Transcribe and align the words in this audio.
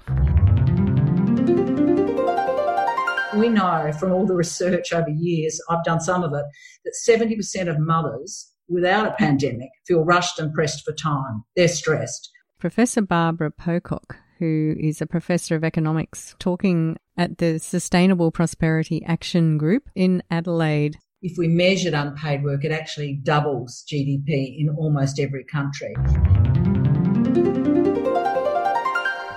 We 3.43 3.49
know 3.49 3.91
from 3.99 4.13
all 4.13 4.25
the 4.25 4.37
research 4.37 4.93
over 4.93 5.11
years, 5.11 5.61
I've 5.69 5.83
done 5.83 5.99
some 5.99 6.23
of 6.23 6.33
it, 6.33 6.45
that 6.85 6.95
70% 7.05 7.69
of 7.69 7.77
mothers 7.81 8.53
without 8.69 9.05
a 9.05 9.15
pandemic 9.15 9.71
feel 9.85 10.05
rushed 10.05 10.39
and 10.39 10.55
pressed 10.55 10.85
for 10.85 10.93
time. 10.93 11.43
They're 11.57 11.67
stressed. 11.67 12.31
Professor 12.61 13.03
Barbara 13.03 13.51
Pocock, 13.51 14.15
who 14.39 14.77
is 14.79 15.03
a 15.03 15.07
professor 15.07 15.57
of 15.57 15.65
economics, 15.65 16.37
talking 16.39 16.99
at 17.17 17.39
the 17.39 17.59
Sustainable 17.59 18.31
Prosperity 18.31 19.03
Action 19.05 19.59
Group 19.59 19.91
in 19.97 20.23
Adelaide. 20.31 20.99
If 21.21 21.37
we 21.37 21.49
measured 21.49 21.95
unpaid 21.95 22.45
work, 22.45 22.65
it 22.65 22.71
actually 22.71 23.15
doubles 23.25 23.85
GDP 23.93 24.57
in 24.61 24.69
almost 24.69 25.19
every 25.19 25.43
country. 25.43 25.97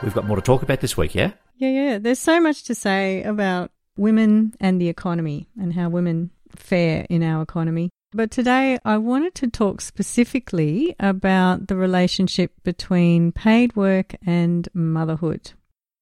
We've 0.03 0.13
got 0.13 0.27
more 0.27 0.35
to 0.35 0.43
talk 0.43 0.61
about 0.61 0.81
this 0.81 0.95
week, 0.95 1.15
yeah? 1.15 1.31
Yeah, 1.57 1.69
yeah. 1.69 1.97
There's 1.97 2.19
so 2.19 2.39
much 2.39 2.65
to 2.65 2.75
say 2.75 3.23
about 3.23 3.71
women 3.97 4.53
and 4.59 4.79
the 4.79 4.89
economy 4.89 5.47
and 5.59 5.73
how 5.73 5.89
women 5.89 6.31
fare 6.55 7.05
in 7.09 7.23
our 7.23 7.41
economy. 7.41 7.89
But 8.11 8.31
today 8.31 8.79
I 8.85 8.97
wanted 8.97 9.35
to 9.35 9.47
talk 9.47 9.81
specifically 9.81 10.95
about 10.99 11.67
the 11.67 11.75
relationship 11.75 12.51
between 12.63 13.31
paid 13.31 13.75
work 13.75 14.15
and 14.25 14.69
motherhood. 14.73 15.51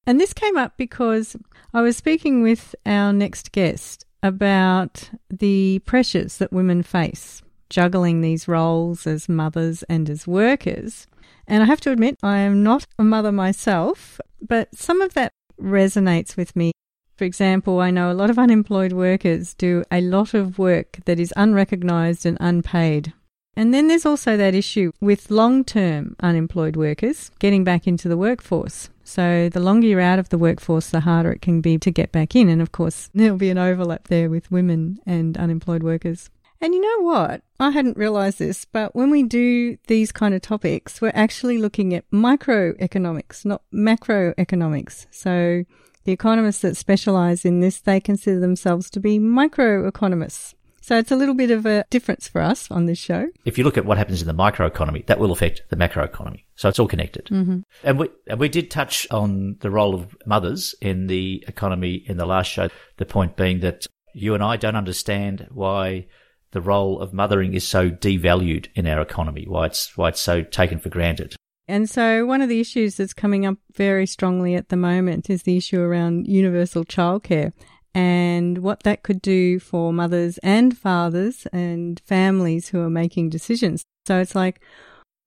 And 0.05 0.19
this 0.19 0.33
came 0.33 0.57
up 0.57 0.73
because 0.77 1.35
I 1.73 1.81
was 1.81 1.97
speaking 1.97 2.43
with 2.43 2.75
our 2.85 3.13
next 3.13 3.51
guest 3.51 4.05
about 4.21 5.09
the 5.29 5.79
pressures 5.85 6.37
that 6.37 6.53
women 6.53 6.83
face 6.83 7.41
juggling 7.69 8.21
these 8.21 8.47
roles 8.47 9.07
as 9.07 9.27
mothers 9.27 9.81
and 9.89 10.07
as 10.07 10.27
workers. 10.27 11.07
And 11.47 11.63
I 11.63 11.65
have 11.65 11.81
to 11.81 11.91
admit, 11.91 12.17
I 12.21 12.37
am 12.37 12.61
not 12.61 12.85
a 12.99 13.03
mother 13.03 13.31
myself, 13.31 14.21
but 14.39 14.75
some 14.75 15.01
of 15.01 15.15
that 15.15 15.31
resonates 15.59 16.37
with 16.37 16.55
me 16.55 16.73
for 17.15 17.25
example, 17.25 17.79
I 17.79 17.91
know 17.91 18.11
a 18.11 18.13
lot 18.13 18.29
of 18.29 18.39
unemployed 18.39 18.93
workers 18.93 19.53
do 19.53 19.83
a 19.91 20.01
lot 20.01 20.33
of 20.33 20.57
work 20.57 20.99
that 21.05 21.19
is 21.19 21.33
unrecognised 21.35 22.25
and 22.25 22.37
unpaid. 22.39 23.13
And 23.55 23.73
then 23.73 23.87
there's 23.87 24.05
also 24.05 24.35
that 24.35 24.55
issue 24.55 24.91
with 24.99 25.29
long 25.29 25.63
term 25.63 26.15
unemployed 26.21 26.75
workers 26.75 27.29
getting 27.39 27.63
back 27.63 27.87
into 27.87 28.09
the 28.09 28.17
workforce. 28.17 28.89
So 29.03 29.49
the 29.49 29.59
longer 29.59 29.85
you're 29.85 30.01
out 30.01 30.17
of 30.17 30.29
the 30.29 30.37
workforce, 30.37 30.89
the 30.89 31.01
harder 31.01 31.31
it 31.33 31.41
can 31.41 31.61
be 31.61 31.77
to 31.77 31.91
get 31.91 32.11
back 32.11 32.35
in. 32.35 32.49
And 32.49 32.61
of 32.61 32.71
course, 32.71 33.09
there'll 33.13 33.37
be 33.37 33.51
an 33.51 33.57
overlap 33.57 34.07
there 34.07 34.29
with 34.29 34.51
women 34.51 34.99
and 35.05 35.37
unemployed 35.37 35.83
workers. 35.83 36.29
And 36.61 36.73
you 36.73 36.81
know 36.81 37.05
what? 37.05 37.41
I 37.59 37.71
hadn't 37.71 37.97
realized 37.97 38.39
this, 38.39 38.63
but 38.63 38.95
when 38.95 39.11
we 39.11 39.23
do 39.23 39.77
these 39.87 40.13
kind 40.13 40.33
of 40.33 40.41
topics, 40.41 41.01
we're 41.01 41.11
actually 41.13 41.57
looking 41.57 41.93
at 41.93 42.09
microeconomics, 42.09 43.43
not 43.43 43.61
macroeconomics. 43.73 45.05
So 45.11 45.65
the 46.03 46.11
economists 46.11 46.61
that 46.61 46.77
specialize 46.77 47.45
in 47.45 47.59
this, 47.59 47.79
they 47.79 47.99
consider 47.99 48.39
themselves 48.39 48.89
to 48.91 48.99
be 48.99 49.19
microeconomists. 49.19 50.53
So 50.81 50.97
it's 50.97 51.11
a 51.11 51.15
little 51.15 51.33
bit 51.33 51.49
of 51.49 51.65
a 51.65 51.85
difference 51.89 52.27
for 52.27 52.41
us 52.41 52.69
on 52.69 52.87
this 52.87 52.97
show. 52.97 53.29
If 53.45 53.57
you 53.57 53.63
look 53.63 53.77
at 53.77 53.85
what 53.85 53.97
happens 53.97 54.21
in 54.21 54.27
the 54.27 54.33
microeconomy, 54.33 55.05
that 55.05 55.17
will 55.17 55.31
affect 55.31 55.61
the 55.69 55.77
macroeconomy. 55.77 56.43
So 56.55 56.67
it's 56.67 56.77
all 56.77 56.89
connected. 56.89 57.27
Mm-hmm. 57.27 57.59
And 57.85 57.99
we 57.99 58.09
and 58.27 58.37
we 58.37 58.49
did 58.49 58.69
touch 58.69 59.07
on 59.09 59.55
the 59.61 59.71
role 59.71 59.95
of 59.95 60.13
mothers 60.25 60.75
in 60.81 61.07
the 61.07 61.41
economy 61.47 62.03
in 62.05 62.17
the 62.17 62.25
last 62.25 62.51
show. 62.51 62.67
The 62.97 63.05
point 63.05 63.37
being 63.37 63.61
that 63.61 63.87
you 64.13 64.33
and 64.33 64.43
I 64.43 64.57
don't 64.57 64.75
understand 64.75 65.47
why 65.51 66.07
the 66.51 66.59
role 66.59 66.99
of 66.99 67.13
mothering 67.13 67.53
is 67.53 67.65
so 67.65 67.89
devalued 67.89 68.67
in 68.75 68.85
our 68.85 69.01
economy, 69.01 69.45
why 69.47 69.67
it's 69.67 69.95
why 69.95 70.09
it's 70.09 70.21
so 70.21 70.43
taken 70.43 70.79
for 70.79 70.89
granted. 70.89 71.33
And 71.67 71.89
so, 71.89 72.25
one 72.25 72.41
of 72.41 72.49
the 72.49 72.59
issues 72.59 72.97
that's 72.97 73.13
coming 73.13 73.45
up 73.45 73.57
very 73.73 74.05
strongly 74.05 74.55
at 74.55 74.69
the 74.69 74.75
moment 74.75 75.29
is 75.29 75.43
the 75.43 75.57
issue 75.57 75.79
around 75.79 76.27
universal 76.27 76.83
childcare 76.83 77.53
and 77.95 78.57
what 78.57 78.83
that 78.83 79.03
could 79.03 79.21
do 79.21 79.59
for 79.59 79.93
mothers 79.93 80.37
and 80.39 80.77
fathers 80.77 81.47
and 81.53 82.01
families 82.05 82.69
who 82.69 82.81
are 82.81 82.89
making 82.89 83.29
decisions. 83.29 83.83
So, 84.05 84.19
it's 84.19 84.35
like, 84.35 84.61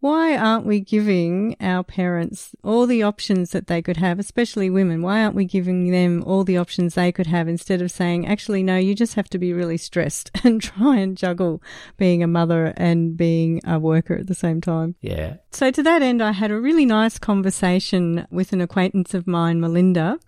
why 0.00 0.36
aren't 0.36 0.66
we 0.66 0.80
giving 0.80 1.56
our 1.58 1.82
parents 1.82 2.50
all 2.62 2.86
the 2.86 3.02
options 3.02 3.50
that 3.50 3.66
they 3.66 3.80
could 3.80 3.96
have, 3.96 4.18
especially 4.18 4.68
women? 4.68 5.00
Why 5.00 5.22
aren't 5.22 5.34
we 5.34 5.46
giving 5.46 5.90
them 5.90 6.22
all 6.26 6.44
the 6.44 6.58
options 6.58 6.94
they 6.94 7.10
could 7.10 7.26
have 7.26 7.48
instead 7.48 7.80
of 7.80 7.90
saying, 7.90 8.26
actually, 8.26 8.62
no, 8.62 8.76
you 8.76 8.94
just 8.94 9.14
have 9.14 9.28
to 9.30 9.38
be 9.38 9.54
really 9.54 9.78
stressed 9.78 10.30
and 10.44 10.60
try 10.60 10.96
and 10.96 11.16
juggle 11.16 11.62
being 11.96 12.22
a 12.22 12.26
mother 12.26 12.74
and 12.76 13.16
being 13.16 13.60
a 13.64 13.78
worker 13.78 14.14
at 14.14 14.26
the 14.26 14.34
same 14.34 14.60
time? 14.60 14.96
Yeah. 15.00 15.36
So, 15.50 15.70
to 15.70 15.82
that 15.82 16.02
end, 16.02 16.22
I 16.22 16.32
had 16.32 16.50
a 16.50 16.60
really 16.60 16.84
nice 16.84 17.18
conversation 17.18 18.26
with 18.30 18.52
an 18.52 18.60
acquaintance 18.60 19.14
of 19.14 19.26
mine, 19.26 19.60
Melinda. 19.60 20.18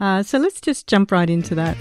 Uh, 0.00 0.22
so, 0.22 0.38
let's 0.38 0.62
just 0.62 0.86
jump 0.86 1.12
right 1.12 1.28
into 1.28 1.54
that. 1.56 1.76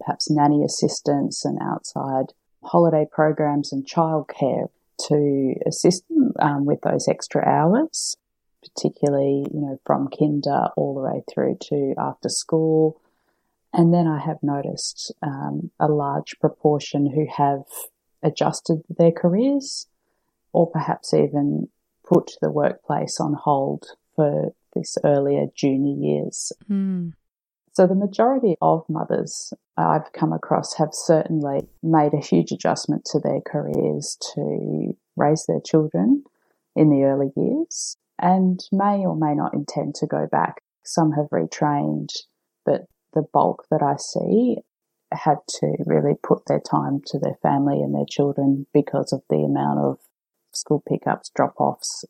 perhaps 0.00 0.30
nanny 0.30 0.64
assistance, 0.64 1.44
and 1.44 1.58
outside 1.62 2.32
holiday 2.62 3.06
programs 3.10 3.72
and 3.72 3.86
childcare 3.86 4.68
to 5.08 5.54
assist 5.66 6.06
them 6.08 6.32
um, 6.40 6.64
with 6.66 6.82
those 6.82 7.08
extra 7.08 7.42
hours, 7.46 8.16
particularly 8.62 9.46
you 9.52 9.60
know 9.60 9.80
from 9.86 10.08
kinder 10.08 10.68
all 10.76 10.94
the 10.94 11.00
way 11.00 11.22
through 11.32 11.56
to 11.60 11.94
after 11.98 12.28
school. 12.28 13.00
And 13.72 13.94
then 13.94 14.08
I 14.08 14.18
have 14.18 14.42
noticed 14.42 15.14
um, 15.22 15.70
a 15.78 15.86
large 15.86 16.38
proportion 16.40 17.06
who 17.06 17.26
have 17.36 17.62
adjusted 18.22 18.82
their 18.88 19.12
careers 19.12 19.86
or 20.52 20.70
perhaps 20.70 21.14
even 21.14 21.68
put 22.06 22.32
the 22.42 22.50
workplace 22.50 23.20
on 23.20 23.34
hold 23.34 23.86
for 24.16 24.52
this 24.74 24.98
earlier 25.04 25.46
junior 25.54 25.96
years. 25.96 26.52
Mm. 26.70 27.12
So 27.72 27.86
the 27.86 27.94
majority 27.94 28.56
of 28.60 28.84
mothers 28.88 29.52
I've 29.76 30.12
come 30.12 30.32
across 30.32 30.74
have 30.74 30.90
certainly 30.92 31.68
made 31.82 32.14
a 32.14 32.20
huge 32.20 32.52
adjustment 32.52 33.04
to 33.06 33.20
their 33.20 33.40
careers 33.40 34.18
to 34.34 34.96
raise 35.16 35.46
their 35.46 35.60
children 35.60 36.24
in 36.74 36.90
the 36.90 37.04
early 37.04 37.30
years 37.36 37.96
and 38.18 38.60
may 38.72 39.06
or 39.06 39.16
may 39.16 39.34
not 39.34 39.54
intend 39.54 39.94
to 39.96 40.06
go 40.06 40.26
back. 40.30 40.62
Some 40.84 41.12
have 41.12 41.30
retrained, 41.30 42.10
but 42.64 42.86
the 43.14 43.22
bulk 43.32 43.64
that 43.70 43.82
I 43.82 43.96
see 43.96 44.58
had 45.12 45.38
to 45.60 45.76
really 45.86 46.14
put 46.22 46.46
their 46.46 46.60
time 46.60 47.00
to 47.06 47.18
their 47.18 47.36
family 47.42 47.80
and 47.80 47.94
their 47.94 48.06
children 48.08 48.66
because 48.72 49.12
of 49.12 49.22
the 49.28 49.42
amount 49.42 49.80
of 49.80 49.98
school 50.52 50.82
pickups, 50.88 51.30
drop 51.34 51.54
offs, 51.58 52.04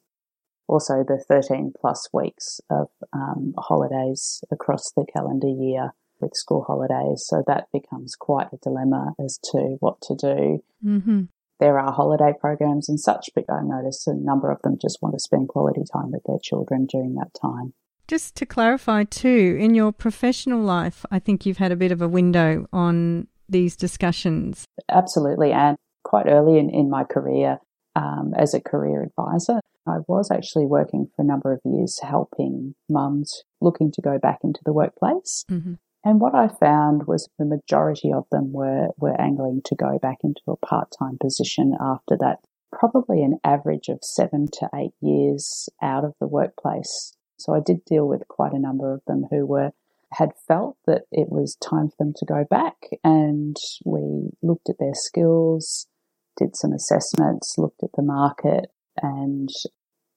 also 0.69 1.05
the 1.07 1.23
13 1.29 1.73
plus 1.81 2.09
weeks 2.13 2.61
of 2.71 2.89
um, 3.13 3.55
holidays 3.59 4.43
across 4.53 4.93
the 4.93 5.05
calendar 5.13 5.49
year 5.49 5.93
with 6.21 6.35
school 6.35 6.65
holidays. 6.67 7.25
So 7.27 7.43
that 7.47 7.67
becomes 7.73 8.15
quite 8.15 8.53
a 8.53 8.59
dilemma 8.63 9.15
as 9.23 9.39
to 9.53 9.77
what 9.81 10.01
to 10.03 10.15
do. 10.15 10.63
Mm-hmm. 10.85 11.23
There 11.59 11.79
are 11.79 11.93
holiday 11.93 12.33
programs 12.39 12.89
and 12.89 12.99
such, 12.99 13.31
but 13.35 13.45
I 13.51 13.61
notice 13.63 14.07
a 14.07 14.15
number 14.15 14.51
of 14.51 14.63
them 14.63 14.79
just 14.81 14.99
want 15.03 15.15
to 15.15 15.21
spend 15.21 15.49
quality 15.49 15.83
time 15.93 16.13
with 16.13 16.23
their 16.27 16.39
children 16.43 16.87
during 16.87 17.15
that 17.17 17.33
time. 17.41 17.75
Just 18.11 18.35
to 18.39 18.45
clarify, 18.45 19.05
too, 19.05 19.57
in 19.61 19.77
your 19.77 19.93
professional 19.93 20.61
life, 20.61 21.07
I 21.13 21.21
think 21.21 21.47
you've 21.47 21.59
had 21.59 21.71
a 21.71 21.77
bit 21.77 21.93
of 21.93 22.03
a 22.03 22.09
window 22.09 22.67
on 22.73 23.29
these 23.49 23.77
discussions. 23.77 24.65
Absolutely. 24.89 25.53
And 25.53 25.77
quite 26.03 26.27
early 26.27 26.59
in, 26.59 26.71
in 26.71 26.91
my 26.91 27.05
career 27.05 27.59
um, 27.95 28.33
as 28.37 28.53
a 28.53 28.61
career 28.61 29.05
advisor, 29.05 29.61
I 29.87 29.99
was 30.09 30.29
actually 30.33 30.67
working 30.67 31.07
for 31.15 31.23
a 31.23 31.25
number 31.25 31.53
of 31.53 31.61
years 31.65 32.01
helping 32.03 32.75
mums 32.89 33.45
looking 33.61 33.93
to 33.93 34.03
go 34.03 34.19
back 34.19 34.41
into 34.43 34.59
the 34.65 34.73
workplace. 34.73 35.45
Mm-hmm. 35.49 35.75
And 36.05 36.21
what 36.21 36.35
I 36.35 36.49
found 36.49 37.07
was 37.07 37.29
the 37.39 37.45
majority 37.45 38.13
of 38.13 38.25
them 38.33 38.53
were, 38.53 38.89
were 38.99 39.21
angling 39.21 39.61
to 39.67 39.77
go 39.77 40.01
back 40.03 40.19
into 40.25 40.43
a 40.49 40.57
part 40.57 40.89
time 40.99 41.17
position 41.23 41.77
after 41.81 42.17
that, 42.19 42.39
probably 42.73 43.23
an 43.23 43.39
average 43.45 43.87
of 43.89 44.01
seven 44.03 44.49
to 44.55 44.69
eight 44.75 44.95
years 45.01 45.69
out 45.81 46.05
of 46.05 46.15
the 46.19 46.27
workplace. 46.27 47.13
So 47.41 47.55
I 47.55 47.61
did 47.61 47.85
deal 47.85 48.07
with 48.07 48.29
quite 48.29 48.53
a 48.53 48.59
number 48.59 48.93
of 48.93 49.03
them 49.07 49.27
who 49.31 49.47
were 49.47 49.73
had 50.13 50.31
felt 50.47 50.77
that 50.87 51.03
it 51.13 51.31
was 51.31 51.57
time 51.57 51.89
for 51.89 51.95
them 51.99 52.13
to 52.17 52.25
go 52.25 52.45
back 52.51 52.75
and 53.05 53.57
we 53.85 54.31
looked 54.43 54.69
at 54.69 54.79
their 54.81 54.95
skills, 54.95 55.87
did 56.37 56.57
some 56.57 56.73
assessments, 56.73 57.55
looked 57.57 57.85
at 57.85 57.93
the 57.95 58.03
market 58.03 58.73
and 59.01 59.51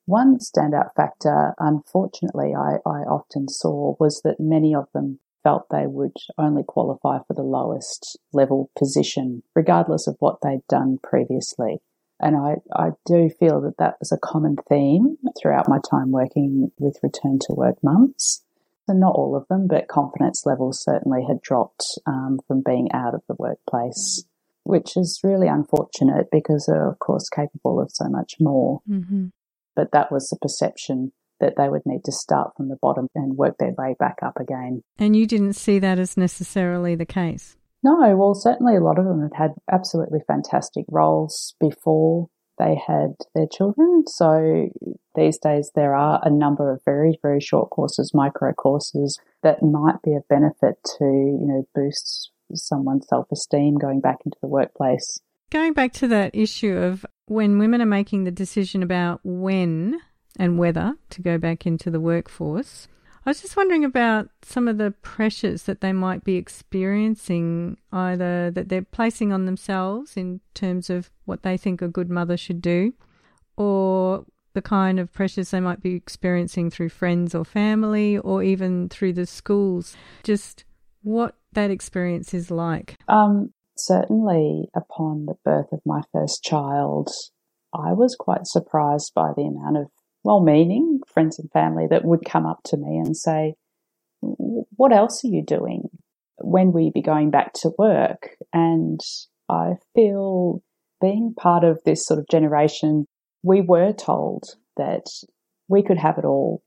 one 0.05 0.37
standout 0.39 0.93
factor, 0.95 1.53
unfortunately, 1.59 2.53
I, 2.53 2.77
I 2.85 3.03
often 3.03 3.47
saw 3.47 3.95
was 3.99 4.21
that 4.23 4.39
many 4.39 4.75
of 4.75 4.87
them 4.93 5.19
felt 5.43 5.67
they 5.69 5.87
would 5.87 6.17
only 6.37 6.63
qualify 6.67 7.19
for 7.25 7.33
the 7.33 7.43
lowest 7.43 8.17
level 8.33 8.69
position, 8.77 9.43
regardless 9.55 10.07
of 10.07 10.17
what 10.19 10.39
they'd 10.41 10.67
done 10.67 10.99
previously. 11.01 11.81
And 12.23 12.37
I, 12.37 12.55
I 12.73 12.91
do 13.05 13.29
feel 13.29 13.59
that 13.61 13.77
that 13.79 13.97
was 13.99 14.13
a 14.13 14.17
common 14.17 14.55
theme 14.69 15.17
throughout 15.37 15.67
my 15.67 15.79
time 15.89 16.11
working 16.11 16.71
with 16.79 16.97
return 17.03 17.37
to 17.47 17.53
work 17.53 17.75
mums. 17.83 18.43
And 18.87 18.99
not 18.99 19.15
all 19.15 19.35
of 19.35 19.47
them, 19.49 19.67
but 19.67 19.89
confidence 19.89 20.43
levels 20.45 20.81
certainly 20.81 21.25
had 21.27 21.41
dropped 21.41 21.85
um, 22.05 22.39
from 22.47 22.63
being 22.65 22.89
out 22.93 23.13
of 23.13 23.21
the 23.27 23.35
workplace, 23.37 24.25
which 24.63 24.95
is 24.95 25.19
really 25.23 25.47
unfortunate 25.47 26.27
because 26.31 26.65
they're, 26.65 26.89
of 26.89 26.99
course, 26.99 27.29
capable 27.29 27.81
of 27.81 27.91
so 27.91 28.07
much 28.07 28.35
more. 28.39 28.81
Mm-hmm. 28.89 29.27
But 29.75 29.91
that 29.91 30.11
was 30.11 30.29
the 30.29 30.37
perception 30.37 31.11
that 31.39 31.55
they 31.57 31.67
would 31.67 31.85
need 31.85 32.05
to 32.05 32.11
start 32.11 32.51
from 32.55 32.69
the 32.69 32.77
bottom 32.81 33.07
and 33.15 33.37
work 33.37 33.57
their 33.57 33.73
way 33.77 33.95
back 33.99 34.19
up 34.21 34.39
again. 34.39 34.81
And 34.97 35.15
you 35.15 35.27
didn't 35.27 35.53
see 35.53 35.79
that 35.79 35.99
as 35.99 36.15
necessarily 36.15 36.95
the 36.95 37.05
case? 37.05 37.57
No, 37.83 38.15
well, 38.15 38.33
certainly 38.33 38.75
a 38.75 38.83
lot 38.83 38.97
of 38.97 39.05
them 39.05 39.21
have 39.21 39.33
had 39.33 39.51
absolutely 39.71 40.19
fantastic 40.25 40.85
roles 40.89 41.53
before 41.59 42.29
they 42.57 42.79
had 42.87 43.15
their 43.35 43.47
children. 43.47 44.03
So 44.07 44.69
these 45.15 45.37
days 45.37 45.71
there 45.75 45.95
are 45.95 46.21
a 46.23 46.29
number 46.29 46.71
of 46.71 46.81
very, 46.85 47.19
very 47.21 47.41
short 47.41 47.69
courses, 47.69 48.13
micro 48.13 48.53
courses 48.53 49.19
that 49.41 49.61
might 49.61 50.01
be 50.03 50.13
of 50.13 50.27
benefit 50.27 50.75
to, 50.97 51.03
you 51.03 51.45
know, 51.45 51.67
boost 51.75 52.31
someone's 52.53 53.07
self 53.07 53.27
esteem 53.31 53.77
going 53.77 53.99
back 53.99 54.19
into 54.25 54.37
the 54.41 54.47
workplace. 54.47 55.19
Going 55.51 55.73
back 55.73 55.93
to 55.93 56.07
that 56.07 56.33
issue 56.33 56.75
of 56.77 57.05
when 57.25 57.59
women 57.59 57.81
are 57.81 57.85
making 57.85 58.23
the 58.23 58.31
decision 58.31 58.81
about 58.81 59.19
when 59.23 59.99
and 60.39 60.57
whether 60.57 60.95
to 61.11 61.21
go 61.21 61.37
back 61.37 61.65
into 61.65 61.91
the 61.91 61.99
workforce. 61.99 62.87
I 63.25 63.29
was 63.29 63.41
just 63.41 63.55
wondering 63.55 63.85
about 63.85 64.29
some 64.41 64.67
of 64.67 64.77
the 64.77 64.91
pressures 65.01 65.63
that 65.63 65.79
they 65.79 65.93
might 65.93 66.25
be 66.25 66.35
experiencing, 66.35 67.77
either 67.91 68.51
that 68.51 68.67
they're 68.67 68.81
placing 68.81 69.31
on 69.31 69.45
themselves 69.45 70.17
in 70.17 70.41
terms 70.53 70.89
of 70.89 71.09
what 71.23 71.43
they 71.43 71.55
think 71.55 71.81
a 71.81 71.87
good 71.87 72.09
mother 72.09 72.35
should 72.35 72.61
do, 72.61 72.93
or 73.55 74.25
the 74.53 74.61
kind 74.61 74.99
of 74.99 75.11
pressures 75.13 75.51
they 75.51 75.61
might 75.61 75.81
be 75.81 75.95
experiencing 75.95 76.69
through 76.69 76.89
friends 76.89 77.33
or 77.33 77.45
family, 77.45 78.17
or 78.17 78.43
even 78.43 78.89
through 78.89 79.13
the 79.13 79.25
schools. 79.25 79.95
Just 80.23 80.65
what 81.01 81.35
that 81.53 81.71
experience 81.71 82.33
is 82.33 82.51
like. 82.51 82.97
Um, 83.07 83.53
certainly, 83.77 84.67
upon 84.75 85.27
the 85.27 85.35
birth 85.45 85.71
of 85.71 85.79
my 85.85 86.01
first 86.11 86.43
child, 86.43 87.09
I 87.73 87.93
was 87.93 88.15
quite 88.19 88.45
surprised 88.47 89.13
by 89.15 89.31
the 89.35 89.43
amount 89.43 89.77
of 89.77 89.87
well 90.23 90.39
meaning 90.39 91.01
friends 91.07 91.39
and 91.39 91.51
family 91.51 91.87
that 91.89 92.05
would 92.05 92.25
come 92.25 92.45
up 92.45 92.61
to 92.65 92.77
me 92.77 92.97
and 92.97 93.15
say, 93.15 93.55
What 94.21 94.93
else 94.93 95.23
are 95.23 95.29
you 95.29 95.43
doing? 95.43 95.89
When 96.37 96.71
will 96.71 96.81
you 96.81 96.91
be 96.91 97.01
going 97.01 97.29
back 97.29 97.53
to 97.61 97.71
work? 97.77 98.29
And 98.51 98.99
I 99.49 99.73
feel 99.93 100.63
being 101.01 101.33
part 101.37 101.63
of 101.63 101.81
this 101.85 102.05
sort 102.05 102.19
of 102.19 102.27
generation, 102.29 103.05
we 103.43 103.61
were 103.61 103.93
told 103.93 104.43
that 104.77 105.05
we 105.67 105.83
could 105.83 105.97
have 105.97 106.17
it 106.17 106.25
all. 106.25 106.63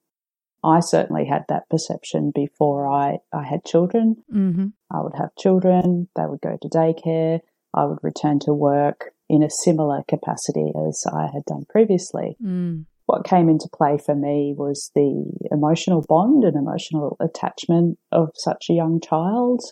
I 0.62 0.80
certainly 0.80 1.24
had 1.24 1.44
that 1.48 1.68
perception 1.70 2.32
before 2.34 2.88
I, 2.88 3.18
I 3.32 3.44
had 3.44 3.64
children. 3.64 4.16
Mm-hmm. 4.32 4.66
I 4.90 5.00
would 5.00 5.14
have 5.16 5.34
children, 5.38 6.08
they 6.16 6.26
would 6.26 6.40
go 6.40 6.58
to 6.60 6.68
daycare, 6.68 7.40
I 7.72 7.84
would 7.84 7.98
return 8.02 8.38
to 8.40 8.52
work 8.52 9.12
in 9.28 9.42
a 9.42 9.50
similar 9.50 10.02
capacity 10.08 10.72
as 10.88 11.04
I 11.12 11.28
had 11.32 11.44
done 11.46 11.64
previously. 11.68 12.36
Mm 12.42 12.86
what 13.06 13.24
came 13.24 13.48
into 13.48 13.68
play 13.72 13.98
for 14.04 14.14
me 14.14 14.54
was 14.56 14.90
the 14.94 15.24
emotional 15.52 16.04
bond 16.08 16.44
and 16.44 16.56
emotional 16.56 17.16
attachment 17.20 17.98
of 18.10 18.30
such 18.34 18.66
a 18.68 18.74
young 18.74 19.00
child. 19.00 19.62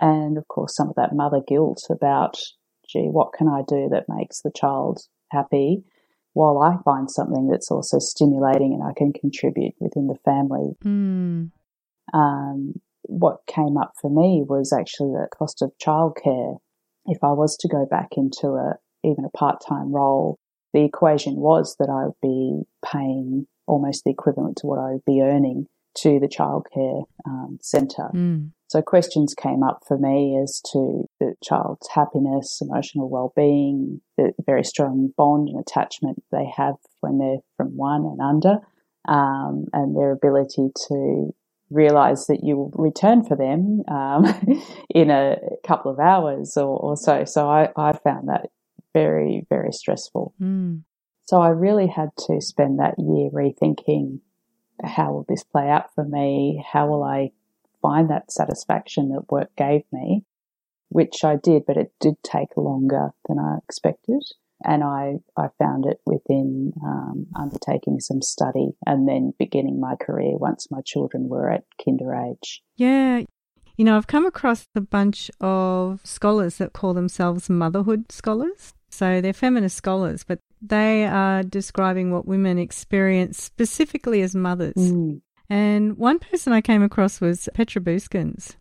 And 0.00 0.36
of 0.36 0.48
course, 0.48 0.76
some 0.76 0.88
of 0.88 0.96
that 0.96 1.14
mother 1.14 1.40
guilt 1.46 1.84
about, 1.90 2.36
gee, 2.88 3.08
what 3.08 3.32
can 3.32 3.48
I 3.48 3.62
do 3.66 3.88
that 3.92 4.06
makes 4.08 4.42
the 4.42 4.50
child 4.54 5.00
happy? 5.30 5.84
While 6.34 6.58
I 6.58 6.82
find 6.82 7.10
something 7.10 7.48
that's 7.48 7.70
also 7.70 7.98
stimulating 8.00 8.72
and 8.74 8.82
I 8.82 8.92
can 8.96 9.12
contribute 9.12 9.74
within 9.78 10.08
the 10.08 10.18
family. 10.24 10.72
Mm. 10.84 11.52
Um, 12.12 12.74
what 13.02 13.46
came 13.46 13.76
up 13.76 13.92
for 14.00 14.10
me 14.10 14.42
was 14.46 14.72
actually 14.72 15.10
the 15.10 15.28
cost 15.36 15.62
of 15.62 15.72
childcare. 15.80 16.56
If 17.06 17.18
I 17.22 17.32
was 17.32 17.56
to 17.58 17.68
go 17.68 17.86
back 17.88 18.10
into 18.16 18.48
a 18.48 18.78
even 19.04 19.24
a 19.24 19.36
part 19.36 19.62
time 19.68 19.92
role, 19.92 20.38
the 20.72 20.84
equation 20.84 21.36
was 21.36 21.76
that 21.78 21.88
I 21.88 22.06
would 22.06 22.20
be 22.22 22.62
paying 22.84 23.46
almost 23.66 24.04
the 24.04 24.10
equivalent 24.10 24.58
to 24.58 24.66
what 24.66 24.78
I 24.78 24.92
would 24.92 25.04
be 25.04 25.22
earning 25.22 25.66
to 25.94 26.18
the 26.18 26.28
childcare 26.28 27.04
um, 27.26 27.58
centre. 27.60 28.08
Mm. 28.14 28.50
So 28.68 28.80
questions 28.80 29.34
came 29.34 29.62
up 29.62 29.82
for 29.86 29.98
me 29.98 30.40
as 30.42 30.62
to 30.72 31.04
the 31.20 31.34
child's 31.44 31.86
happiness, 31.88 32.58
emotional 32.62 33.10
well-being, 33.10 34.00
the 34.16 34.32
very 34.46 34.64
strong 34.64 35.12
bond 35.16 35.50
and 35.50 35.60
attachment 35.60 36.22
they 36.32 36.50
have 36.56 36.76
when 37.00 37.18
they're 37.18 37.42
from 37.58 37.76
one 37.76 38.06
and 38.06 38.20
under, 38.22 38.60
um, 39.06 39.66
and 39.74 39.94
their 39.94 40.10
ability 40.10 40.70
to 40.88 41.34
realize 41.68 42.26
that 42.26 42.42
you 42.42 42.56
will 42.56 42.72
return 42.74 43.24
for 43.24 43.36
them 43.36 43.82
um, 43.88 44.24
in 44.94 45.10
a 45.10 45.36
couple 45.66 45.90
of 45.90 45.98
hours 45.98 46.56
or, 46.56 46.78
or 46.78 46.96
so. 46.96 47.24
So 47.24 47.50
I, 47.50 47.68
I 47.76 47.92
found 47.92 48.28
that 48.28 48.48
very, 48.94 49.46
very 49.48 49.72
stressful. 49.72 50.34
Mm. 50.40 50.82
So 51.24 51.40
I 51.40 51.48
really 51.48 51.86
had 51.86 52.10
to 52.26 52.40
spend 52.40 52.78
that 52.78 52.94
year 52.98 53.30
rethinking 53.30 54.20
how 54.84 55.12
will 55.12 55.26
this 55.28 55.44
play 55.44 55.68
out 55.68 55.94
for 55.94 56.04
me? 56.04 56.64
How 56.72 56.88
will 56.88 57.02
I 57.02 57.32
find 57.80 58.10
that 58.10 58.32
satisfaction 58.32 59.10
that 59.10 59.30
work 59.30 59.54
gave 59.56 59.82
me? 59.92 60.24
Which 60.88 61.24
I 61.24 61.36
did, 61.36 61.64
but 61.66 61.76
it 61.76 61.92
did 62.00 62.14
take 62.22 62.56
longer 62.56 63.10
than 63.28 63.38
I 63.38 63.58
expected. 63.62 64.22
And 64.64 64.84
I, 64.84 65.16
I 65.36 65.48
found 65.58 65.86
it 65.86 66.00
within 66.06 66.72
um, 66.84 67.26
undertaking 67.36 67.98
some 67.98 68.22
study 68.22 68.70
and 68.86 69.08
then 69.08 69.32
beginning 69.38 69.80
my 69.80 69.96
career 69.96 70.36
once 70.36 70.70
my 70.70 70.80
children 70.84 71.28
were 71.28 71.50
at 71.50 71.64
kinder 71.84 72.14
age. 72.14 72.62
Yeah. 72.76 73.22
You 73.76 73.84
know, 73.84 73.96
I've 73.96 74.06
come 74.06 74.26
across 74.26 74.68
a 74.76 74.80
bunch 74.80 75.30
of 75.40 76.00
scholars 76.04 76.58
that 76.58 76.74
call 76.74 76.94
themselves 76.94 77.50
motherhood 77.50 78.12
scholars. 78.12 78.74
So 78.92 79.20
they're 79.20 79.32
feminist 79.32 79.76
scholars, 79.76 80.22
but 80.22 80.38
they 80.60 81.06
are 81.06 81.42
describing 81.42 82.12
what 82.12 82.26
women 82.26 82.58
experience 82.58 83.42
specifically 83.42 84.20
as 84.22 84.34
mothers. 84.34 84.74
Mm. 84.76 85.22
And 85.48 85.96
one 85.96 86.18
person 86.18 86.52
I 86.52 86.60
came 86.60 86.82
across 86.82 87.20
was 87.20 87.48
Petra 87.54 87.80
Büskens. 87.80 88.54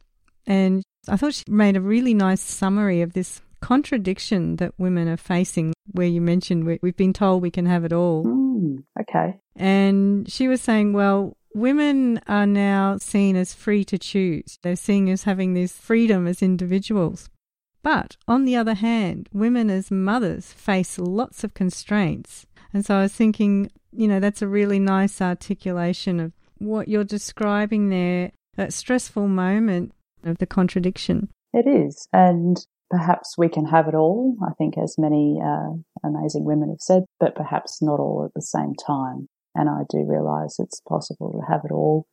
And 0.48 0.84
I 1.08 1.18
thought 1.18 1.34
she 1.34 1.44
made 1.48 1.76
a 1.76 1.82
really 1.82 2.14
nice 2.14 2.42
summary 2.42 3.02
of 3.02 3.14
this 3.14 3.42
contradiction 3.62 4.56
that 4.56 4.74
women 4.78 5.08
are 5.08 5.18
facing, 5.18 5.74
where 5.92 6.08
you 6.08 6.22
mentioned 6.22 6.66
we, 6.66 6.80
have 6.82 6.98
been 6.98 7.14
told 7.14 7.42
we 7.42 7.52
can 7.52 7.66
have 7.66 7.86
it 7.86 7.94
all. 7.94 8.26
Mm, 8.26 8.84
okay. 9.02 9.40
And 9.56 10.30
she 10.32 10.48
was 10.48 10.62
saying, 10.62 10.94
well, 10.94 11.38
women 11.54 12.20
are 12.28 12.48
now 12.48 12.98
seen 12.98 13.36
as 13.36 13.54
free 13.54 13.84
to 13.86 13.98
choose. 13.98 14.58
They're 14.64 14.76
seen 14.76 15.08
as 15.10 15.24
having 15.24 15.54
this 15.54 15.74
freedom 15.74 16.26
as 16.26 16.42
individuals. 16.42 17.30
But 17.84 18.18
on 18.28 18.46
the 18.46 18.56
other 18.56 18.76
hand, 18.76 19.28
women 19.34 19.70
as 19.70 19.90
mothers 19.90 20.54
face 20.54 21.00
lots 21.00 21.44
of 21.44 21.54
constraints. 21.54 22.46
And 22.74 22.86
so 22.86 22.96
I 22.96 23.02
was 23.04 23.14
thinking, 23.14 23.72
you 23.92 24.08
know, 24.08 24.20
that's 24.20 24.42
a 24.42 24.48
really 24.48 24.80
nice 24.80 25.22
articulation 25.22 26.20
of 26.20 26.32
what 26.58 26.88
you're 26.88 27.04
describing 27.04 27.90
there, 27.90 28.32
that 28.56 28.74
stressful 28.74 29.28
moment 29.28 29.94
of 30.24 30.38
the 30.38 30.46
contradiction. 30.46 31.30
It 31.54 31.68
is. 31.68 32.08
And 32.14 32.58
perhaps 32.90 33.38
we 33.38 33.50
can 33.50 33.66
have 33.66 33.88
it 33.88 33.96
all, 33.96 34.38
I 34.46 34.54
think, 34.58 34.78
as 34.78 34.96
many 34.98 35.40
uh, 35.44 35.72
amazing 36.04 36.46
women 36.46 36.70
have 36.70 36.82
said, 36.82 37.04
but 37.20 37.36
perhaps 37.36 37.82
not 37.82 38.00
all 38.00 38.24
at 38.26 38.34
the 38.36 38.42
same 38.42 38.74
time. 38.76 39.28
And 39.56 39.70
I 39.70 39.82
do 39.90 40.06
realize 40.08 40.58
it's 40.60 40.82
possible 40.88 41.32
to 41.32 41.52
have 41.52 41.62
it 41.66 41.72
all 41.72 42.06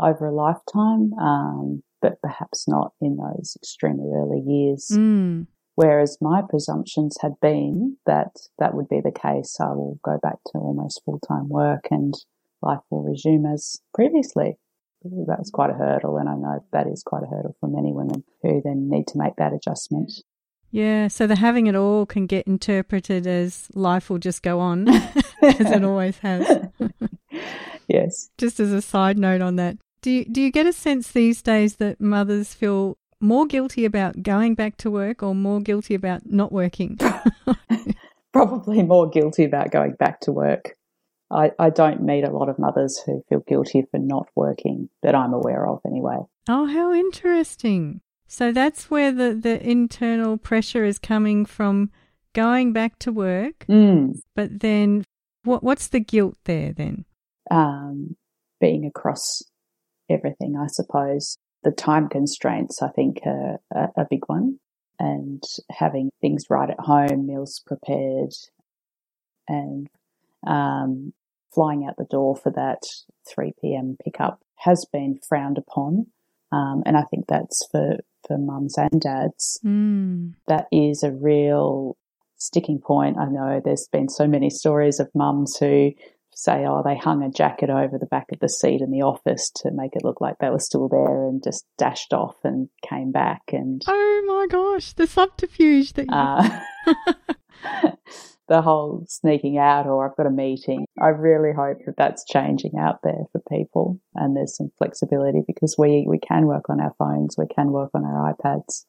over 0.00 0.26
a 0.26 0.34
lifetime, 0.34 1.12
um, 1.14 1.82
but 2.00 2.20
perhaps 2.20 2.66
not 2.68 2.92
in 3.00 3.16
those 3.16 3.56
extremely 3.56 4.10
early 4.14 4.40
years. 4.40 4.88
Mm. 4.92 5.46
Whereas 5.74 6.18
my 6.20 6.42
presumptions 6.48 7.16
had 7.20 7.38
been 7.40 7.98
that 8.06 8.32
that 8.58 8.74
would 8.74 8.88
be 8.88 9.00
the 9.00 9.12
case. 9.12 9.58
I 9.60 9.68
will 9.72 9.98
go 10.02 10.18
back 10.22 10.38
to 10.52 10.58
almost 10.58 11.02
full 11.04 11.20
time 11.20 11.48
work 11.48 11.88
and 11.90 12.14
life 12.62 12.80
will 12.90 13.02
resume 13.02 13.44
as 13.46 13.80
previously 13.94 14.58
that 15.26 15.38
was 15.38 15.50
quite 15.50 15.70
a 15.70 15.74
hurdle, 15.74 16.16
and 16.16 16.28
I 16.28 16.34
know 16.34 16.64
that 16.72 16.86
is 16.86 17.02
quite 17.02 17.22
a 17.22 17.26
hurdle 17.26 17.56
for 17.60 17.68
many 17.68 17.92
women 17.92 18.24
who 18.42 18.60
then 18.62 18.88
need 18.88 19.06
to 19.08 19.18
make 19.18 19.36
that 19.36 19.52
adjustment. 19.52 20.12
Yeah, 20.70 21.08
so 21.08 21.26
the 21.26 21.36
having 21.36 21.68
it 21.68 21.76
all 21.76 22.06
can 22.06 22.26
get 22.26 22.46
interpreted 22.46 23.26
as 23.26 23.68
life 23.74 24.10
will 24.10 24.18
just 24.18 24.42
go 24.42 24.60
on, 24.60 24.88
as 25.42 25.70
it 25.70 25.84
always 25.84 26.18
has. 26.18 26.68
yes. 27.88 28.30
Just 28.36 28.60
as 28.60 28.72
a 28.72 28.82
side 28.82 29.18
note 29.18 29.40
on 29.40 29.56
that, 29.56 29.76
do 30.06 30.12
you, 30.12 30.24
do 30.24 30.40
you 30.40 30.52
get 30.52 30.68
a 30.68 30.72
sense 30.72 31.10
these 31.10 31.42
days 31.42 31.76
that 31.78 32.00
mothers 32.00 32.54
feel 32.54 32.96
more 33.20 33.44
guilty 33.44 33.84
about 33.84 34.22
going 34.22 34.54
back 34.54 34.76
to 34.76 34.88
work 34.88 35.20
or 35.20 35.34
more 35.34 35.60
guilty 35.60 35.96
about 35.96 36.24
not 36.26 36.52
working? 36.52 36.96
Probably 38.32 38.84
more 38.84 39.10
guilty 39.10 39.42
about 39.42 39.72
going 39.72 39.94
back 39.94 40.20
to 40.20 40.30
work. 40.30 40.76
I, 41.28 41.50
I 41.58 41.70
don't 41.70 42.04
meet 42.04 42.22
a 42.22 42.30
lot 42.30 42.48
of 42.48 42.56
mothers 42.56 43.02
who 43.04 43.24
feel 43.28 43.40
guilty 43.48 43.84
for 43.90 43.98
not 43.98 44.28
working 44.36 44.90
that 45.02 45.16
I'm 45.16 45.32
aware 45.32 45.66
of 45.66 45.80
anyway. 45.84 46.18
Oh, 46.48 46.66
how 46.66 46.92
interesting. 46.92 48.00
So 48.28 48.52
that's 48.52 48.88
where 48.88 49.10
the, 49.10 49.34
the 49.34 49.60
internal 49.68 50.38
pressure 50.38 50.84
is 50.84 51.00
coming 51.00 51.44
from 51.44 51.90
going 52.32 52.72
back 52.72 53.00
to 53.00 53.10
work. 53.10 53.66
Mm. 53.68 54.20
But 54.36 54.60
then 54.60 55.04
what 55.42 55.64
what's 55.64 55.88
the 55.88 55.98
guilt 55.98 56.36
there 56.44 56.72
then? 56.72 57.06
Um, 57.50 58.14
being 58.60 58.86
across 58.86 59.42
everything, 60.10 60.56
I 60.56 60.66
suppose. 60.66 61.36
The 61.62 61.72
time 61.72 62.08
constraints, 62.08 62.82
I 62.82 62.88
think, 62.88 63.18
are 63.24 63.58
a, 63.74 64.06
big 64.08 64.22
one. 64.26 64.58
And 64.98 65.42
having 65.70 66.10
things 66.20 66.44
right 66.48 66.70
at 66.70 66.80
home, 66.80 67.26
meals 67.26 67.62
prepared, 67.66 68.32
and 69.48 69.88
um, 70.46 71.12
flying 71.54 71.84
out 71.86 71.96
the 71.98 72.06
door 72.10 72.36
for 72.36 72.50
that 72.52 72.82
3 73.28 73.52
p.m. 73.60 73.96
pickup 74.04 74.40
has 74.56 74.86
been 74.92 75.18
frowned 75.28 75.58
upon. 75.58 76.06
Um, 76.52 76.82
and 76.86 76.96
I 76.96 77.02
think 77.02 77.26
that's 77.26 77.66
for, 77.70 77.98
for 78.26 78.38
mums 78.38 78.78
and 78.78 79.00
dads. 79.00 79.58
Mm. 79.64 80.34
That 80.46 80.66
is 80.70 81.02
a 81.02 81.12
real 81.12 81.96
sticking 82.36 82.78
point. 82.78 83.18
I 83.18 83.26
know 83.26 83.60
there's 83.64 83.88
been 83.90 84.08
so 84.08 84.26
many 84.26 84.50
stories 84.50 85.00
of 85.00 85.08
mums 85.14 85.56
who 85.56 85.92
say, 86.36 86.66
oh, 86.66 86.82
they 86.84 86.96
hung 86.96 87.22
a 87.22 87.30
jacket 87.30 87.70
over 87.70 87.96
the 87.98 88.06
back 88.06 88.26
of 88.30 88.38
the 88.40 88.48
seat 88.48 88.82
in 88.82 88.90
the 88.90 89.02
office 89.02 89.50
to 89.56 89.70
make 89.72 89.96
it 89.96 90.04
look 90.04 90.20
like 90.20 90.36
they 90.38 90.50
were 90.50 90.60
still 90.60 90.86
there 90.88 91.26
and 91.26 91.42
just 91.42 91.64
dashed 91.78 92.12
off 92.12 92.36
and 92.44 92.68
came 92.88 93.10
back. 93.10 93.40
And 93.52 93.82
oh 93.86 94.24
my 94.26 94.46
gosh, 94.48 94.92
the 94.92 95.06
subterfuge 95.06 95.94
that 95.94 96.06
you. 96.06 96.14
Uh, 96.14 97.90
the 98.48 98.60
whole 98.60 99.04
sneaking 99.08 99.56
out 99.56 99.86
or 99.86 100.08
I've 100.08 100.16
got 100.16 100.26
a 100.26 100.30
meeting. 100.30 100.84
I 101.00 101.08
really 101.08 101.54
hope 101.54 101.78
that 101.86 101.96
that's 101.96 102.24
changing 102.26 102.72
out 102.78 103.00
there 103.02 103.24
for 103.32 103.40
people 103.48 103.98
and 104.14 104.36
there's 104.36 104.56
some 104.56 104.70
flexibility 104.76 105.40
because 105.46 105.76
we, 105.78 106.04
we 106.06 106.18
can 106.18 106.46
work 106.46 106.68
on 106.68 106.80
our 106.80 106.94
phones, 106.98 107.36
we 107.38 107.46
can 107.46 107.72
work 107.72 107.90
on 107.94 108.04
our 108.04 108.34
iPads. 108.34 108.84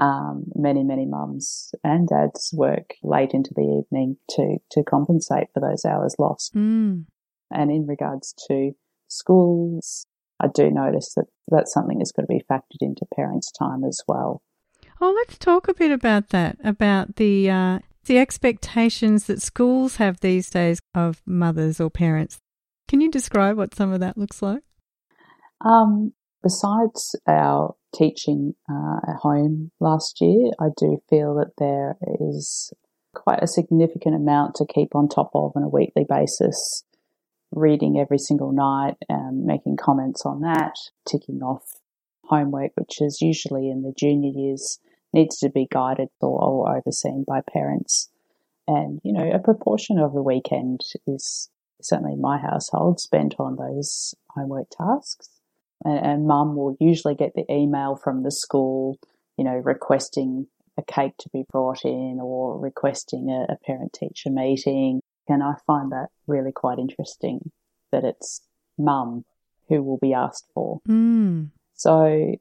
Um, 0.00 0.44
many, 0.54 0.82
many 0.82 1.04
mums 1.04 1.74
and 1.84 2.08
dads 2.08 2.50
work 2.54 2.94
late 3.02 3.32
into 3.34 3.50
the 3.54 3.82
evening 3.84 4.16
to, 4.30 4.56
to 4.70 4.82
compensate 4.82 5.48
for 5.52 5.60
those 5.60 5.84
hours 5.84 6.16
lost. 6.18 6.54
Mm. 6.54 7.04
And 7.50 7.70
in 7.70 7.86
regards 7.86 8.34
to 8.48 8.72
schools, 9.08 10.06
I 10.42 10.46
do 10.48 10.70
notice 10.70 11.12
that 11.16 11.26
that's 11.48 11.72
something 11.72 11.98
that's 11.98 12.12
got 12.12 12.22
to 12.22 12.28
be 12.28 12.42
factored 12.50 12.80
into 12.80 13.04
parents' 13.14 13.52
time 13.52 13.84
as 13.84 14.00
well. 14.08 14.42
Oh, 15.02 15.12
let's 15.14 15.36
talk 15.36 15.68
a 15.68 15.74
bit 15.74 15.90
about 15.90 16.30
that, 16.30 16.56
about 16.64 17.16
the 17.16 17.50
uh, 17.50 17.78
the 18.04 18.18
expectations 18.18 19.26
that 19.26 19.42
schools 19.42 19.96
have 19.96 20.20
these 20.20 20.48
days 20.50 20.80
of 20.94 21.22
mothers 21.26 21.80
or 21.80 21.90
parents. 21.90 22.38
Can 22.88 23.00
you 23.00 23.10
describe 23.10 23.56
what 23.56 23.74
some 23.74 23.92
of 23.92 24.00
that 24.00 24.18
looks 24.18 24.42
like? 24.42 24.62
Um, 25.64 26.12
besides 26.42 27.14
our 27.26 27.76
teaching 27.94 28.54
uh, 28.70 28.98
at 29.08 29.16
home 29.16 29.70
last 29.80 30.20
year, 30.20 30.50
I 30.58 30.68
do 30.76 31.02
feel 31.08 31.34
that 31.36 31.52
there 31.58 31.96
is 32.20 32.72
quite 33.14 33.42
a 33.42 33.48
significant 33.48 34.14
amount 34.14 34.54
to 34.56 34.66
keep 34.66 34.94
on 34.94 35.08
top 35.08 35.30
of 35.34 35.52
on 35.56 35.62
a 35.62 35.68
weekly 35.68 36.04
basis. 36.08 36.84
Reading 37.52 37.98
every 37.98 38.18
single 38.18 38.52
night, 38.52 38.96
um, 39.08 39.44
making 39.44 39.76
comments 39.76 40.24
on 40.24 40.40
that, 40.42 40.76
ticking 41.04 41.42
off 41.42 41.80
homework, 42.24 42.70
which 42.76 43.00
is 43.00 43.20
usually 43.20 43.68
in 43.68 43.82
the 43.82 43.92
junior 43.96 44.30
years 44.32 44.78
needs 45.12 45.38
to 45.38 45.48
be 45.48 45.66
guided 45.68 46.08
or 46.20 46.76
overseen 46.76 47.24
by 47.26 47.40
parents. 47.40 48.08
And, 48.68 49.00
you 49.02 49.12
know, 49.12 49.28
a 49.28 49.40
proportion 49.40 49.98
of 49.98 50.12
the 50.12 50.22
weekend 50.22 50.82
is 51.08 51.50
certainly 51.82 52.14
my 52.14 52.38
household 52.38 53.00
spent 53.00 53.34
on 53.40 53.56
those 53.56 54.14
homework 54.28 54.68
tasks. 54.70 55.39
And, 55.84 56.06
and 56.06 56.26
mum 56.26 56.56
will 56.56 56.76
usually 56.80 57.14
get 57.14 57.34
the 57.34 57.50
email 57.50 57.96
from 57.96 58.22
the 58.22 58.30
school, 58.30 58.98
you 59.36 59.44
know, 59.44 59.56
requesting 59.56 60.46
a 60.78 60.82
cake 60.82 61.16
to 61.18 61.28
be 61.30 61.44
brought 61.50 61.84
in 61.84 62.18
or 62.22 62.58
requesting 62.58 63.30
a, 63.30 63.52
a 63.52 63.56
parent 63.64 63.92
teacher 63.92 64.30
meeting. 64.30 65.00
And 65.28 65.42
I 65.42 65.54
find 65.66 65.92
that 65.92 66.08
really 66.26 66.52
quite 66.52 66.78
interesting 66.78 67.50
that 67.92 68.04
it's 68.04 68.40
mum 68.78 69.24
who 69.68 69.82
will 69.82 69.98
be 69.98 70.12
asked 70.12 70.48
for. 70.54 70.80
Mm. 70.88 71.50
So 71.74 72.34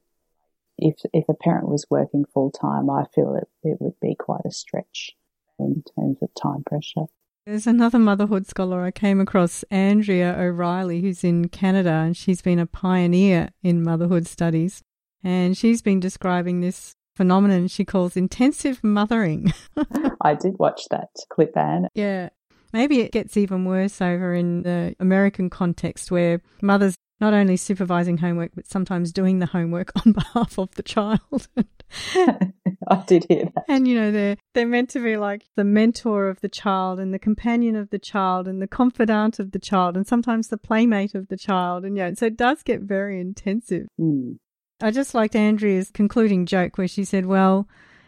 if 0.77 0.95
if 1.13 1.29
a 1.29 1.33
parent 1.33 1.69
was 1.69 1.85
working 1.89 2.25
full 2.33 2.51
time, 2.51 2.89
I 2.89 3.05
feel 3.13 3.35
it, 3.35 3.47
it 3.63 3.77
would 3.79 3.99
be 4.01 4.15
quite 4.15 4.45
a 4.45 4.51
stretch 4.51 5.11
in 5.59 5.83
terms 5.95 6.17
of 6.21 6.29
time 6.41 6.63
pressure. 6.65 7.05
There's 7.49 7.65
another 7.65 7.97
motherhood 7.97 8.45
scholar 8.45 8.83
I 8.83 8.91
came 8.91 9.19
across, 9.19 9.63
Andrea 9.71 10.35
O'Reilly, 10.37 11.01
who's 11.01 11.23
in 11.23 11.49
Canada, 11.49 11.89
and 11.89 12.15
she's 12.15 12.43
been 12.43 12.59
a 12.59 12.67
pioneer 12.67 13.49
in 13.63 13.81
motherhood 13.81 14.27
studies. 14.27 14.83
And 15.23 15.57
she's 15.57 15.81
been 15.81 15.99
describing 15.99 16.61
this 16.61 16.93
phenomenon 17.15 17.67
she 17.67 17.85
calls 17.85 18.15
intensive 18.15 18.83
mothering. 18.83 19.51
I 20.21 20.35
did 20.35 20.59
watch 20.59 20.83
that 20.91 21.09
clip, 21.31 21.57
Anne. 21.57 21.87
Yeah. 21.95 22.29
Maybe 22.71 22.99
it 22.99 23.11
gets 23.11 23.35
even 23.35 23.65
worse 23.65 23.99
over 23.99 24.35
in 24.35 24.61
the 24.61 24.95
American 24.99 25.49
context 25.49 26.11
where 26.11 26.43
mothers 26.61 26.97
not 27.19 27.33
only 27.33 27.57
supervising 27.57 28.17
homework, 28.17 28.51
but 28.55 28.67
sometimes 28.67 29.11
doing 29.11 29.39
the 29.39 29.47
homework 29.47 29.91
on 30.05 30.13
behalf 30.13 30.57
of 30.57 30.73
the 30.75 30.83
child. 30.83 31.47
I 32.15 33.03
did 33.07 33.25
hear 33.27 33.45
that. 33.45 33.65
And 33.67 33.87
you 33.87 33.95
know, 33.95 34.11
they're 34.11 34.37
they're 34.53 34.67
meant 34.67 34.89
to 34.91 35.03
be 35.03 35.17
like 35.17 35.45
the 35.55 35.63
mentor 35.63 36.29
of 36.29 36.39
the 36.41 36.49
child 36.49 36.99
and 36.99 37.13
the 37.13 37.19
companion 37.19 37.75
of 37.75 37.89
the 37.89 37.99
child 37.99 38.47
and 38.47 38.61
the 38.61 38.67
confidant 38.67 39.39
of 39.39 39.51
the 39.51 39.59
child 39.59 39.97
and 39.97 40.05
sometimes 40.05 40.47
the 40.47 40.57
playmate 40.57 41.15
of 41.15 41.27
the 41.29 41.37
child. 41.37 41.85
And 41.85 41.97
yeah, 41.97 42.13
so 42.13 42.27
it 42.27 42.37
does 42.37 42.63
get 42.63 42.81
very 42.81 43.19
intensive. 43.19 43.87
Mm. 43.99 44.37
I 44.81 44.91
just 44.91 45.13
liked 45.13 45.35
Andrea's 45.35 45.91
concluding 45.91 46.45
joke 46.45 46.77
where 46.77 46.87
she 46.87 47.03
said, 47.03 47.25
Well, 47.25 47.67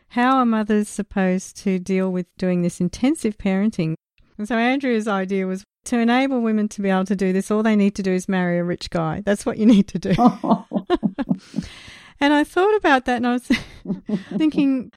how 0.09 0.37
are 0.37 0.45
mothers 0.45 0.87
supposed 0.87 1.57
to 1.57 1.79
deal 1.79 2.11
with 2.11 2.27
doing 2.37 2.61
this 2.61 2.79
intensive 2.79 3.37
parenting? 3.37 3.95
And 4.37 4.47
so 4.47 4.55
Andrea's 4.55 5.07
idea 5.07 5.47
was 5.47 5.63
to 5.85 5.97
enable 5.97 6.41
women 6.41 6.67
to 6.69 6.81
be 6.81 6.89
able 6.89 7.05
to 7.05 7.15
do 7.15 7.33
this, 7.33 7.49
all 7.49 7.63
they 7.63 7.75
need 7.75 7.95
to 7.95 8.03
do 8.03 8.11
is 8.11 8.29
marry 8.29 8.59
a 8.59 8.63
rich 8.63 8.89
guy. 8.89 9.21
That's 9.25 9.45
what 9.45 9.57
you 9.57 9.65
need 9.65 9.87
to 9.89 9.99
do. 9.99 10.11
and 12.19 12.33
I 12.33 12.43
thought 12.43 12.75
about 12.75 13.05
that 13.05 13.17
and 13.17 13.27
I 13.27 13.33
was 13.33 13.49
thinking, 14.37 14.91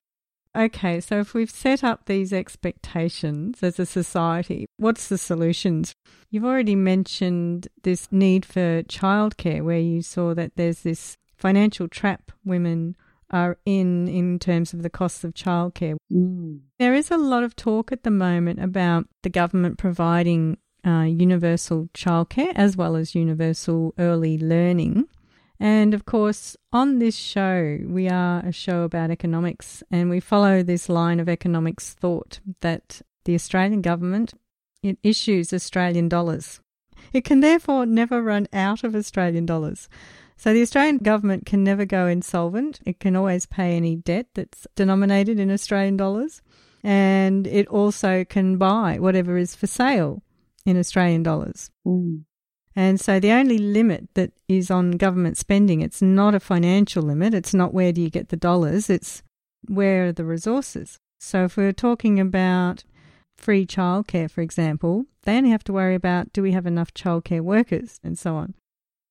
okay, 0.56 1.00
so 1.00 1.20
if 1.20 1.34
we've 1.34 1.50
set 1.50 1.82
up 1.82 2.06
these 2.06 2.32
expectations 2.32 3.62
as 3.62 3.78
a 3.78 3.86
society, 3.86 4.66
what's 4.76 5.08
the 5.08 5.18
solutions? 5.18 5.94
You've 6.30 6.44
already 6.44 6.76
mentioned 6.76 7.68
this 7.82 8.08
need 8.10 8.44
for 8.44 8.82
childcare, 8.84 9.64
where 9.64 9.78
you 9.78 10.02
saw 10.02 10.34
that 10.34 10.52
there's 10.56 10.80
this 10.80 11.16
financial 11.36 11.88
trap 11.88 12.32
women 12.44 12.96
are 13.30 13.58
in 13.64 14.06
in 14.06 14.38
terms 14.38 14.72
of 14.72 14.82
the 14.82 14.90
costs 14.90 15.24
of 15.24 15.34
childcare. 15.34 15.96
Mm. 16.12 16.60
There 16.78 16.94
is 16.94 17.10
a 17.10 17.16
lot 17.16 17.42
of 17.42 17.56
talk 17.56 17.90
at 17.90 18.04
the 18.04 18.10
moment 18.10 18.62
about 18.62 19.06
the 19.22 19.30
government 19.30 19.78
providing 19.78 20.58
uh, 20.86 21.02
universal 21.02 21.88
childcare 21.94 22.52
as 22.54 22.76
well 22.76 22.96
as 22.96 23.14
universal 23.14 23.94
early 23.98 24.38
learning. 24.38 25.06
And 25.60 25.94
of 25.94 26.04
course, 26.04 26.56
on 26.72 26.98
this 26.98 27.16
show, 27.16 27.78
we 27.86 28.08
are 28.08 28.40
a 28.40 28.52
show 28.52 28.82
about 28.82 29.10
economics 29.10 29.82
and 29.90 30.10
we 30.10 30.20
follow 30.20 30.62
this 30.62 30.88
line 30.88 31.20
of 31.20 31.28
economics 31.28 31.94
thought 31.94 32.40
that 32.60 33.02
the 33.24 33.34
Australian 33.34 33.80
government 33.80 34.34
it 34.82 34.98
issues 35.02 35.52
Australian 35.52 36.08
dollars. 36.08 36.60
It 37.12 37.24
can 37.24 37.40
therefore 37.40 37.86
never 37.86 38.22
run 38.22 38.48
out 38.52 38.84
of 38.84 38.94
Australian 38.94 39.46
dollars. 39.46 39.88
So 40.36 40.52
the 40.52 40.62
Australian 40.62 40.98
government 40.98 41.46
can 41.46 41.64
never 41.64 41.86
go 41.86 42.06
insolvent. 42.06 42.80
It 42.84 43.00
can 43.00 43.16
always 43.16 43.46
pay 43.46 43.76
any 43.76 43.96
debt 43.96 44.26
that's 44.34 44.66
denominated 44.74 45.40
in 45.40 45.50
Australian 45.50 45.96
dollars. 45.96 46.42
And 46.82 47.46
it 47.46 47.66
also 47.68 48.24
can 48.24 48.58
buy 48.58 48.98
whatever 48.98 49.38
is 49.38 49.54
for 49.54 49.66
sale 49.66 50.22
in 50.64 50.78
Australian 50.78 51.22
dollars. 51.22 51.70
Mm. 51.86 52.24
And 52.76 53.00
so 53.00 53.20
the 53.20 53.30
only 53.30 53.58
limit 53.58 54.08
that 54.14 54.32
is 54.48 54.70
on 54.70 54.92
government 54.92 55.36
spending, 55.36 55.80
it's 55.80 56.02
not 56.02 56.34
a 56.34 56.40
financial 56.40 57.02
limit. 57.02 57.32
It's 57.32 57.54
not 57.54 57.72
where 57.72 57.92
do 57.92 58.00
you 58.00 58.10
get 58.10 58.30
the 58.30 58.36
dollars, 58.36 58.90
it's 58.90 59.22
where 59.68 60.06
are 60.06 60.12
the 60.12 60.24
resources. 60.24 60.98
So 61.20 61.44
if 61.44 61.56
we're 61.56 61.72
talking 61.72 62.18
about 62.18 62.84
free 63.36 63.66
childcare, 63.66 64.30
for 64.30 64.40
example, 64.40 65.06
they 65.22 65.36
only 65.36 65.50
have 65.50 65.64
to 65.64 65.72
worry 65.72 65.94
about 65.94 66.32
do 66.32 66.42
we 66.42 66.52
have 66.52 66.66
enough 66.66 66.92
childcare 66.92 67.40
workers 67.40 68.00
and 68.02 68.18
so 68.18 68.34
on. 68.34 68.54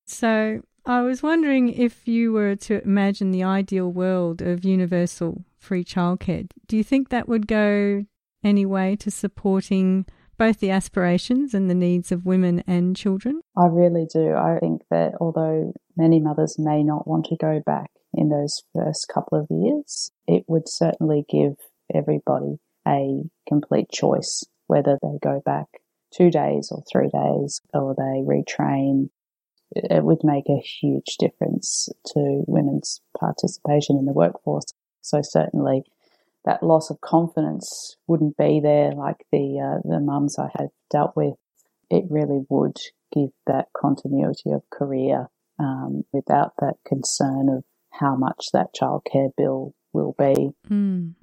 So 0.05 0.61
I 0.85 1.01
was 1.01 1.23
wondering 1.23 1.69
if 1.69 2.07
you 2.07 2.33
were 2.33 2.55
to 2.57 2.83
imagine 2.83 3.31
the 3.31 3.43
ideal 3.43 3.89
world 3.89 4.41
of 4.41 4.65
universal 4.65 5.45
free 5.57 5.83
childcare, 5.83 6.49
do 6.67 6.75
you 6.75 6.83
think 6.83 7.09
that 7.09 7.29
would 7.29 7.47
go 7.47 8.05
any 8.43 8.65
way 8.65 8.97
to 8.97 9.09
supporting 9.09 10.05
both 10.37 10.59
the 10.59 10.71
aspirations 10.71 11.53
and 11.53 11.69
the 11.69 11.75
needs 11.75 12.11
of 12.11 12.25
women 12.25 12.63
and 12.67 12.95
children? 12.95 13.41
I 13.57 13.67
really 13.67 14.07
do. 14.11 14.33
I 14.33 14.57
think 14.59 14.81
that 14.89 15.13
although 15.19 15.73
many 15.95 16.19
mothers 16.19 16.57
may 16.57 16.83
not 16.83 17.07
want 17.07 17.25
to 17.25 17.37
go 17.37 17.61
back 17.65 17.91
in 18.13 18.29
those 18.29 18.63
first 18.73 19.07
couple 19.13 19.39
of 19.39 19.47
years, 19.49 20.11
it 20.27 20.43
would 20.47 20.67
certainly 20.67 21.25
give 21.29 21.55
everybody 21.93 22.59
a 22.87 23.23
complete 23.47 23.89
choice 23.91 24.43
whether 24.67 24.97
they 25.01 25.17
go 25.21 25.41
back 25.45 25.67
two 26.13 26.29
days 26.29 26.69
or 26.71 26.83
three 26.91 27.09
days 27.09 27.61
or 27.73 27.95
they 27.95 28.21
retrain. 28.21 29.09
It 29.71 30.03
would 30.03 30.23
make 30.23 30.47
a 30.49 30.61
huge 30.61 31.17
difference 31.17 31.89
to 32.07 32.43
women's 32.47 33.01
participation 33.19 33.97
in 33.97 34.05
the 34.05 34.13
workforce. 34.13 34.65
So 35.01 35.21
certainly 35.21 35.83
that 36.45 36.63
loss 36.63 36.89
of 36.89 37.01
confidence 37.01 37.97
wouldn't 38.07 38.37
be 38.37 38.59
there 38.59 38.91
like 38.91 39.25
the 39.31 39.59
uh, 39.59 39.87
the 39.87 39.99
mums 39.99 40.37
I 40.37 40.49
have 40.57 40.69
dealt 40.89 41.15
with. 41.15 41.35
It 41.89 42.05
really 42.09 42.41
would 42.49 42.77
give 43.13 43.29
that 43.47 43.67
continuity 43.75 44.51
of 44.51 44.63
career 44.71 45.27
um, 45.59 46.03
without 46.11 46.53
that 46.59 46.75
concern 46.85 47.49
of 47.49 47.63
how 47.91 48.15
much 48.15 48.47
that 48.53 48.73
childcare 48.73 49.29
bill 49.37 49.73
will 49.93 50.15
be. 50.17 50.51
Mm. 50.69 51.13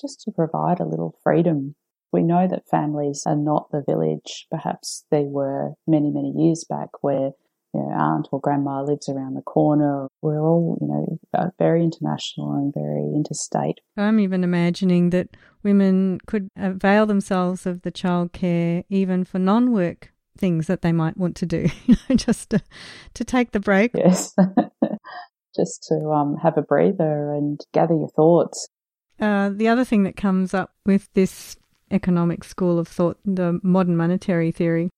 Just 0.00 0.20
to 0.22 0.32
provide 0.32 0.80
a 0.80 0.86
little 0.86 1.18
freedom. 1.22 1.74
We 2.12 2.22
know 2.22 2.46
that 2.48 2.68
families 2.68 3.24
are 3.26 3.36
not 3.36 3.70
the 3.70 3.82
village 3.86 4.46
perhaps 4.50 5.04
they 5.10 5.24
were 5.24 5.72
many, 5.86 6.10
many 6.10 6.30
years 6.30 6.64
back 6.68 6.88
where 7.02 7.32
you 7.74 7.80
know, 7.80 7.90
aunt 7.90 8.28
or 8.32 8.40
grandma 8.40 8.82
lives 8.82 9.08
around 9.08 9.34
the 9.34 9.42
corner. 9.42 10.08
We're 10.26 10.42
all, 10.42 10.76
you 10.80 10.88
know, 10.88 11.18
uh, 11.34 11.50
very 11.56 11.84
international 11.84 12.52
and 12.54 12.74
very 12.74 13.14
interstate. 13.14 13.78
I'm 13.96 14.18
even 14.18 14.42
imagining 14.42 15.10
that 15.10 15.28
women 15.62 16.18
could 16.26 16.48
avail 16.56 17.06
themselves 17.06 17.64
of 17.64 17.82
the 17.82 17.92
childcare 17.92 18.82
even 18.88 19.22
for 19.22 19.38
non-work 19.38 20.12
things 20.36 20.66
that 20.66 20.82
they 20.82 20.90
might 20.90 21.16
want 21.16 21.36
to 21.36 21.46
do, 21.46 21.68
just 22.16 22.50
to, 22.50 22.60
to 23.14 23.22
take 23.22 23.52
the 23.52 23.60
break. 23.60 23.92
Yes, 23.94 24.34
just 25.56 25.84
to 25.90 26.10
um, 26.10 26.36
have 26.42 26.58
a 26.58 26.62
breather 26.62 27.32
and 27.32 27.60
gather 27.72 27.94
your 27.94 28.10
thoughts. 28.10 28.66
Uh, 29.20 29.50
the 29.50 29.68
other 29.68 29.84
thing 29.84 30.02
that 30.02 30.16
comes 30.16 30.52
up 30.52 30.72
with 30.84 31.08
this 31.14 31.56
economic 31.92 32.42
school 32.42 32.80
of 32.80 32.88
thought, 32.88 33.16
the 33.24 33.60
modern 33.62 33.96
monetary 33.96 34.50
theory, 34.50 34.90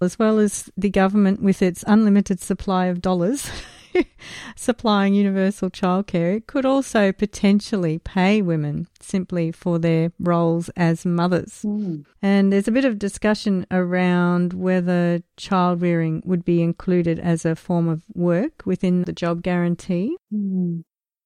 as 0.00 0.16
well 0.16 0.38
as 0.38 0.70
the 0.76 0.90
government 0.90 1.42
with 1.42 1.60
its 1.60 1.82
unlimited 1.88 2.38
supply 2.38 2.86
of 2.86 3.02
dollars 3.02 3.50
supplying 4.56 5.14
universal 5.14 5.70
childcare, 5.70 6.36
it 6.36 6.46
could 6.46 6.64
also 6.64 7.12
potentially 7.12 7.98
pay 7.98 8.42
women 8.42 8.88
simply 9.00 9.52
for 9.52 9.78
their 9.78 10.12
roles 10.18 10.68
as 10.70 11.06
mothers. 11.06 11.62
Mm. 11.64 12.04
And 12.22 12.52
there's 12.52 12.68
a 12.68 12.72
bit 12.72 12.84
of 12.84 12.98
discussion 12.98 13.66
around 13.70 14.52
whether 14.52 15.22
child 15.36 15.82
rearing 15.82 16.22
would 16.24 16.44
be 16.44 16.62
included 16.62 17.18
as 17.18 17.44
a 17.44 17.56
form 17.56 17.88
of 17.88 18.04
work 18.14 18.62
within 18.64 19.02
the 19.02 19.12
job 19.12 19.42
guarantee. 19.42 20.16
Mm. 20.32 20.84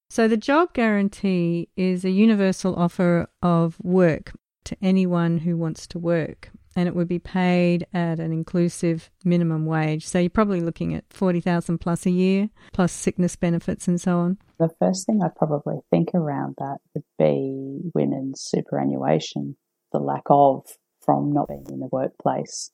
So, 0.09 0.27
the 0.27 0.37
job 0.37 0.73
guarantee 0.73 1.69
is 1.77 2.03
a 2.03 2.09
universal 2.09 2.75
offer 2.75 3.29
of 3.41 3.77
work 3.81 4.33
to 4.65 4.75
anyone 4.81 5.39
who 5.39 5.55
wants 5.55 5.87
to 5.87 5.99
work 5.99 6.51
and 6.75 6.87
it 6.87 6.95
would 6.95 7.07
be 7.07 7.19
paid 7.19 7.85
at 7.93 8.19
an 8.19 8.31
inclusive 8.31 9.09
minimum 9.23 9.65
wage. 9.65 10.07
So 10.07 10.19
you're 10.19 10.29
probably 10.29 10.61
looking 10.61 10.93
at 10.93 11.05
40,000 11.09 11.79
plus 11.79 12.05
a 12.05 12.11
year, 12.11 12.49
plus 12.73 12.91
sickness 12.91 13.35
benefits 13.35 13.87
and 13.87 13.99
so 13.99 14.19
on. 14.19 14.37
The 14.59 14.69
first 14.79 15.05
thing 15.05 15.21
I'd 15.23 15.35
probably 15.35 15.79
think 15.89 16.09
around 16.13 16.55
that 16.59 16.77
would 16.93 17.03
be 17.17 17.79
women's 17.93 18.41
superannuation, 18.41 19.57
the 19.91 19.99
lack 19.99 20.23
of 20.27 20.65
from 21.03 21.31
not 21.31 21.47
being 21.47 21.65
in 21.69 21.79
the 21.79 21.89
workplace. 21.91 22.71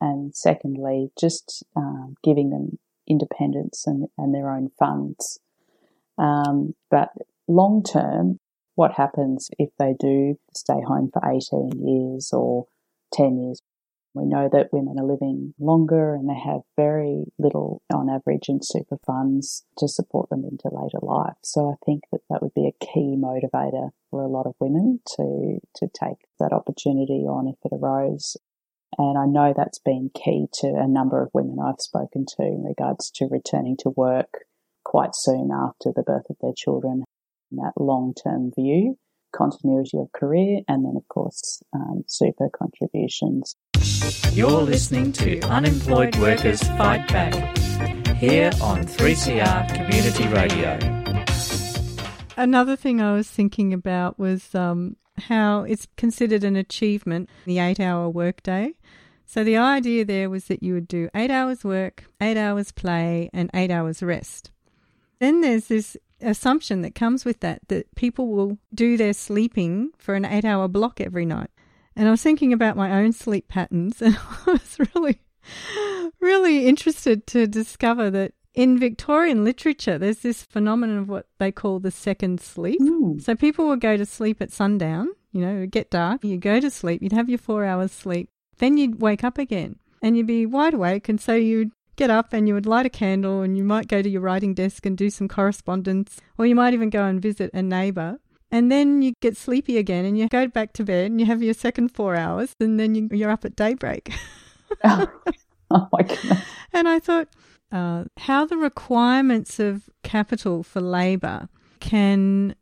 And 0.00 0.34
secondly, 0.34 1.10
just 1.18 1.64
um, 1.74 2.14
giving 2.22 2.50
them 2.50 2.78
independence 3.08 3.86
and, 3.86 4.08
and 4.18 4.34
their 4.34 4.50
own 4.50 4.70
funds. 4.78 5.38
Um, 6.18 6.74
but 6.90 7.10
long 7.48 7.82
term, 7.82 8.40
what 8.74 8.92
happens 8.92 9.50
if 9.58 9.70
they 9.78 9.94
do 9.98 10.38
stay 10.54 10.80
home 10.86 11.10
for 11.12 11.22
18 11.24 11.72
years 11.84 12.30
or 12.32 12.66
10 13.12 13.38
years. 13.38 13.60
We 14.14 14.24
know 14.24 14.48
that 14.50 14.72
women 14.72 14.98
are 14.98 15.06
living 15.06 15.52
longer 15.60 16.14
and 16.14 16.26
they 16.26 16.40
have 16.42 16.62
very 16.74 17.24
little 17.38 17.82
on 17.92 18.08
average 18.08 18.48
in 18.48 18.60
super 18.62 18.96
funds 19.06 19.66
to 19.76 19.88
support 19.88 20.30
them 20.30 20.42
into 20.42 20.74
later 20.74 21.00
life. 21.02 21.36
So 21.44 21.68
I 21.68 21.74
think 21.84 22.04
that 22.12 22.22
that 22.30 22.40
would 22.40 22.54
be 22.54 22.66
a 22.66 22.84
key 22.84 23.14
motivator 23.18 23.90
for 24.10 24.22
a 24.22 24.28
lot 24.28 24.46
of 24.46 24.54
women 24.58 25.00
to, 25.16 25.58
to 25.74 25.88
take 25.88 26.16
that 26.40 26.54
opportunity 26.54 27.26
on 27.28 27.46
if 27.46 27.56
it 27.62 27.76
arose. 27.76 28.38
And 28.96 29.18
I 29.18 29.26
know 29.26 29.52
that's 29.54 29.80
been 29.80 30.10
key 30.14 30.46
to 30.60 30.68
a 30.68 30.88
number 30.88 31.22
of 31.22 31.34
women 31.34 31.58
I've 31.60 31.80
spoken 31.80 32.24
to 32.38 32.42
in 32.42 32.64
regards 32.64 33.10
to 33.16 33.28
returning 33.30 33.76
to 33.80 33.90
work 33.90 34.46
quite 34.82 35.14
soon 35.14 35.50
after 35.52 35.92
the 35.94 36.02
birth 36.02 36.30
of 36.30 36.36
their 36.40 36.54
children. 36.56 37.04
In 37.52 37.58
that 37.58 37.74
long 37.78 38.14
term 38.14 38.50
view 38.56 38.96
continuity 39.34 39.98
of 39.98 40.10
career, 40.12 40.60
and 40.68 40.84
then, 40.84 40.94
of 40.96 41.06
course, 41.08 41.62
um, 41.72 42.04
super 42.06 42.48
contributions. 42.50 43.56
You're 44.32 44.62
listening 44.62 45.12
to 45.12 45.40
Unemployed 45.42 46.16
Workers 46.16 46.62
Fight 46.62 47.08
Back 47.08 47.56
here 48.16 48.50
on 48.60 48.84
3CR 48.84 49.74
Community 49.74 50.28
Radio. 50.28 50.78
Another 52.36 52.76
thing 52.76 53.00
I 53.00 53.14
was 53.14 53.30
thinking 53.30 53.72
about 53.72 54.18
was 54.18 54.54
um, 54.54 54.96
how 55.18 55.62
it's 55.62 55.86
considered 55.96 56.44
an 56.44 56.56
achievement, 56.56 57.30
the 57.46 57.58
eight 57.58 57.80
hour 57.80 58.08
workday. 58.08 58.74
So 59.24 59.42
the 59.42 59.56
idea 59.56 60.04
there 60.04 60.30
was 60.30 60.44
that 60.46 60.62
you 60.62 60.74
would 60.74 60.86
do 60.86 61.08
eight 61.14 61.30
hours 61.30 61.64
work, 61.64 62.04
eight 62.20 62.36
hours 62.36 62.72
play, 62.72 63.28
and 63.32 63.50
eight 63.54 63.70
hours 63.70 64.02
rest. 64.02 64.50
Then 65.18 65.40
there's 65.40 65.68
this 65.68 65.96
assumption 66.20 66.82
that 66.82 66.94
comes 66.94 67.24
with 67.24 67.40
that 67.40 67.60
that 67.68 67.94
people 67.94 68.28
will 68.28 68.58
do 68.74 68.96
their 68.96 69.12
sleeping 69.12 69.90
for 69.98 70.14
an 70.14 70.24
eight 70.24 70.44
hour 70.44 70.68
block 70.68 71.00
every 71.00 71.26
night. 71.26 71.50
And 71.94 72.08
I 72.08 72.10
was 72.10 72.22
thinking 72.22 72.52
about 72.52 72.76
my 72.76 72.92
own 72.92 73.12
sleep 73.12 73.48
patterns, 73.48 74.02
and 74.02 74.16
I 74.46 74.52
was 74.52 74.78
really, 74.94 75.20
really 76.20 76.66
interested 76.66 77.26
to 77.28 77.46
discover 77.46 78.10
that 78.10 78.32
in 78.54 78.78
Victorian 78.78 79.44
literature, 79.44 79.98
there's 79.98 80.20
this 80.20 80.42
phenomenon 80.42 80.98
of 80.98 81.08
what 81.08 81.26
they 81.38 81.52
call 81.52 81.78
the 81.78 81.90
second 81.90 82.40
sleep. 82.40 82.80
Mm. 82.80 83.22
So 83.22 83.34
people 83.36 83.68
would 83.68 83.80
go 83.80 83.96
to 83.96 84.06
sleep 84.06 84.40
at 84.40 84.50
sundown, 84.50 85.08
you 85.32 85.42
know, 85.42 85.56
it 85.56 85.60
would 85.60 85.70
get 85.70 85.90
dark, 85.90 86.24
you 86.24 86.38
go 86.38 86.58
to 86.58 86.70
sleep, 86.70 87.02
you'd 87.02 87.12
have 87.12 87.28
your 87.28 87.38
four 87.38 87.66
hours 87.66 87.92
sleep, 87.92 88.30
then 88.56 88.78
you'd 88.78 89.02
wake 89.02 89.22
up 89.22 89.36
again 89.36 89.76
and 90.02 90.16
you'd 90.16 90.26
be 90.26 90.46
wide 90.46 90.72
awake. 90.72 91.08
And 91.08 91.20
so 91.20 91.34
you'd 91.34 91.72
get 91.96 92.10
up 92.10 92.32
and 92.32 92.46
you 92.46 92.54
would 92.54 92.66
light 92.66 92.86
a 92.86 92.90
candle 92.90 93.42
and 93.42 93.56
you 93.56 93.64
might 93.64 93.88
go 93.88 94.02
to 94.02 94.08
your 94.08 94.20
writing 94.20 94.54
desk 94.54 94.86
and 94.86 94.96
do 94.96 95.10
some 95.10 95.28
correspondence, 95.28 96.20
or 96.38 96.46
you 96.46 96.54
might 96.54 96.74
even 96.74 96.90
go 96.90 97.04
and 97.04 97.20
visit 97.20 97.50
a 97.52 97.62
neighbour. 97.62 98.18
And 98.50 98.70
then 98.70 99.02
you 99.02 99.12
get 99.20 99.36
sleepy 99.36 99.76
again 99.76 100.04
and 100.04 100.16
you 100.16 100.28
go 100.28 100.46
back 100.46 100.72
to 100.74 100.84
bed 100.84 101.10
and 101.10 101.20
you 101.20 101.26
have 101.26 101.42
your 101.42 101.54
second 101.54 101.88
four 101.88 102.14
hours 102.14 102.52
and 102.60 102.78
then 102.78 102.94
you, 102.94 103.08
you're 103.10 103.30
up 103.30 103.44
at 103.44 103.56
daybreak. 103.56 104.12
oh 104.84 105.08
my 105.70 106.02
goodness. 106.02 106.40
And 106.72 106.88
I 106.88 107.00
thought 107.00 107.28
uh, 107.72 108.04
how 108.18 108.46
the 108.46 108.56
requirements 108.56 109.58
of 109.58 109.88
capital 110.04 110.62
for 110.62 110.80
labour 110.80 111.48
can 111.80 112.54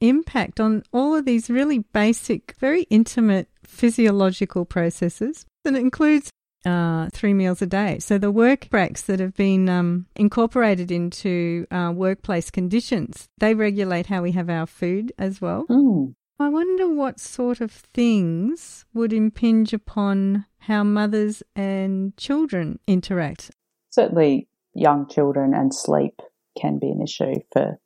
impact 0.00 0.60
on 0.60 0.82
all 0.92 1.14
of 1.14 1.24
these 1.24 1.48
really 1.50 1.78
basic, 1.78 2.54
very 2.58 2.82
intimate 2.84 3.48
physiological 3.64 4.64
processes. 4.64 5.46
And 5.64 5.76
it 5.76 5.80
includes 5.80 6.30
uh, 6.64 7.08
three 7.12 7.34
meals 7.34 7.62
a 7.62 7.66
day. 7.66 7.98
So 7.98 8.18
the 8.18 8.30
work 8.30 8.68
breaks 8.70 9.02
that 9.02 9.20
have 9.20 9.34
been 9.34 9.68
um, 9.68 10.06
incorporated 10.16 10.90
into 10.90 11.66
uh, 11.70 11.92
workplace 11.94 12.50
conditions, 12.50 13.28
they 13.38 13.54
regulate 13.54 14.06
how 14.06 14.22
we 14.22 14.32
have 14.32 14.48
our 14.48 14.66
food 14.66 15.12
as 15.18 15.40
well. 15.40 15.66
Mm. 15.68 16.14
I 16.38 16.48
wonder 16.48 16.88
what 16.88 17.20
sort 17.20 17.60
of 17.60 17.70
things 17.70 18.84
would 18.92 19.12
impinge 19.12 19.72
upon 19.72 20.46
how 20.58 20.82
mothers 20.82 21.42
and 21.54 22.16
children 22.16 22.80
interact. 22.86 23.52
Certainly, 23.90 24.48
young 24.74 25.08
children 25.08 25.54
and 25.54 25.74
sleep 25.74 26.20
can 26.60 26.78
be 26.78 26.90
an 26.90 27.02
issue 27.02 27.34
for 27.52 27.78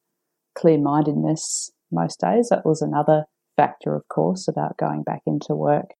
clear 0.54 0.78
mindedness 0.78 1.70
most 1.90 2.20
days. 2.20 2.48
That 2.48 2.64
was 2.64 2.80
another 2.80 3.24
factor, 3.56 3.94
of 3.94 4.08
course, 4.08 4.48
about 4.48 4.76
going 4.78 5.02
back 5.02 5.22
into 5.26 5.54
work. 5.54 5.90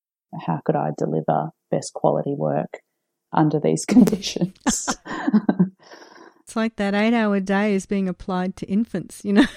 How 0.45 0.59
could 0.65 0.75
I 0.75 0.91
deliver 0.97 1.51
best 1.69 1.93
quality 1.93 2.33
work 2.35 2.79
under 3.33 3.59
these 3.59 3.85
conditions? 3.87 4.53
it's 6.41 6.55
like 6.55 6.75
that 6.77 6.93
eight 6.93 7.13
hour 7.13 7.39
day 7.39 7.73
is 7.73 7.85
being 7.85 8.07
applied 8.07 8.55
to 8.57 8.65
infants, 8.67 9.21
you 9.23 9.33
know, 9.33 9.47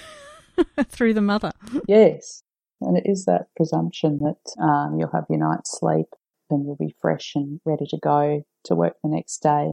through 0.89 1.13
the 1.13 1.21
mother. 1.21 1.51
Yes. 1.87 2.43
And 2.81 2.97
it 2.97 3.03
is 3.05 3.25
that 3.25 3.47
presumption 3.55 4.19
that 4.19 4.63
um, 4.63 4.97
you'll 4.97 5.11
have 5.11 5.25
your 5.29 5.39
night's 5.39 5.77
sleep 5.79 6.07
and 6.49 6.65
you'll 6.65 6.75
be 6.75 6.95
fresh 6.99 7.33
and 7.35 7.59
ready 7.63 7.85
to 7.89 7.97
go 8.01 8.43
to 8.65 8.75
work 8.75 8.95
the 9.03 9.09
next 9.09 9.39
day. 9.39 9.71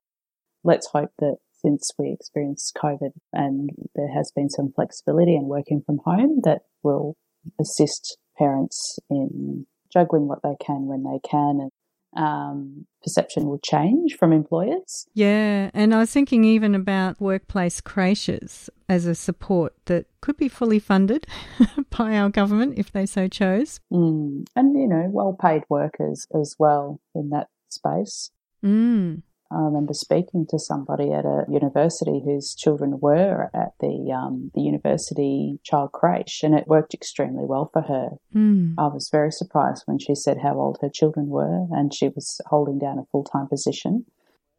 Let's 0.62 0.88
hope 0.88 1.11
that 1.18 1.37
since 1.55 1.90
we 1.98 2.12
experienced 2.12 2.77
COVID 2.77 3.12
and 3.33 3.70
there 3.94 4.12
has 4.12 4.31
been 4.35 4.51
some 4.51 4.72
flexibility 4.72 5.35
in 5.35 5.44
working 5.44 5.83
from 5.85 5.98
home 6.05 6.40
that 6.44 6.62
will 6.83 7.16
assist 7.61 8.18
parents 8.37 8.98
in 9.11 9.66
juggling 9.92 10.29
what 10.29 10.42
they 10.42 10.55
can 10.64 10.87
when 10.87 11.03
they 11.03 11.18
can 11.29 11.61
and 11.61 11.70
um, 12.18 12.85
perception 13.02 13.46
will 13.46 13.61
change 13.61 14.16
from 14.16 14.33
employers. 14.33 15.07
Yeah, 15.14 15.70
and 15.72 15.94
I 15.94 15.98
was 15.98 16.11
thinking 16.11 16.44
even 16.44 16.74
about 16.74 17.20
workplace 17.20 17.81
creches 17.81 18.68
as 18.88 19.07
a 19.07 19.14
support 19.14 19.74
that 19.87 20.07
could 20.20 20.37
be 20.37 20.48
fully 20.48 20.81
funded 20.81 21.26
by 21.96 22.16
our 22.16 22.28
government 22.28 22.76
if 22.76 22.90
they 22.92 23.07
so 23.07 23.28
chose. 23.28 23.81
Mm. 23.92 24.46
And, 24.57 24.78
you 24.78 24.88
know, 24.88 25.09
well 25.11 25.37
paid 25.40 25.62
workers 25.68 26.26
as 26.35 26.57
well 26.59 27.00
in 27.14 27.31
that 27.31 27.48
space. 27.68 28.31
Mm. 28.64 29.22
I 29.50 29.61
remember 29.61 29.94
speaking 29.94 30.46
to 30.50 30.58
somebody 30.58 31.11
at 31.12 31.24
a 31.24 31.44
university 31.48 32.20
whose 32.22 32.54
children 32.54 32.98
were 33.00 33.50
at 33.54 33.72
the 33.80 34.12
um, 34.12 34.50
the 34.54 34.61
university 34.61 35.58
child 35.64 35.92
creche, 35.92 36.42
and 36.42 36.54
it 36.54 36.68
worked 36.68 36.92
extremely 36.92 37.44
well 37.46 37.70
for 37.72 37.82
her. 37.82 38.11
Mm. 38.34 38.74
I 38.76 38.88
was 38.88 39.08
very 39.11 39.32
surprised 39.32 39.84
when 39.87 39.98
she 39.98 40.14
said 40.14 40.38
how 40.42 40.61
old 40.61 40.78
her 40.82 40.90
children 40.90 41.28
were, 41.28 41.66
and 41.70 41.94
she 41.94 42.08
was 42.08 42.40
holding 42.46 42.78
down 42.78 42.98
a 42.98 43.06
full 43.11 43.24
time 43.24 43.48
position. 43.48 44.04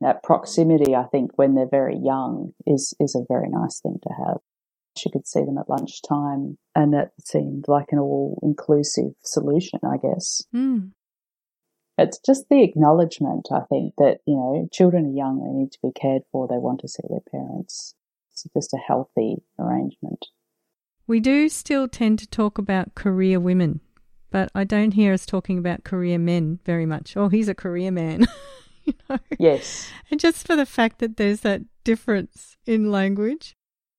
That 0.02 0.24
proximity, 0.24 0.96
I 0.96 1.04
think, 1.04 1.32
when 1.36 1.54
they're 1.54 1.68
very 1.70 1.98
young, 1.98 2.54
is 2.66 2.96
is 3.00 3.14
a 3.16 3.26
very 3.32 3.50
nice 3.50 3.80
thing 3.82 4.00
to 4.02 4.10
have. 4.26 4.38
She 4.98 5.12
could 5.12 5.28
see 5.28 5.42
them 5.42 5.60
at 5.60 5.70
lunchtime, 5.70 6.58
and 6.74 6.96
it 6.96 7.12
seemed 7.24 7.66
like 7.68 7.92
an 7.92 8.00
all 8.00 8.40
inclusive 8.42 9.12
solution, 9.24 9.80
I 9.84 9.98
guess. 9.98 10.42
Mm. 10.54 10.92
It's 12.00 12.20
just 12.20 12.50
the 12.50 12.64
acknowledgement, 12.64 13.50
I 13.52 13.62
think, 13.70 13.94
that, 13.98 14.20
you 14.26 14.36
know, 14.36 14.68
children 14.72 15.06
are 15.06 15.16
young, 15.16 15.44
they 15.44 15.52
need 15.52 15.72
to 15.72 15.80
be 15.84 15.92
cared 15.92 16.24
for, 16.32 16.48
they 16.48 16.58
want 16.58 16.82
to 16.82 16.88
see 16.88 17.04
their 17.10 17.20
parents. 17.32 17.94
It's 18.32 18.46
just 18.54 18.74
a 18.74 18.78
healthy 18.78 19.38
arrangement. 19.60 20.28
We 21.08 21.20
do 21.20 21.50
still 21.50 21.88
tend 21.88 22.20
to 22.20 22.28
talk 22.28 22.58
about 22.58 22.96
career 22.96 23.40
women, 23.40 23.82
but 24.32 24.52
I 24.56 24.64
don't 24.64 24.94
hear 24.94 25.14
us 25.14 25.26
talking 25.26 25.58
about 25.58 25.84
career 25.84 26.20
men 26.20 26.60
very 26.66 26.86
much. 26.86 27.18
Oh, 27.18 27.30
he's 27.30 27.50
a 27.50 27.56
career 27.56 27.92
man. 27.92 28.28
you 28.86 28.94
know? 29.10 29.18
Yes. 29.38 29.90
And 30.10 30.20
just 30.20 30.48
for 30.48 30.56
the 30.56 30.66
fact 30.66 31.00
that 31.00 31.18
there's 31.18 31.42
that 31.42 31.62
difference 31.84 32.56
in 32.68 32.92
language. 32.92 33.56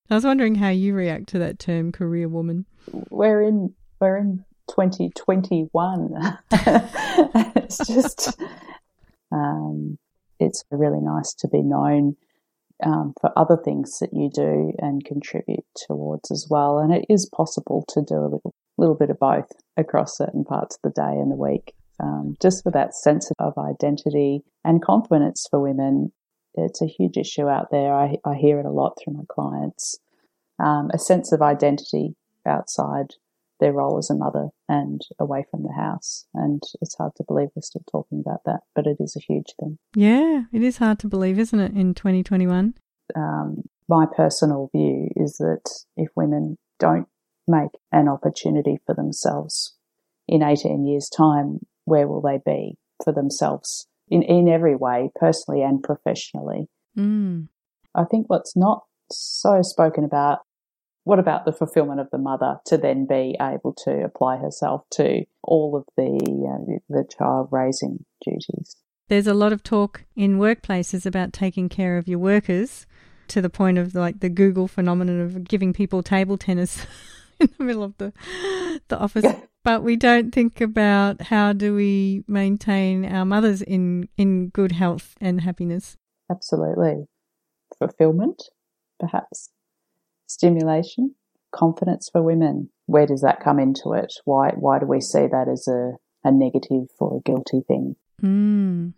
I 0.09 0.15
was 0.15 0.23
wondering 0.23 0.55
how 0.55 0.69
you 0.69 0.93
react 0.93 1.27
to 1.29 1.39
that 1.39 1.59
term 1.59 1.91
career 1.91 2.29
woman. 2.29 2.65
We're 3.09 3.41
in 3.41 3.73
we're 3.99 4.17
in 4.17 4.45
2021. 4.75 6.39
it's 7.55 7.77
just, 7.87 8.39
um, 9.31 9.97
it's 10.39 10.63
really 10.71 11.01
nice 11.01 11.33
to 11.33 11.47
be 11.47 11.61
known 11.61 12.15
um, 12.83 13.13
for 13.19 13.31
other 13.37 13.57
things 13.57 13.99
that 13.99 14.13
you 14.13 14.29
do 14.29 14.73
and 14.79 15.05
contribute 15.05 15.65
towards 15.75 16.31
as 16.31 16.47
well. 16.49 16.79
And 16.79 16.93
it 16.93 17.05
is 17.09 17.29
possible 17.35 17.85
to 17.89 18.01
do 18.01 18.15
a 18.15 18.23
little, 18.23 18.53
little 18.77 18.95
bit 18.95 19.09
of 19.09 19.19
both 19.19 19.51
across 19.77 20.17
certain 20.17 20.43
parts 20.43 20.77
of 20.77 20.81
the 20.83 21.01
day 21.01 21.11
and 21.11 21.31
the 21.31 21.35
week. 21.35 21.73
Um, 21.99 22.35
just 22.41 22.63
for 22.63 22.71
that 22.71 22.95
sense 22.95 23.31
of 23.37 23.57
identity 23.57 24.41
and 24.63 24.81
confidence 24.81 25.45
for 25.49 25.59
women, 25.59 26.11
it's 26.55 26.81
a 26.81 26.87
huge 26.87 27.17
issue 27.17 27.47
out 27.47 27.67
there. 27.71 27.93
I, 27.93 28.15
I 28.25 28.35
hear 28.35 28.59
it 28.59 28.65
a 28.65 28.71
lot 28.71 28.97
through 28.97 29.13
my 29.13 29.23
clients. 29.29 29.99
Um, 30.59 30.89
a 30.93 30.99
sense 30.99 31.31
of 31.31 31.41
identity 31.41 32.15
outside 32.45 33.15
their 33.61 33.71
role 33.71 33.97
as 33.97 34.09
a 34.09 34.15
mother 34.15 34.49
and 34.67 35.01
away 35.19 35.45
from 35.49 35.63
the 35.63 35.71
house. 35.71 36.25
And 36.33 36.61
it's 36.81 36.97
hard 36.97 37.13
to 37.15 37.23
believe 37.25 37.49
we're 37.55 37.61
still 37.61 37.83
talking 37.89 38.19
about 38.19 38.41
that, 38.45 38.61
but 38.75 38.87
it 38.87 38.97
is 38.99 39.15
a 39.15 39.21
huge 39.21 39.53
thing. 39.57 39.77
Yeah, 39.95 40.43
it 40.51 40.61
is 40.61 40.77
hard 40.77 40.99
to 40.99 41.07
believe, 41.07 41.39
isn't 41.39 41.59
it, 41.59 41.73
in 41.73 41.93
2021? 41.93 42.73
Um, 43.15 43.61
my 43.87 44.05
personal 44.05 44.69
view 44.75 45.09
is 45.15 45.37
that 45.37 45.69
if 45.95 46.09
women 46.15 46.57
don't 46.79 47.07
make 47.47 47.71
an 47.91 48.09
opportunity 48.09 48.79
for 48.85 48.95
themselves 48.95 49.75
in 50.27 50.43
18 50.43 50.85
years' 50.85 51.09
time, 51.09 51.59
where 51.85 52.07
will 52.07 52.21
they 52.21 52.39
be 52.45 52.77
for 53.03 53.13
themselves 53.13 53.87
in, 54.09 54.23
in 54.23 54.49
every 54.49 54.75
way, 54.75 55.11
personally 55.15 55.61
and 55.61 55.83
professionally? 55.83 56.67
Mm. 56.97 57.47
I 57.93 58.05
think 58.05 58.29
what's 58.29 58.55
not 58.55 58.83
so 59.11 59.61
spoken 59.61 60.03
about 60.03 60.39
what 61.03 61.19
about 61.19 61.45
the 61.45 61.51
fulfillment 61.51 61.99
of 61.99 62.09
the 62.11 62.17
mother 62.17 62.59
to 62.65 62.77
then 62.77 63.05
be 63.05 63.35
able 63.41 63.73
to 63.85 64.03
apply 64.03 64.37
herself 64.37 64.83
to 64.91 65.25
all 65.43 65.75
of 65.75 65.85
the 65.97 66.03
uh, 66.47 66.79
the 66.89 67.05
child 67.17 67.49
raising 67.51 68.05
duties? 68.23 68.75
There's 69.09 69.27
a 69.27 69.33
lot 69.33 69.51
of 69.51 69.63
talk 69.63 70.03
in 70.15 70.37
workplaces 70.37 71.05
about 71.05 71.33
taking 71.33 71.69
care 71.69 71.97
of 71.97 72.07
your 72.07 72.19
workers 72.19 72.85
to 73.29 73.41
the 73.41 73.49
point 73.49 73.77
of 73.77 73.95
like 73.95 74.19
the 74.19 74.29
Google 74.29 74.67
phenomenon 74.67 75.21
of 75.21 75.43
giving 75.43 75.73
people 75.73 76.03
table 76.03 76.37
tennis 76.37 76.85
in 77.39 77.49
the 77.57 77.63
middle 77.63 77.83
of 77.83 77.97
the 77.97 78.13
the 78.87 78.99
office. 78.99 79.25
but 79.63 79.83
we 79.83 79.95
don't 79.95 80.33
think 80.33 80.61
about 80.61 81.21
how 81.23 81.51
do 81.51 81.75
we 81.75 82.23
maintain 82.27 83.05
our 83.05 83.25
mothers 83.25 83.61
in 83.61 84.07
in 84.17 84.49
good 84.49 84.73
health 84.73 85.15
and 85.19 85.41
happiness. 85.41 85.97
Absolutely. 86.29 87.07
Fulfillment, 87.79 88.43
perhaps 88.99 89.49
stimulation, 90.31 91.15
confidence 91.53 92.09
for 92.11 92.21
women. 92.21 92.69
Where 92.85 93.05
does 93.05 93.21
that 93.21 93.43
come 93.43 93.59
into 93.59 93.93
it? 93.93 94.13
Why 94.25 94.51
why 94.55 94.79
do 94.79 94.85
we 94.85 95.01
see 95.01 95.27
that 95.27 95.47
as 95.51 95.67
a, 95.67 95.93
a 96.23 96.31
negative 96.31 96.87
or 96.99 97.17
a 97.17 97.21
guilty 97.21 97.61
thing? 97.67 97.95
Mm. 98.21 98.93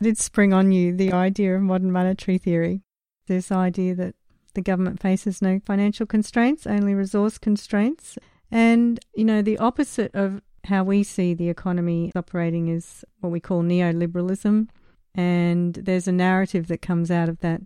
It 0.00 0.04
did 0.04 0.18
spring 0.18 0.52
on 0.52 0.72
you 0.72 0.94
the 0.94 1.12
idea 1.12 1.56
of 1.56 1.62
modern 1.62 1.90
monetary 1.90 2.38
theory. 2.38 2.82
This 3.26 3.50
idea 3.50 3.94
that 3.96 4.14
the 4.54 4.62
government 4.62 5.00
faces 5.00 5.42
no 5.42 5.60
financial 5.64 6.06
constraints, 6.06 6.66
only 6.66 6.94
resource 6.94 7.38
constraints. 7.38 8.18
And, 8.50 8.98
you 9.14 9.24
know, 9.24 9.42
the 9.42 9.58
opposite 9.58 10.14
of 10.14 10.40
how 10.64 10.84
we 10.84 11.02
see 11.02 11.34
the 11.34 11.48
economy 11.48 12.12
operating 12.14 12.68
is 12.68 13.04
what 13.20 13.30
we 13.30 13.40
call 13.40 13.62
neoliberalism. 13.62 14.68
And 15.14 15.74
there's 15.74 16.08
a 16.08 16.12
narrative 16.12 16.68
that 16.68 16.80
comes 16.80 17.10
out 17.10 17.28
of 17.28 17.40
that 17.40 17.60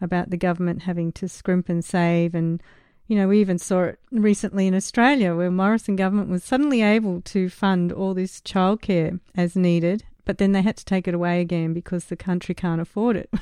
about 0.00 0.30
the 0.30 0.36
government 0.36 0.82
having 0.82 1.12
to 1.12 1.28
scrimp 1.28 1.68
and 1.68 1.84
save. 1.84 2.34
And, 2.34 2.62
you 3.06 3.16
know, 3.16 3.28
we 3.28 3.40
even 3.40 3.58
saw 3.58 3.84
it 3.84 3.98
recently 4.10 4.66
in 4.66 4.74
Australia 4.74 5.34
where 5.34 5.50
Morrison 5.50 5.96
government 5.96 6.30
was 6.30 6.44
suddenly 6.44 6.82
able 6.82 7.20
to 7.22 7.48
fund 7.48 7.92
all 7.92 8.14
this 8.14 8.40
childcare 8.40 9.20
as 9.36 9.56
needed. 9.56 10.04
But 10.24 10.36
then 10.36 10.52
they 10.52 10.60
had 10.60 10.76
to 10.76 10.84
take 10.84 11.08
it 11.08 11.14
away 11.14 11.40
again 11.40 11.72
because 11.72 12.04
the 12.04 12.16
country 12.16 12.54
can't 12.54 12.82
afford 12.82 13.16
it. 13.16 13.32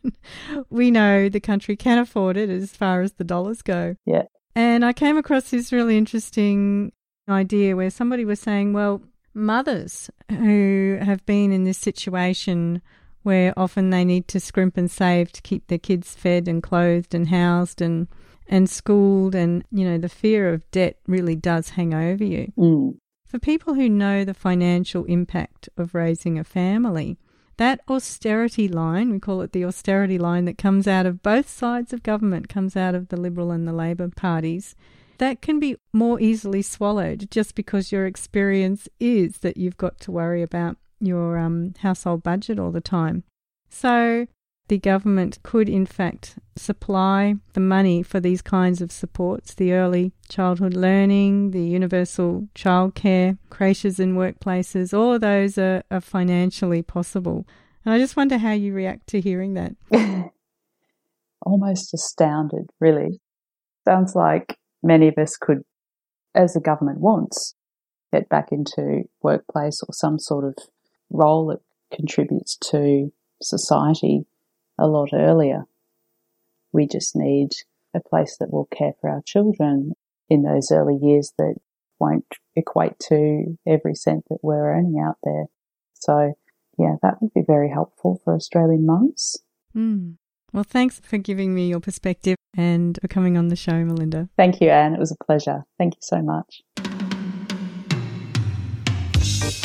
we 0.70 0.90
know 0.90 1.28
the 1.28 1.40
country 1.40 1.76
can 1.76 1.98
afford 1.98 2.38
it 2.38 2.48
as 2.48 2.70
far 2.70 3.02
as 3.02 3.12
the 3.12 3.24
dollars 3.24 3.60
go. 3.60 3.96
Yeah. 4.06 4.24
And 4.54 4.82
I 4.82 4.94
came 4.94 5.18
across 5.18 5.50
this 5.50 5.72
really 5.72 5.98
interesting 5.98 6.92
idea 7.28 7.76
where 7.76 7.90
somebody 7.90 8.24
was 8.24 8.40
saying, 8.40 8.72
well, 8.72 9.02
mothers 9.34 10.10
who 10.30 10.98
have 11.00 11.24
been 11.26 11.52
in 11.52 11.64
this 11.64 11.78
situation 11.78 12.82
where 13.22 13.52
often 13.56 13.90
they 13.90 14.04
need 14.04 14.28
to 14.28 14.40
scrimp 14.40 14.76
and 14.76 14.90
save 14.90 15.32
to 15.32 15.42
keep 15.42 15.66
their 15.66 15.78
kids 15.78 16.14
fed 16.14 16.48
and 16.48 16.62
clothed 16.62 17.14
and 17.14 17.28
housed 17.28 17.80
and 17.80 18.08
and 18.48 18.68
schooled 18.68 19.34
and 19.34 19.64
you 19.70 19.88
know 19.88 19.98
the 19.98 20.08
fear 20.08 20.52
of 20.52 20.68
debt 20.70 20.96
really 21.06 21.36
does 21.36 21.70
hang 21.70 21.94
over 21.94 22.24
you. 22.24 22.52
Mm. 22.56 22.98
For 23.24 23.38
people 23.38 23.74
who 23.74 23.88
know 23.88 24.24
the 24.24 24.34
financial 24.34 25.04
impact 25.06 25.68
of 25.78 25.94
raising 25.94 26.38
a 26.38 26.44
family, 26.44 27.18
that 27.56 27.80
austerity 27.88 28.68
line, 28.68 29.10
we 29.10 29.20
call 29.20 29.40
it 29.40 29.52
the 29.52 29.64
austerity 29.64 30.18
line 30.18 30.44
that 30.44 30.58
comes 30.58 30.86
out 30.86 31.06
of 31.06 31.22
both 31.22 31.48
sides 31.48 31.92
of 31.92 32.02
government, 32.02 32.48
comes 32.48 32.76
out 32.76 32.94
of 32.94 33.08
the 33.08 33.16
Liberal 33.16 33.50
and 33.50 33.66
the 33.66 33.72
Labor 33.72 34.08
parties, 34.08 34.74
that 35.16 35.40
can 35.40 35.60
be 35.60 35.76
more 35.92 36.20
easily 36.20 36.60
swallowed 36.60 37.30
just 37.30 37.54
because 37.54 37.92
your 37.92 38.06
experience 38.06 38.88
is 38.98 39.38
that 39.38 39.56
you've 39.56 39.76
got 39.76 40.00
to 40.00 40.10
worry 40.10 40.42
about 40.42 40.76
your 41.06 41.38
um, 41.38 41.74
household 41.80 42.22
budget 42.22 42.58
all 42.58 42.70
the 42.70 42.80
time. 42.80 43.24
So 43.68 44.26
the 44.68 44.78
government 44.78 45.38
could, 45.42 45.68
in 45.68 45.86
fact, 45.86 46.38
supply 46.56 47.34
the 47.52 47.60
money 47.60 48.02
for 48.02 48.20
these 48.20 48.42
kinds 48.42 48.80
of 48.80 48.92
supports 48.92 49.54
the 49.54 49.72
early 49.72 50.12
childhood 50.28 50.74
learning, 50.74 51.50
the 51.50 51.64
universal 51.64 52.48
childcare, 52.54 53.38
creches 53.50 53.98
and 53.98 54.16
workplaces, 54.16 54.96
all 54.96 55.14
of 55.14 55.20
those 55.20 55.58
are, 55.58 55.82
are 55.90 56.00
financially 56.00 56.82
possible. 56.82 57.46
And 57.84 57.92
I 57.92 57.98
just 57.98 58.16
wonder 58.16 58.38
how 58.38 58.52
you 58.52 58.72
react 58.72 59.08
to 59.08 59.20
hearing 59.20 59.54
that. 59.54 59.74
Almost 61.44 61.92
astounded, 61.92 62.70
really. 62.80 63.20
Sounds 63.84 64.14
like 64.14 64.56
many 64.82 65.08
of 65.08 65.18
us 65.18 65.36
could, 65.36 65.62
as 66.34 66.54
the 66.54 66.60
government 66.60 67.00
wants, 67.00 67.54
get 68.12 68.28
back 68.28 68.52
into 68.52 69.02
workplace 69.22 69.82
or 69.82 69.92
some 69.92 70.18
sort 70.18 70.44
of 70.44 70.54
role 71.12 71.46
that 71.46 71.60
contributes 71.94 72.56
to 72.70 73.12
society 73.40 74.24
a 74.78 74.86
lot 74.86 75.10
earlier. 75.12 75.64
We 76.72 76.86
just 76.86 77.14
need 77.14 77.50
a 77.94 78.00
place 78.00 78.36
that 78.40 78.50
will 78.50 78.66
care 78.66 78.94
for 79.00 79.10
our 79.10 79.22
children 79.22 79.92
in 80.28 80.42
those 80.42 80.70
early 80.72 80.96
years 80.96 81.32
that 81.38 81.56
won't 81.98 82.26
equate 82.56 82.98
to 82.98 83.58
every 83.66 83.94
cent 83.94 84.24
that 84.30 84.38
we're 84.42 84.74
earning 84.74 84.98
out 84.98 85.18
there. 85.22 85.44
So, 85.94 86.34
yeah, 86.78 86.96
that 87.02 87.20
would 87.20 87.34
be 87.34 87.42
very 87.46 87.68
helpful 87.68 88.20
for 88.24 88.34
Australian 88.34 88.86
mums. 88.86 89.36
Mm. 89.76 90.16
Well, 90.52 90.64
thanks 90.64 91.00
for 91.00 91.18
giving 91.18 91.54
me 91.54 91.68
your 91.68 91.80
perspective 91.80 92.36
and 92.56 92.98
for 93.00 93.08
coming 93.08 93.36
on 93.36 93.48
the 93.48 93.56
show, 93.56 93.84
Melinda. 93.84 94.28
Thank 94.36 94.60
you, 94.60 94.68
Anne. 94.68 94.94
It 94.94 95.00
was 95.00 95.12
a 95.12 95.24
pleasure. 95.24 95.64
Thank 95.78 95.94
you 95.94 96.00
so 96.02 96.20
much. 96.20 96.62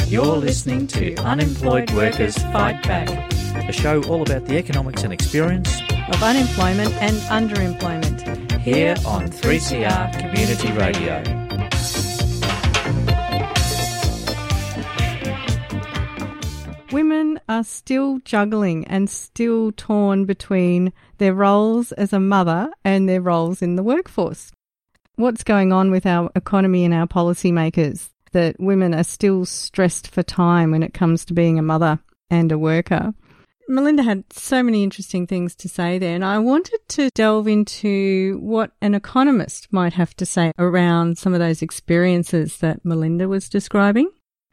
You're 0.10 0.38
listening 0.38 0.88
to 0.88 1.16
Unemployed 1.18 1.92
Workers 1.92 2.38
Fight 2.38 2.82
Back, 2.84 3.10
a 3.68 3.74
show 3.74 4.02
all 4.04 4.22
about 4.22 4.46
the 4.46 4.58
economics 4.58 5.04
and 5.04 5.12
experience 5.12 5.82
of 5.92 6.24
unemployment 6.24 6.94
and 7.02 7.18
underemployment 7.28 8.62
here 8.62 8.96
on 9.06 9.28
3CR 9.28 10.18
Community 10.18 10.72
Radio. 10.72 11.22
Women 16.94 17.42
are 17.50 17.66
still 17.66 18.20
juggling 18.20 18.86
and 18.88 19.10
still 19.10 19.74
torn 19.74 20.24
between 20.24 20.94
their 21.18 21.34
roles 21.34 21.92
as 21.92 22.14
a 22.14 22.20
mother 22.22 22.72
and 22.86 23.10
their 23.10 23.22
roles 23.22 23.62
in 23.62 23.76
the 23.76 23.84
workforce. 23.84 24.54
What's 25.18 25.44
going 25.44 25.74
on 25.74 25.92
with 25.92 26.06
our 26.06 26.32
economy 26.34 26.86
and 26.86 26.94
our 26.94 27.08
policymakers? 27.08 28.12
That 28.32 28.60
women 28.60 28.94
are 28.94 29.04
still 29.04 29.46
stressed 29.46 30.08
for 30.08 30.24
time 30.24 30.72
when 30.72 30.84
it 30.84 30.94
comes 30.94 31.26
to 31.26 31.34
being 31.34 31.58
a 31.60 31.64
mother 31.64 32.00
and 32.30 32.52
a 32.52 32.58
worker. 32.58 33.14
Melinda 33.70 34.04
had 34.04 34.24
so 34.32 34.64
many 34.64 34.82
interesting 34.82 35.28
things 35.28 35.54
to 35.56 35.68
say 35.68 36.00
there, 36.00 36.16
and 36.16 36.24
I 36.24 36.40
wanted 36.40 36.80
to 36.90 37.10
delve 37.10 37.50
into 37.50 38.40
what 38.42 38.72
an 38.82 38.94
economist 38.94 39.68
might 39.72 39.94
have 39.94 40.16
to 40.18 40.26
say 40.26 40.54
around 40.58 41.18
some 41.18 41.34
of 41.34 41.40
those 41.40 41.62
experiences 41.62 42.60
that 42.60 42.86
Melinda 42.86 43.28
was 43.28 43.50
describing. 43.50 44.10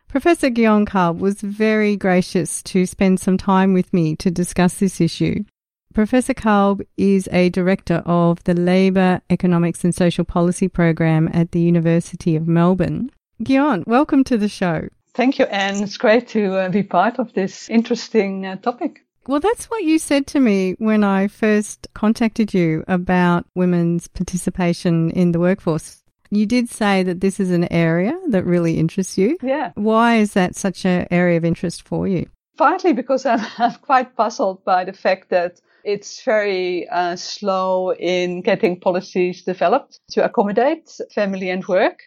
Professor 0.09 0.51
Kalb 0.51 1.21
was 1.21 1.41
very 1.41 1.97
gracious 1.97 2.63
to 2.65 2.87
spend 2.87 3.21
some 3.21 3.39
time 3.39 3.73
with 3.73 3.93
me 3.93 4.17
to 4.17 4.31
discuss 4.31 4.75
this 4.75 5.01
issue. 5.01 5.45
Professor 5.93 6.35
Kalb 6.35 6.83
is 6.97 7.29
a 7.31 7.51
director 7.51 8.03
of 8.05 8.43
the 8.43 8.55
Labour 8.55 9.23
Economics 9.31 9.85
and 9.85 9.95
Social 9.95 10.25
Policy 10.25 10.67
program 10.67 11.29
at 11.33 11.53
the 11.53 11.61
University 11.61 12.35
of 12.35 12.49
Melbourne. 12.49 13.11
Guyonne, 13.43 13.85
welcome 13.87 14.23
to 14.25 14.39
the 14.39 14.49
show. 14.49 14.89
Thank 15.15 15.39
you, 15.39 15.47
Anne. 15.47 15.83
It's 15.83 15.97
great 15.97 16.29
to 16.29 16.57
uh, 16.57 16.69
be 16.69 16.83
part 16.83 17.19
of 17.19 17.33
this 17.35 17.69
interesting 17.69 18.47
uh, 18.47 18.57
topic. 18.57 19.01
Well, 19.27 19.41
that's 19.41 19.67
what 19.67 19.83
you 19.83 19.99
said 19.99 20.27
to 20.29 20.41
me 20.41 20.75
when 20.79 21.03
I 21.03 21.29
first 21.29 21.89
contacted 21.95 22.55
you 22.55 22.85
about 22.87 23.47
women's 23.55 24.07
participation 24.07 25.11
in 25.11 25.33
the 25.33 25.41
workforce. 25.41 26.03
You 26.31 26.47
did 26.47 26.69
say 26.69 27.03
that 27.03 27.21
this 27.21 27.41
is 27.41 27.51
an 27.51 27.73
area 27.73 28.19
that 28.29 28.45
really 28.45 28.79
interests 28.79 29.19
you. 29.19 29.37
Yeah. 29.43 29.73
Why 29.75 30.17
is 30.17 30.35
that 30.35 30.57
such 30.57 30.85
an 30.85 31.07
area 31.11 31.37
of 31.37 31.45
interest 31.45 31.87
for 31.87 32.07
you? 32.07 32.29
Partly 32.57 32.93
because 32.93 33.27
I'm, 33.27 33.45
I'm 33.59 33.75
quite 33.75 34.15
puzzled 34.15 34.65
by 34.65 34.85
the 34.85 34.93
fact 34.93 35.31
that 35.31 35.61
it's 35.85 36.23
very 36.23 36.89
uh, 36.89 37.17
slow 37.17 37.93
in 37.93 38.43
getting 38.43 38.81
policies 38.81 39.43
developed 39.43 39.99
to 40.11 40.25
accommodate 40.25 40.91
family 41.15 41.51
and 41.51 41.67
work. 41.67 41.99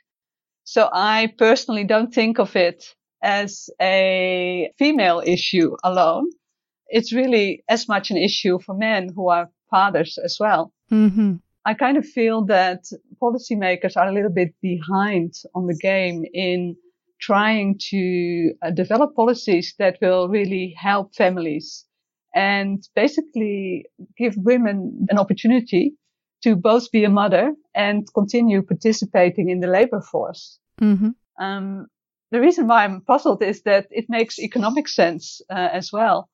So 0.68 0.90
I 0.92 1.34
personally 1.38 1.86
don't 1.86 2.14
think 2.14 2.40
of 2.40 2.58
it 2.58 2.84
as 3.24 3.70
a 3.82 4.70
female 4.78 5.24
issue 5.26 5.78
alone. 5.82 6.30
It's 6.90 7.14
really 7.14 7.64
as 7.70 7.88
much 7.88 8.12
an 8.12 8.18
issue 8.18 8.60
for 8.60 8.76
men 8.76 9.08
who 9.16 9.30
are 9.30 9.50
fathers 9.72 10.20
as 10.22 10.36
well. 10.42 10.74
Mm-hmm. 10.92 11.36
I 11.64 11.74
kind 11.74 11.96
of 11.96 12.06
feel 12.06 12.44
that 12.48 12.84
policymakers 13.22 13.96
are 13.96 14.10
a 14.10 14.14
little 14.14 14.30
bit 14.30 14.56
behind 14.62 15.36
on 15.56 15.68
the 15.68 15.80
game 15.82 16.26
in 16.34 16.76
trying 17.22 17.80
to 17.92 18.52
uh, 18.62 18.72
develop 18.72 19.16
policies 19.16 19.74
that 19.80 19.98
will 20.02 20.28
really 20.28 20.76
help 20.78 21.16
families 21.16 21.86
and 22.36 22.84
basically 22.94 23.86
give 24.18 24.36
women 24.36 25.08
an 25.10 25.18
opportunity 25.18 25.96
to 26.44 26.56
both 26.56 26.92
be 26.92 27.04
a 27.04 27.10
mother 27.10 27.54
and 27.74 28.08
continue 28.14 28.62
participating 28.62 29.50
in 29.50 29.60
the 29.60 29.68
labor 29.68 30.02
force. 30.02 30.60
Mm-hmm. 30.82 31.10
Um, 31.44 31.88
the 32.32 32.42
reason 32.42 32.68
why 32.68 32.84
I'm 32.84 33.02
puzzled 33.02 33.42
is 33.42 33.64
that 33.64 33.88
it 33.90 34.06
makes 34.10 34.40
economic 34.40 34.88
sense 34.88 35.42
uh, 35.50 35.70
as 35.72 35.92
well. 35.92 36.30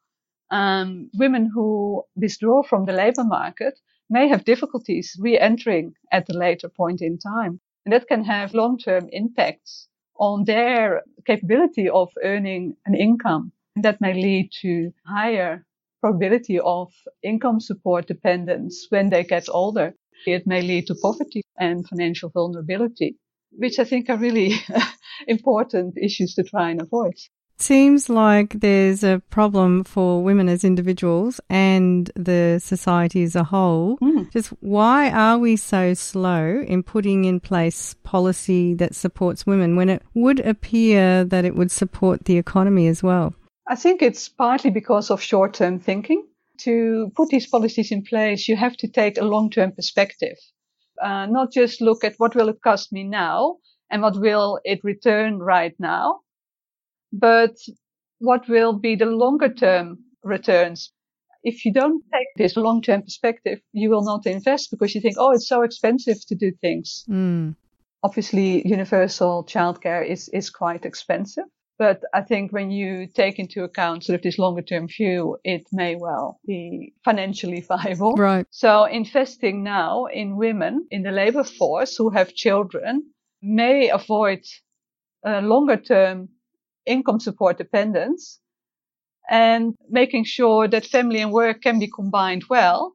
Um, 0.50 1.10
women 1.14 1.50
who 1.54 2.04
withdraw 2.16 2.64
from 2.64 2.86
the 2.86 2.94
labor 2.94 3.24
market 3.24 3.80
may 4.10 4.28
have 4.28 4.46
difficulties 4.46 5.16
re-entering 5.20 5.94
at 6.12 6.30
a 6.30 6.38
later 6.38 6.70
point 6.70 7.02
in 7.02 7.18
time. 7.18 7.60
And 7.86 7.94
that 7.94 8.08
can 8.08 8.24
have 8.24 8.54
long-term 8.54 9.10
impacts 9.12 9.88
on 10.16 10.46
their 10.46 11.02
capability 11.26 11.90
of 11.90 12.10
earning 12.24 12.76
an 12.86 12.96
income. 12.96 13.52
And 13.76 13.86
that 13.86 14.02
may 14.02 14.14
lead 14.14 14.52
to 14.62 14.94
higher 15.06 15.66
probability 16.04 16.60
of 16.60 16.92
income 17.24 17.62
support 17.62 18.08
dependence 18.08 18.88
when 18.90 19.10
they 19.10 19.24
get 19.24 19.46
older. 19.48 19.96
It 20.26 20.46
may 20.46 20.62
lead 20.62 20.88
to 20.88 20.96
poverty 21.02 21.44
and 21.58 21.88
financial 21.88 22.30
vulnerability, 22.30 23.16
which 23.52 23.80
I 23.80 23.86
think 23.86 24.10
are 24.10 24.18
really 24.18 24.56
important 25.28 25.98
issues 25.98 26.34
to 26.36 26.44
try 26.44 26.72
and 26.72 26.82
avoid. 26.82 27.14
Seems 27.58 28.10
like 28.10 28.60
there's 28.60 29.04
a 29.06 29.22
problem 29.30 29.86
for 29.86 30.22
women 30.22 30.50
as 30.50 30.66
individuals 30.66 31.40
and 31.50 32.12
the 32.18 32.60
society 32.62 33.24
as 33.24 33.38
a 33.38 33.46
whole. 33.46 33.98
Mm. 34.00 34.30
Just 34.32 34.50
why 34.60 35.10
are 35.10 35.38
we 35.38 35.56
so 35.56 35.94
slow 35.94 36.62
in 36.68 36.84
putting 36.84 37.24
in 37.24 37.40
place 37.40 37.96
policy 38.04 38.74
that 38.74 38.94
supports 38.96 39.46
women 39.46 39.78
when 39.78 39.88
it 39.88 40.02
would 40.14 40.42
appear 40.42 41.24
that 41.24 41.46
it 41.46 41.56
would 41.56 41.72
support 41.72 42.26
the 42.26 42.38
economy 42.38 42.88
as 42.88 43.02
well? 43.02 43.34
I 43.68 43.76
think 43.76 44.02
it's 44.02 44.30
partly 44.30 44.70
because 44.70 45.10
of 45.10 45.22
short 45.22 45.54
term 45.54 45.80
thinking. 45.80 46.28
To 46.60 47.12
put 47.16 47.30
these 47.30 47.48
policies 47.48 47.92
in 47.92 48.04
place, 48.04 48.48
you 48.48 48.56
have 48.56 48.78
to 48.78 48.88
take 48.88 49.18
a 49.18 49.26
long 49.26 49.50
term 49.50 49.72
perspective. 49.72 50.38
Uh, 51.02 51.26
not 51.26 51.52
just 51.52 51.82
look 51.82 52.04
at 52.04 52.16
what 52.18 52.36
will 52.36 52.50
it 52.50 52.62
cost 52.62 52.94
me 52.94 53.04
now 53.04 53.58
and 53.90 54.02
what 54.02 54.20
will 54.20 54.60
it 54.64 54.80
return 54.84 55.40
right 55.40 55.74
now, 55.80 56.20
but 57.12 57.56
what 58.20 58.48
will 58.48 58.74
be 58.74 58.96
the 58.96 59.06
longer 59.06 59.50
term 59.50 59.98
returns. 60.24 60.92
If 61.44 61.66
you 61.66 61.74
don't 61.74 62.02
take 62.14 62.28
this 62.38 62.56
long-term 62.56 63.02
perspective, 63.02 63.60
you 63.74 63.90
will 63.90 64.04
not 64.04 64.26
invest 64.26 64.72
because 64.72 64.96
you 64.96 65.02
think, 65.02 65.16
oh, 65.20 65.32
it's 65.32 65.48
so 65.48 65.62
expensive 65.62 66.26
to 66.28 66.36
do 66.36 66.54
things. 66.62 67.04
Mm. 67.10 67.56
Obviously, 68.02 68.66
universal 68.66 69.44
childcare 69.44 70.08
is, 70.08 70.30
is 70.30 70.50
quite 70.50 70.86
expensive. 70.86 71.46
But 71.80 72.02
I 72.14 72.22
think 72.22 72.52
when 72.52 72.70
you 72.70 73.08
take 73.08 73.40
into 73.40 73.64
account 73.64 74.04
sort 74.04 74.16
of 74.16 74.22
this 74.22 74.38
longer 74.38 74.62
term 74.62 74.88
view, 74.88 75.38
it 75.44 75.64
may 75.72 75.96
well 75.96 76.40
be 76.46 76.94
financially 77.04 77.62
viable. 77.68 78.14
Right. 78.14 78.46
So 78.52 78.86
investing 78.86 79.64
now 79.64 80.06
in 80.06 80.38
women 80.38 80.88
in 80.92 81.04
the 81.04 81.12
labor 81.12 81.44
force 81.44 81.98
who 81.98 82.10
have 82.12 82.36
children 82.36 83.12
may 83.42 83.90
avoid 83.90 84.44
uh, 85.26 85.40
longer 85.40 85.78
term 85.78 86.30
income 86.86 87.20
support 87.20 87.58
dependence 87.58 88.40
and 89.30 89.74
making 89.90 90.26
sure 90.26 90.68
that 90.68 90.86
family 90.86 91.22
and 91.22 91.32
work 91.32 91.62
can 91.62 91.80
be 91.80 91.90
combined 91.90 92.44
well 92.50 92.94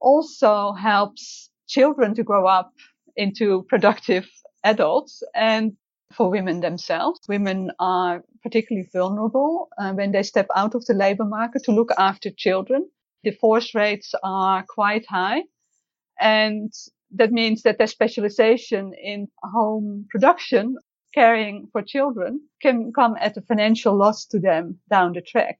also 0.00 0.72
helps 0.72 1.50
children 1.68 2.14
to 2.14 2.22
grow 2.22 2.46
up 2.46 2.72
into 3.16 3.64
productive 3.68 4.26
adults 4.64 5.22
and 5.34 5.76
for 6.12 6.30
women 6.30 6.60
themselves. 6.60 7.20
Women 7.28 7.70
are 7.78 8.24
particularly 8.42 8.88
vulnerable 8.92 9.68
uh, 9.78 9.92
when 9.92 10.12
they 10.12 10.22
step 10.22 10.46
out 10.54 10.74
of 10.74 10.84
the 10.86 10.94
labor 10.94 11.24
market 11.24 11.64
to 11.64 11.72
look 11.72 11.90
after 11.98 12.30
children. 12.30 12.88
Divorce 13.24 13.74
rates 13.74 14.14
are 14.22 14.64
quite 14.68 15.06
high. 15.06 15.42
And 16.20 16.72
that 17.12 17.32
means 17.32 17.62
that 17.62 17.78
their 17.78 17.86
specialization 17.86 18.92
in 18.94 19.28
home 19.42 20.06
production, 20.10 20.76
caring 21.14 21.68
for 21.72 21.82
children, 21.82 22.40
can 22.62 22.92
come 22.92 23.16
at 23.20 23.36
a 23.36 23.42
financial 23.42 23.94
loss 23.96 24.26
to 24.26 24.38
them 24.38 24.80
down 24.90 25.12
the 25.12 25.20
track. 25.20 25.58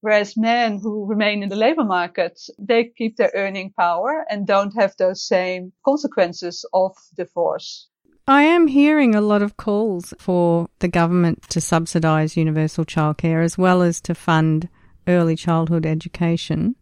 Whereas 0.00 0.36
men 0.36 0.78
who 0.78 1.06
remain 1.06 1.42
in 1.42 1.48
the 1.48 1.56
labor 1.56 1.84
market, 1.84 2.40
they 2.58 2.84
keep 2.84 3.16
their 3.16 3.32
earning 3.34 3.72
power 3.72 4.24
and 4.30 4.46
don't 4.46 4.74
have 4.76 4.94
those 4.96 5.26
same 5.26 5.72
consequences 5.84 6.64
of 6.72 6.96
divorce. 7.16 7.88
I 8.28 8.42
am 8.42 8.66
hearing 8.66 9.14
a 9.14 9.22
lot 9.22 9.40
of 9.40 9.56
calls 9.56 10.12
for 10.18 10.68
the 10.80 10.88
government 10.88 11.48
to 11.48 11.62
subsidise 11.62 12.36
universal 12.36 12.84
childcare 12.84 13.42
as 13.42 13.56
well 13.56 13.80
as 13.80 14.02
to 14.02 14.14
fund 14.14 14.68
early 15.06 15.34
childhood 15.34 15.86
education. 15.86 16.76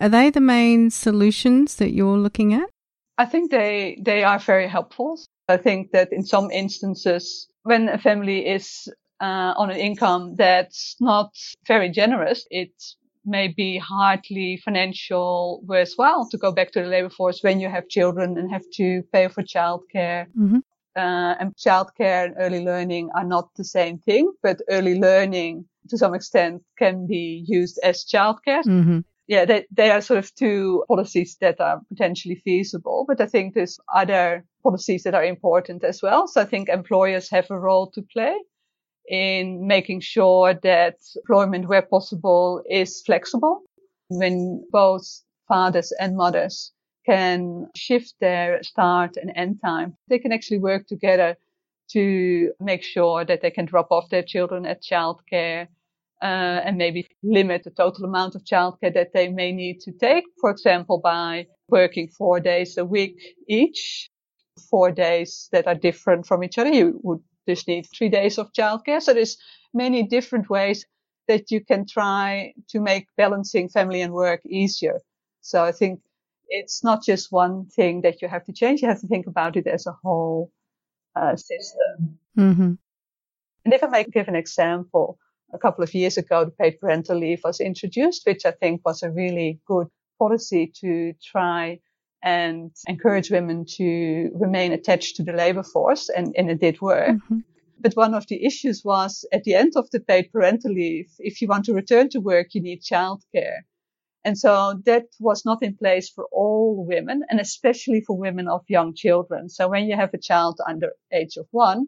Are 0.00 0.08
they 0.08 0.30
the 0.30 0.40
main 0.40 0.90
solutions 0.90 1.76
that 1.76 1.92
you're 1.92 2.18
looking 2.18 2.52
at? 2.52 2.68
I 3.16 3.26
think 3.26 3.52
they, 3.52 3.96
they 4.04 4.24
are 4.24 4.40
very 4.40 4.66
helpful. 4.66 5.20
I 5.48 5.56
think 5.56 5.92
that 5.92 6.12
in 6.12 6.24
some 6.24 6.50
instances, 6.50 7.46
when 7.62 7.88
a 7.88 7.98
family 7.98 8.48
is 8.48 8.92
uh, 9.20 9.54
on 9.56 9.70
an 9.70 9.76
income 9.76 10.34
that's 10.34 10.96
not 10.98 11.30
very 11.64 11.90
generous, 11.90 12.44
it 12.50 12.72
may 13.24 13.46
be 13.46 13.78
hardly 13.78 14.56
financial 14.56 15.62
worthwhile 15.64 16.28
to 16.30 16.38
go 16.38 16.50
back 16.50 16.72
to 16.72 16.82
the 16.82 16.88
labor 16.88 17.10
force 17.10 17.38
when 17.42 17.60
you 17.60 17.68
have 17.68 17.88
children 17.88 18.36
and 18.36 18.50
have 18.50 18.64
to 18.74 19.04
pay 19.12 19.28
for 19.28 19.44
childcare. 19.44 20.26
Mm-hmm 20.36 20.58
uh, 20.96 21.34
and 21.40 21.54
childcare 21.56 22.26
and 22.26 22.34
early 22.38 22.64
learning 22.64 23.10
are 23.14 23.24
not 23.24 23.54
the 23.56 23.64
same 23.64 23.98
thing, 23.98 24.32
but 24.42 24.60
early 24.68 24.98
learning 24.98 25.64
to 25.88 25.98
some 25.98 26.14
extent 26.14 26.62
can 26.78 27.06
be 27.06 27.44
used 27.46 27.78
as 27.82 28.04
childcare. 28.04 28.64
Mm-hmm. 28.64 29.00
Yeah, 29.28 29.44
they, 29.44 29.66
they 29.70 29.90
are 29.90 30.00
sort 30.00 30.18
of 30.18 30.34
two 30.34 30.84
policies 30.88 31.36
that 31.40 31.60
are 31.60 31.80
potentially 31.88 32.34
feasible, 32.34 33.04
but 33.08 33.20
I 33.20 33.26
think 33.26 33.54
there's 33.54 33.78
other 33.94 34.44
policies 34.62 35.04
that 35.04 35.14
are 35.14 35.24
important 35.24 35.84
as 35.84 36.02
well. 36.02 36.26
So 36.26 36.40
I 36.40 36.44
think 36.44 36.68
employers 36.68 37.30
have 37.30 37.50
a 37.50 37.58
role 37.58 37.90
to 37.92 38.02
play 38.02 38.36
in 39.08 39.66
making 39.66 40.00
sure 40.00 40.54
that 40.62 40.96
employment 41.16 41.68
where 41.68 41.82
possible 41.82 42.62
is 42.68 43.02
flexible. 43.06 43.62
When 44.08 44.64
both 44.70 45.06
fathers 45.48 45.92
and 45.98 46.16
mothers 46.16 46.72
can 47.04 47.68
shift 47.74 48.14
their 48.20 48.62
start 48.62 49.16
and 49.16 49.32
end 49.34 49.60
time. 49.64 49.96
They 50.08 50.18
can 50.18 50.32
actually 50.32 50.58
work 50.58 50.86
together 50.86 51.36
to 51.90 52.52
make 52.60 52.82
sure 52.82 53.24
that 53.24 53.42
they 53.42 53.50
can 53.50 53.66
drop 53.66 53.88
off 53.90 54.08
their 54.08 54.22
children 54.22 54.66
at 54.66 54.82
childcare 54.82 55.68
uh, 56.22 56.60
and 56.64 56.78
maybe 56.78 57.06
limit 57.22 57.64
the 57.64 57.70
total 57.70 58.04
amount 58.04 58.34
of 58.34 58.44
childcare 58.44 58.94
that 58.94 59.12
they 59.12 59.28
may 59.28 59.52
need 59.52 59.80
to 59.80 59.92
take. 59.92 60.24
For 60.40 60.50
example, 60.50 60.98
by 60.98 61.46
working 61.68 62.08
four 62.08 62.40
days 62.40 62.78
a 62.78 62.84
week 62.84 63.20
each, 63.48 64.08
four 64.70 64.90
days 64.92 65.48
that 65.52 65.66
are 65.66 65.74
different 65.74 66.26
from 66.26 66.44
each 66.44 66.58
other. 66.58 66.70
You 66.70 67.00
would 67.02 67.20
just 67.48 67.66
need 67.66 67.86
three 67.96 68.08
days 68.08 68.38
of 68.38 68.52
childcare. 68.52 69.02
So 69.02 69.12
there's 69.12 69.36
many 69.74 70.02
different 70.04 70.48
ways 70.48 70.86
that 71.28 71.50
you 71.50 71.64
can 71.64 71.86
try 71.86 72.52
to 72.68 72.80
make 72.80 73.06
balancing 73.16 73.68
family 73.68 74.02
and 74.02 74.12
work 74.12 74.40
easier. 74.46 75.00
So 75.40 75.64
I 75.64 75.72
think 75.72 76.00
it's 76.52 76.84
not 76.84 77.02
just 77.02 77.32
one 77.32 77.66
thing 77.66 78.02
that 78.02 78.20
you 78.20 78.28
have 78.28 78.44
to 78.44 78.52
change. 78.52 78.82
You 78.82 78.88
have 78.88 79.00
to 79.00 79.08
think 79.08 79.26
about 79.26 79.56
it 79.56 79.66
as 79.66 79.86
a 79.86 79.96
whole 80.02 80.50
uh, 81.16 81.36
system. 81.36 82.18
Mm-hmm. 82.38 82.72
And 83.64 83.74
if 83.74 83.82
I 83.82 83.86
may 83.86 84.04
give 84.04 84.28
an 84.28 84.36
example, 84.36 85.18
a 85.52 85.58
couple 85.58 85.84
of 85.84 85.94
years 85.94 86.16
ago, 86.18 86.44
the 86.44 86.50
paid 86.50 86.80
parental 86.80 87.18
leave 87.18 87.40
was 87.44 87.60
introduced, 87.60 88.26
which 88.26 88.44
I 88.44 88.50
think 88.50 88.82
was 88.84 89.02
a 89.02 89.10
really 89.10 89.60
good 89.66 89.88
policy 90.18 90.72
to 90.80 91.14
try 91.22 91.80
and 92.22 92.70
encourage 92.86 93.30
women 93.30 93.64
to 93.76 94.30
remain 94.34 94.72
attached 94.72 95.16
to 95.16 95.22
the 95.22 95.32
labor 95.32 95.62
force. 95.62 96.08
And, 96.08 96.34
and 96.36 96.50
it 96.50 96.60
did 96.60 96.80
work. 96.80 97.16
Mm-hmm. 97.16 97.38
But 97.80 97.94
one 97.94 98.14
of 98.14 98.26
the 98.28 98.44
issues 98.44 98.82
was 98.84 99.24
at 99.32 99.44
the 99.44 99.54
end 99.54 99.72
of 99.76 99.90
the 99.90 100.00
paid 100.00 100.30
parental 100.32 100.72
leave, 100.72 101.10
if 101.18 101.40
you 101.40 101.48
want 101.48 101.64
to 101.64 101.74
return 101.74 102.08
to 102.10 102.20
work, 102.20 102.54
you 102.54 102.62
need 102.62 102.82
childcare. 102.82 103.62
And 104.24 104.38
so 104.38 104.80
that 104.86 105.06
was 105.18 105.44
not 105.44 105.62
in 105.62 105.76
place 105.76 106.08
for 106.08 106.26
all 106.30 106.84
women 106.86 107.22
and 107.28 107.40
especially 107.40 108.02
for 108.02 108.16
women 108.16 108.48
of 108.48 108.62
young 108.68 108.94
children. 108.94 109.48
So 109.48 109.68
when 109.68 109.86
you 109.86 109.96
have 109.96 110.14
a 110.14 110.18
child 110.18 110.60
under 110.68 110.92
age 111.12 111.36
of 111.36 111.46
one, 111.50 111.86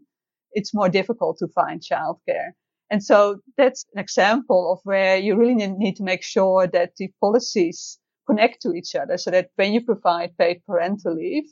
it's 0.53 0.75
more 0.75 0.89
difficult 0.89 1.39
to 1.39 1.49
find 1.49 1.81
childcare. 1.81 2.53
And 2.91 3.03
so 3.03 3.41
that's 3.57 3.87
an 3.95 4.01
example 4.01 4.73
of 4.73 4.81
where 4.85 5.17
you 5.17 5.37
really 5.37 5.55
need 5.55 5.97
to 5.97 6.03
make 6.03 6.23
sure 6.23 6.67
that 6.67 6.97
the 6.97 7.11
policies 7.21 7.99
connect 8.27 8.63
to 8.63 8.73
each 8.73 8.95
other 8.95 9.17
so 9.17 9.31
that 9.31 9.51
when 9.57 9.73
you 9.73 9.85
provide 9.85 10.37
paid 10.37 10.63
parental 10.67 11.15
leave, 11.15 11.45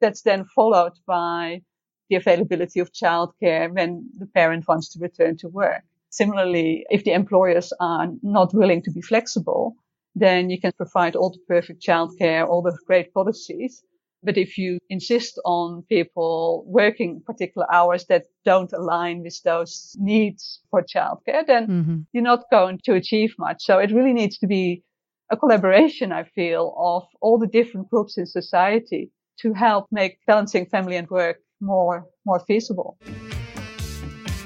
that's 0.00 0.22
then 0.22 0.44
followed 0.54 0.92
by 1.06 1.62
the 2.08 2.16
availability 2.16 2.80
of 2.80 2.92
childcare 2.92 3.72
when 3.74 4.08
the 4.18 4.26
parent 4.26 4.68
wants 4.68 4.90
to 4.92 5.00
return 5.00 5.36
to 5.38 5.48
work. 5.48 5.82
Similarly, 6.10 6.86
if 6.90 7.04
the 7.04 7.12
employers 7.12 7.72
are 7.80 8.08
not 8.22 8.54
willing 8.54 8.82
to 8.82 8.90
be 8.90 9.00
flexible, 9.00 9.76
then 10.16 10.48
you 10.48 10.58
can 10.58 10.72
provide 10.76 11.14
all 11.14 11.30
the 11.30 11.38
perfect 11.46 11.82
childcare, 11.86 12.48
all 12.48 12.62
the 12.62 12.76
great 12.86 13.12
policies. 13.12 13.84
But 14.22 14.38
if 14.38 14.56
you 14.56 14.78
insist 14.88 15.38
on 15.44 15.84
people 15.90 16.64
working 16.66 17.22
particular 17.24 17.66
hours 17.72 18.06
that 18.06 18.24
don't 18.44 18.72
align 18.72 19.22
with 19.22 19.40
those 19.44 19.94
needs 20.00 20.60
for 20.70 20.82
childcare, 20.82 21.46
then 21.46 21.66
mm-hmm. 21.68 21.96
you're 22.12 22.24
not 22.24 22.44
going 22.50 22.80
to 22.84 22.94
achieve 22.94 23.34
much. 23.38 23.58
So 23.60 23.78
it 23.78 23.92
really 23.92 24.14
needs 24.14 24.38
to 24.38 24.46
be 24.46 24.82
a 25.30 25.36
collaboration, 25.36 26.12
I 26.12 26.24
feel, 26.24 26.74
of 26.78 27.04
all 27.20 27.38
the 27.38 27.46
different 27.46 27.90
groups 27.90 28.16
in 28.16 28.26
society 28.26 29.10
to 29.40 29.52
help 29.52 29.86
make 29.92 30.18
balancing 30.26 30.64
family 30.64 30.96
and 30.96 31.08
work 31.10 31.40
more, 31.60 32.06
more 32.24 32.40
feasible. 32.40 32.96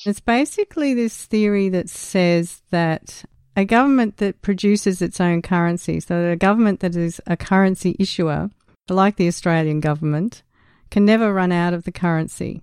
it's 0.05 0.21
basically 0.21 0.93
this 0.93 1.25
theory 1.25 1.69
that 1.69 1.89
says 1.89 2.61
that 2.71 3.25
a 3.55 3.65
government 3.65 4.17
that 4.17 4.41
produces 4.41 5.01
its 5.01 5.21
own 5.21 5.41
currency, 5.41 5.99
so 5.99 6.31
a 6.31 6.35
government 6.35 6.79
that 6.79 6.95
is 6.95 7.21
a 7.27 7.37
currency 7.37 7.95
issuer, 7.99 8.49
like 8.93 9.15
the 9.15 9.27
Australian 9.27 9.79
government, 9.79 10.43
can 10.91 11.05
never 11.05 11.33
run 11.33 11.51
out 11.51 11.73
of 11.73 11.83
the 11.83 11.91
currency. 11.91 12.61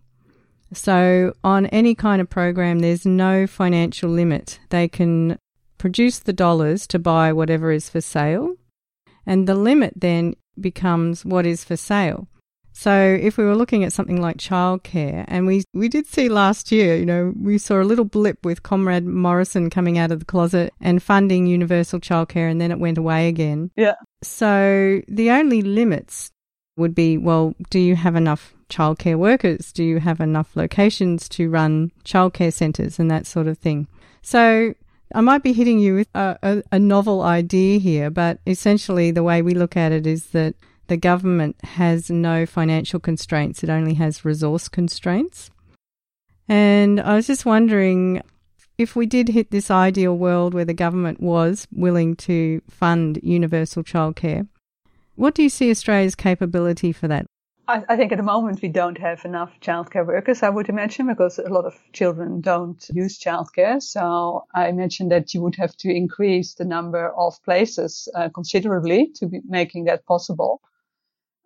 So, 0.73 1.35
on 1.45 1.67
any 1.67 1.95
kind 1.95 2.23
of 2.23 2.31
program, 2.31 2.79
there's 2.79 3.05
no 3.05 3.47
financial 3.47 4.09
limit. 4.09 4.59
They 4.71 4.89
can 4.89 5.39
produce 5.77 6.19
the 6.19 6.33
dollars 6.33 6.87
to 6.87 6.99
buy 6.99 7.33
whatever 7.33 7.73
is 7.73 7.91
for 7.91 8.01
sale, 8.01 8.55
and 9.27 9.47
the 9.47 9.55
limit 9.55 9.95
then 9.97 10.35
becomes 10.59 11.25
what 11.25 11.45
is 11.45 11.65
for 11.65 11.77
sale. 11.77 12.29
So 12.83 13.17
if 13.21 13.37
we 13.37 13.45
were 13.45 13.55
looking 13.55 13.85
at 13.85 13.93
something 13.93 14.21
like 14.21 14.39
childcare, 14.39 15.25
and 15.29 15.47
we, 15.47 15.63
we 15.73 15.89
did 15.89 16.05
see 16.05 16.29
last 16.29 16.73
year, 16.73 16.97
you 16.97 17.07
know, 17.07 17.33
we 17.41 17.57
saw 17.57 17.81
a 17.81 17.85
little 17.85 18.05
blip 18.05 18.45
with 18.45 18.65
Comrade 18.65 19.07
Morrison 19.07 19.71
coming 19.71 19.99
out 19.99 20.11
of 20.11 20.19
the 20.19 20.25
closet 20.25 20.75
and 20.81 21.01
funding 21.01 21.47
universal 21.47 22.01
childcare, 22.01 22.51
and 22.51 22.61
then 22.61 22.73
it 22.73 22.81
went 22.81 22.99
away 22.99 23.29
again. 23.29 23.71
Yeah. 23.77 23.95
So 24.25 25.01
the 25.07 25.31
only 25.31 25.63
limits 25.63 26.33
would 26.77 26.93
be, 26.93 27.17
well, 27.19 27.55
do 27.71 27.79
you 27.79 27.95
have 27.95 28.17
enough 28.17 28.53
childcare 28.69 29.17
workers? 29.17 29.73
Do 29.73 29.85
you 29.85 30.01
have 30.01 30.21
enough 30.21 30.57
locations 30.57 31.29
to 31.29 31.49
run 31.49 31.93
childcare 32.05 32.53
centres 32.53 32.99
and 32.99 33.09
that 33.13 33.29
sort 33.29 33.47
of 33.47 33.59
thing? 33.59 33.87
So 34.23 34.75
I 35.15 35.21
might 35.21 35.45
be 35.45 35.53
hitting 35.53 35.79
you 35.79 35.95
with 35.95 36.09
a, 36.17 36.37
a, 36.43 36.63
a 36.73 36.79
novel 36.81 37.23
idea 37.23 37.79
here, 37.79 38.11
but 38.11 38.41
essentially 38.45 39.13
the 39.13 39.23
way 39.23 39.41
we 39.41 39.55
look 39.55 39.77
at 39.77 39.93
it 39.93 40.05
is 40.05 40.31
that 40.31 40.57
the 40.93 40.99
government 40.99 41.57
has 41.65 42.11
no 42.11 42.45
financial 42.45 43.01
constraints, 43.01 43.65
it 43.65 43.71
only 43.71 43.95
has 43.95 44.27
resource 44.27 44.69
constraints. 44.69 45.49
And 46.51 47.01
I 47.01 47.15
was 47.15 47.27
just 47.27 47.47
wondering 47.47 48.21
if 48.77 48.95
we 48.95 49.07
did 49.07 49.29
hit 49.31 49.51
this 49.51 49.71
ideal 49.71 50.15
world 50.19 50.53
where 50.53 50.67
the 50.67 50.75
government 50.75 51.19
was 51.19 51.67
willing 51.73 52.15
to 52.29 52.61
fund 52.69 53.19
universal 53.23 53.83
childcare, 53.83 54.47
what 55.15 55.35
do 55.35 55.43
you 55.43 55.49
see 55.49 55.71
Australia's 55.71 56.15
capability 56.15 56.93
for 56.93 57.09
that? 57.09 57.25
I, 57.69 57.97
think 57.97 58.13
at 58.13 58.19
the 58.19 58.23
moment 58.23 58.61
we 58.61 58.69
don't 58.69 58.99
have 58.99 59.25
enough 59.25 59.53
childcare 59.63 60.07
workers, 60.07 60.43
I 60.43 60.51
would 60.51 60.69
imagine, 60.69 61.07
because 61.07 61.39
a 61.39 61.49
lot 61.49 61.65
of 61.65 61.75
children 61.95 62.43
don't 62.43 62.87
use 62.93 63.19
childcare. 63.19 63.81
So 63.81 64.45
I 64.55 64.69
imagine 64.69 65.09
that 65.09 65.33
you 65.33 65.41
would 65.41 65.57
have 65.57 65.75
to 65.79 65.89
increase 65.89 66.53
the 66.53 66.67
number 66.67 67.09
of 67.17 67.43
places 67.45 68.09
uh, 68.15 68.29
considerably 68.29 69.07
to 69.15 69.27
be 69.27 69.41
making 69.49 69.85
that 69.85 70.05
possible. 70.05 70.61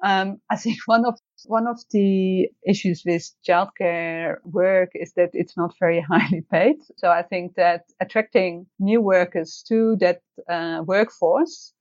Um, 0.02 0.40
I 0.50 0.56
think 0.56 0.78
one 0.86 1.04
of 1.04 1.18
one 1.46 1.66
of 1.66 1.80
the 1.90 2.48
issues 2.66 3.02
with 3.06 3.30
childcare 3.48 4.36
work 4.44 4.90
is 4.94 5.12
that 5.14 5.30
it's 5.32 5.56
not 5.56 5.74
very 5.78 6.00
highly 6.10 6.42
paid. 6.50 6.76
So 6.96 7.10
I 7.10 7.22
think 7.22 7.54
that 7.54 7.84
attracting 8.00 8.66
new 8.78 9.00
workers 9.00 9.64
to 9.68 9.96
that 10.00 10.20
uh, 10.48 10.82
workforce 10.84 11.72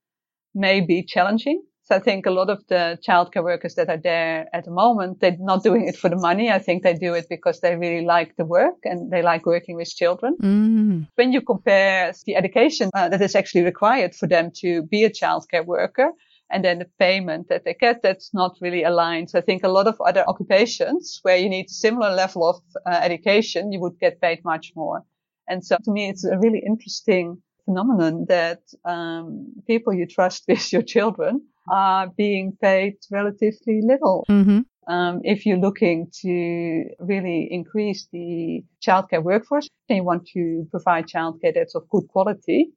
may 0.54 0.80
be 0.80 1.02
challenging. 1.02 1.62
So 1.86 1.94
I 1.94 2.00
think 2.00 2.26
a 2.26 2.32
lot 2.32 2.50
of 2.50 2.66
the 2.66 2.98
childcare 3.06 3.44
workers 3.44 3.76
that 3.76 3.88
are 3.88 3.96
there 3.96 4.48
at 4.52 4.64
the 4.64 4.72
moment, 4.72 5.20
they're 5.20 5.36
not 5.38 5.62
doing 5.62 5.86
it 5.86 5.96
for 5.96 6.10
the 6.10 6.16
money. 6.16 6.50
I 6.50 6.58
think 6.58 6.82
they 6.82 6.94
do 6.94 7.14
it 7.14 7.26
because 7.30 7.60
they 7.60 7.76
really 7.76 8.04
like 8.04 8.34
the 8.34 8.44
work 8.44 8.74
and 8.82 9.12
they 9.12 9.22
like 9.22 9.46
working 9.46 9.76
with 9.76 9.94
children. 9.94 10.36
Mm. 10.42 11.06
When 11.14 11.32
you 11.32 11.42
compare 11.42 12.12
the 12.24 12.34
education 12.34 12.90
uh, 12.92 13.08
that 13.10 13.22
is 13.22 13.36
actually 13.36 13.62
required 13.62 14.16
for 14.16 14.26
them 14.26 14.50
to 14.56 14.82
be 14.82 15.04
a 15.04 15.10
childcare 15.10 15.64
worker, 15.64 16.10
and 16.50 16.64
then 16.64 16.78
the 16.78 16.86
payment 16.98 17.48
that 17.48 17.64
they 17.64 17.74
get 17.74 18.02
that's 18.02 18.32
not 18.32 18.56
really 18.60 18.84
aligned. 18.84 19.30
So 19.30 19.38
I 19.38 19.42
think 19.42 19.64
a 19.64 19.68
lot 19.68 19.86
of 19.86 20.00
other 20.00 20.24
occupations 20.28 21.18
where 21.22 21.36
you 21.36 21.48
need 21.48 21.70
similar 21.70 22.14
level 22.14 22.48
of 22.48 22.62
uh, 22.86 23.00
education, 23.02 23.72
you 23.72 23.80
would 23.80 23.98
get 23.98 24.20
paid 24.20 24.44
much 24.44 24.72
more. 24.76 25.02
And 25.48 25.64
so 25.64 25.76
to 25.84 25.90
me, 25.90 26.08
it's 26.08 26.24
a 26.24 26.38
really 26.38 26.62
interesting 26.64 27.42
phenomenon 27.64 28.26
that 28.28 28.60
um, 28.84 29.52
people 29.66 29.92
you 29.92 30.06
trust 30.06 30.44
with 30.48 30.72
your 30.72 30.82
children 30.82 31.42
are 31.70 32.08
being 32.16 32.56
paid 32.62 32.94
relatively 33.10 33.80
little. 33.82 34.24
Mm-hmm. 34.28 34.60
Um, 34.88 35.20
if 35.24 35.44
you're 35.44 35.58
looking 35.58 36.08
to 36.22 36.84
really 37.00 37.48
increase 37.50 38.06
the 38.12 38.62
childcare 38.86 39.22
workforce 39.22 39.68
and 39.88 39.96
you 39.96 40.04
want 40.04 40.28
to 40.28 40.64
provide 40.70 41.08
childcare 41.08 41.52
that's 41.52 41.74
of 41.74 41.88
good 41.88 42.06
quality, 42.08 42.70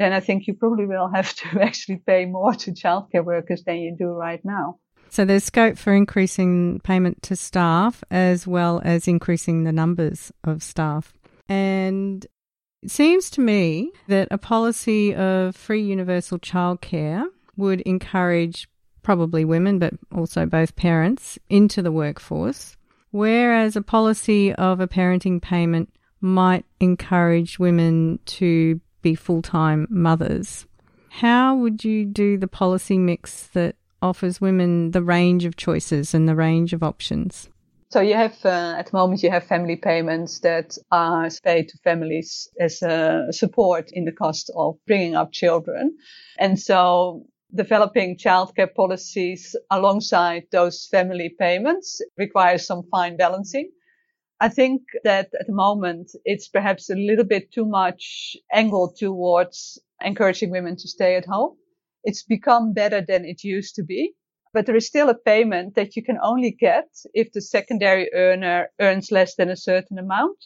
then 0.00 0.14
I 0.14 0.20
think 0.20 0.46
you 0.46 0.54
probably 0.54 0.86
will 0.86 1.08
have 1.14 1.34
to 1.36 1.62
actually 1.62 1.98
pay 2.06 2.24
more 2.24 2.54
to 2.54 2.72
childcare 2.72 3.24
workers 3.24 3.62
than 3.64 3.76
you 3.76 3.94
do 3.96 4.06
right 4.06 4.42
now. 4.44 4.78
So 5.10 5.24
there's 5.24 5.44
scope 5.44 5.76
for 5.76 5.92
increasing 5.92 6.80
payment 6.80 7.22
to 7.24 7.36
staff 7.36 8.02
as 8.10 8.46
well 8.46 8.80
as 8.84 9.08
increasing 9.08 9.64
the 9.64 9.72
numbers 9.72 10.32
of 10.44 10.62
staff. 10.62 11.12
And 11.48 12.24
it 12.82 12.90
seems 12.90 13.28
to 13.30 13.40
me 13.40 13.90
that 14.06 14.28
a 14.30 14.38
policy 14.38 15.14
of 15.14 15.54
free 15.56 15.82
universal 15.82 16.38
childcare 16.38 17.24
would 17.56 17.80
encourage 17.82 18.68
probably 19.02 19.44
women, 19.44 19.78
but 19.78 19.94
also 20.14 20.46
both 20.46 20.76
parents, 20.76 21.38
into 21.48 21.82
the 21.82 21.92
workforce, 21.92 22.76
whereas 23.10 23.74
a 23.74 23.82
policy 23.82 24.54
of 24.54 24.78
a 24.78 24.88
parenting 24.88 25.42
payment 25.42 25.92
might 26.20 26.64
encourage 26.78 27.58
women 27.58 28.20
to 28.26 28.80
be 29.02 29.14
full 29.14 29.42
time 29.42 29.86
mothers. 29.90 30.66
How 31.10 31.56
would 31.56 31.84
you 31.84 32.04
do 32.04 32.38
the 32.38 32.48
policy 32.48 32.98
mix 32.98 33.48
that 33.48 33.76
offers 34.00 34.40
women 34.40 34.92
the 34.92 35.02
range 35.02 35.44
of 35.44 35.56
choices 35.56 36.14
and 36.14 36.28
the 36.28 36.36
range 36.36 36.72
of 36.72 36.82
options? 36.82 37.48
So 37.90 38.00
you 38.00 38.14
have, 38.14 38.36
uh, 38.44 38.76
at 38.78 38.86
the 38.86 38.96
moment, 38.96 39.24
you 39.24 39.30
have 39.30 39.42
family 39.44 39.74
payments 39.74 40.38
that 40.40 40.78
are 40.92 41.28
paid 41.42 41.68
to 41.70 41.78
families 41.78 42.48
as 42.60 42.82
a 42.82 43.26
support 43.32 43.90
in 43.92 44.04
the 44.04 44.12
cost 44.12 44.48
of 44.54 44.76
bringing 44.86 45.16
up 45.16 45.32
children. 45.32 45.96
And 46.38 46.58
so 46.58 47.24
developing 47.52 48.16
childcare 48.16 48.72
policies 48.72 49.56
alongside 49.72 50.44
those 50.52 50.86
family 50.88 51.34
payments 51.36 52.00
requires 52.16 52.64
some 52.64 52.84
fine 52.92 53.16
balancing. 53.16 53.72
I 54.42 54.48
think 54.48 54.82
that 55.04 55.28
at 55.38 55.46
the 55.46 55.52
moment 55.52 56.12
it's 56.24 56.48
perhaps 56.48 56.88
a 56.88 56.94
little 56.94 57.26
bit 57.26 57.52
too 57.52 57.66
much 57.66 58.36
angled 58.52 58.96
towards 58.96 59.78
encouraging 60.02 60.50
women 60.50 60.76
to 60.76 60.88
stay 60.88 61.16
at 61.16 61.26
home. 61.26 61.58
It's 62.04 62.22
become 62.22 62.72
better 62.72 63.02
than 63.02 63.26
it 63.26 63.44
used 63.44 63.74
to 63.74 63.82
be, 63.84 64.14
but 64.54 64.64
there 64.64 64.76
is 64.76 64.86
still 64.86 65.10
a 65.10 65.14
payment 65.14 65.74
that 65.74 65.94
you 65.94 66.02
can 66.02 66.18
only 66.22 66.52
get 66.52 66.88
if 67.12 67.32
the 67.32 67.42
secondary 67.42 68.10
earner 68.14 68.70
earns 68.80 69.12
less 69.12 69.34
than 69.34 69.50
a 69.50 69.56
certain 69.56 69.98
amount, 69.98 70.38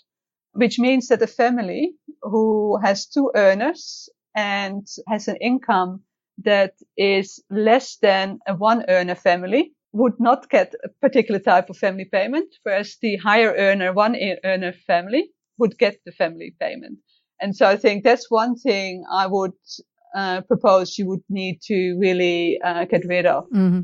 which 0.52 0.80
means 0.80 1.06
that 1.08 1.22
a 1.22 1.28
family 1.28 1.94
who 2.22 2.78
has 2.82 3.06
two 3.06 3.30
earners 3.36 4.08
and 4.34 4.88
has 5.08 5.28
an 5.28 5.36
income 5.36 6.02
that 6.38 6.74
is 6.96 7.40
less 7.48 7.96
than 7.98 8.40
a 8.48 8.56
one 8.56 8.84
earner 8.88 9.14
family 9.14 9.72
would 9.94 10.18
not 10.18 10.50
get 10.50 10.74
a 10.84 10.88
particular 11.00 11.38
type 11.38 11.70
of 11.70 11.76
family 11.78 12.04
payment, 12.04 12.52
whereas 12.64 12.96
the 13.00 13.16
higher 13.16 13.54
earner, 13.56 13.92
one 13.92 14.16
earner 14.44 14.72
family 14.72 15.30
would 15.56 15.78
get 15.78 15.98
the 16.04 16.12
family 16.12 16.54
payment. 16.60 16.98
And 17.40 17.56
so 17.56 17.66
I 17.66 17.76
think 17.76 18.02
that's 18.02 18.30
one 18.30 18.56
thing 18.56 19.04
I 19.10 19.28
would 19.28 19.52
uh, 20.14 20.40
propose 20.42 20.98
you 20.98 21.06
would 21.06 21.22
need 21.28 21.60
to 21.62 21.96
really 22.00 22.60
uh, 22.64 22.84
get 22.86 23.04
rid 23.06 23.24
of. 23.24 23.44
Mm-hmm. 23.50 23.82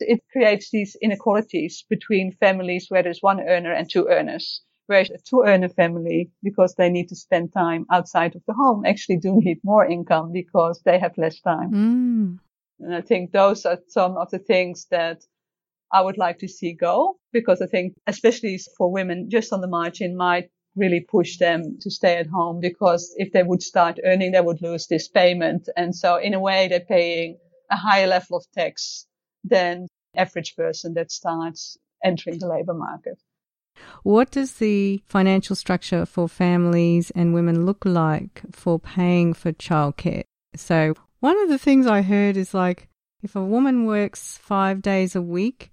It 0.00 0.20
creates 0.32 0.70
these 0.70 0.96
inequalities 1.00 1.84
between 1.88 2.32
families 2.32 2.86
where 2.88 3.02
there's 3.04 3.22
one 3.22 3.40
earner 3.40 3.72
and 3.72 3.88
two 3.88 4.08
earners. 4.08 4.62
Whereas 4.86 5.10
a 5.10 5.18
two 5.18 5.44
earner 5.46 5.68
family, 5.68 6.30
because 6.42 6.74
they 6.74 6.88
need 6.88 7.08
to 7.10 7.16
spend 7.16 7.52
time 7.52 7.84
outside 7.92 8.34
of 8.34 8.42
the 8.46 8.54
home, 8.54 8.84
actually 8.86 9.18
do 9.18 9.38
need 9.40 9.58
more 9.62 9.86
income 9.86 10.32
because 10.32 10.80
they 10.84 10.98
have 10.98 11.16
less 11.18 11.40
time. 11.40 11.70
Mm. 11.72 12.38
And 12.80 12.94
I 12.94 13.00
think 13.00 13.32
those 13.32 13.66
are 13.66 13.78
some 13.88 14.16
of 14.16 14.30
the 14.30 14.38
things 14.38 14.86
that 14.90 15.24
I 15.92 16.02
would 16.02 16.18
like 16.18 16.38
to 16.40 16.48
see 16.48 16.74
go 16.74 17.16
because 17.32 17.62
I 17.62 17.66
think, 17.66 17.94
especially 18.06 18.58
for 18.76 18.90
women, 18.90 19.30
just 19.30 19.52
on 19.52 19.60
the 19.60 19.68
margin 19.68 20.16
might 20.16 20.50
really 20.76 21.00
push 21.00 21.38
them 21.38 21.78
to 21.80 21.90
stay 21.90 22.16
at 22.16 22.26
home 22.26 22.60
because 22.60 23.12
if 23.16 23.32
they 23.32 23.42
would 23.42 23.62
start 23.62 23.98
earning, 24.04 24.32
they 24.32 24.40
would 24.40 24.62
lose 24.62 24.86
this 24.86 25.08
payment. 25.08 25.68
And 25.76 25.94
so 25.94 26.16
in 26.16 26.34
a 26.34 26.40
way, 26.40 26.68
they're 26.68 26.80
paying 26.80 27.38
a 27.70 27.76
higher 27.76 28.06
level 28.06 28.36
of 28.36 28.44
tax 28.52 29.06
than 29.44 29.88
average 30.16 30.56
person 30.56 30.94
that 30.94 31.10
starts 31.10 31.76
entering 32.04 32.38
the 32.38 32.48
labor 32.48 32.74
market. 32.74 33.18
What 34.02 34.30
does 34.30 34.54
the 34.54 35.02
financial 35.06 35.56
structure 35.56 36.04
for 36.06 36.28
families 36.28 37.10
and 37.10 37.34
women 37.34 37.64
look 37.64 37.84
like 37.84 38.42
for 38.50 38.78
paying 38.78 39.34
for 39.34 39.52
childcare? 39.52 40.24
So, 40.54 40.94
one 41.20 41.40
of 41.42 41.48
the 41.48 41.58
things 41.58 41.86
I 41.86 42.02
heard 42.02 42.36
is 42.36 42.54
like 42.54 42.88
if 43.22 43.34
a 43.34 43.44
woman 43.44 43.84
works 43.84 44.38
five 44.38 44.82
days 44.82 45.16
a 45.16 45.22
week, 45.22 45.70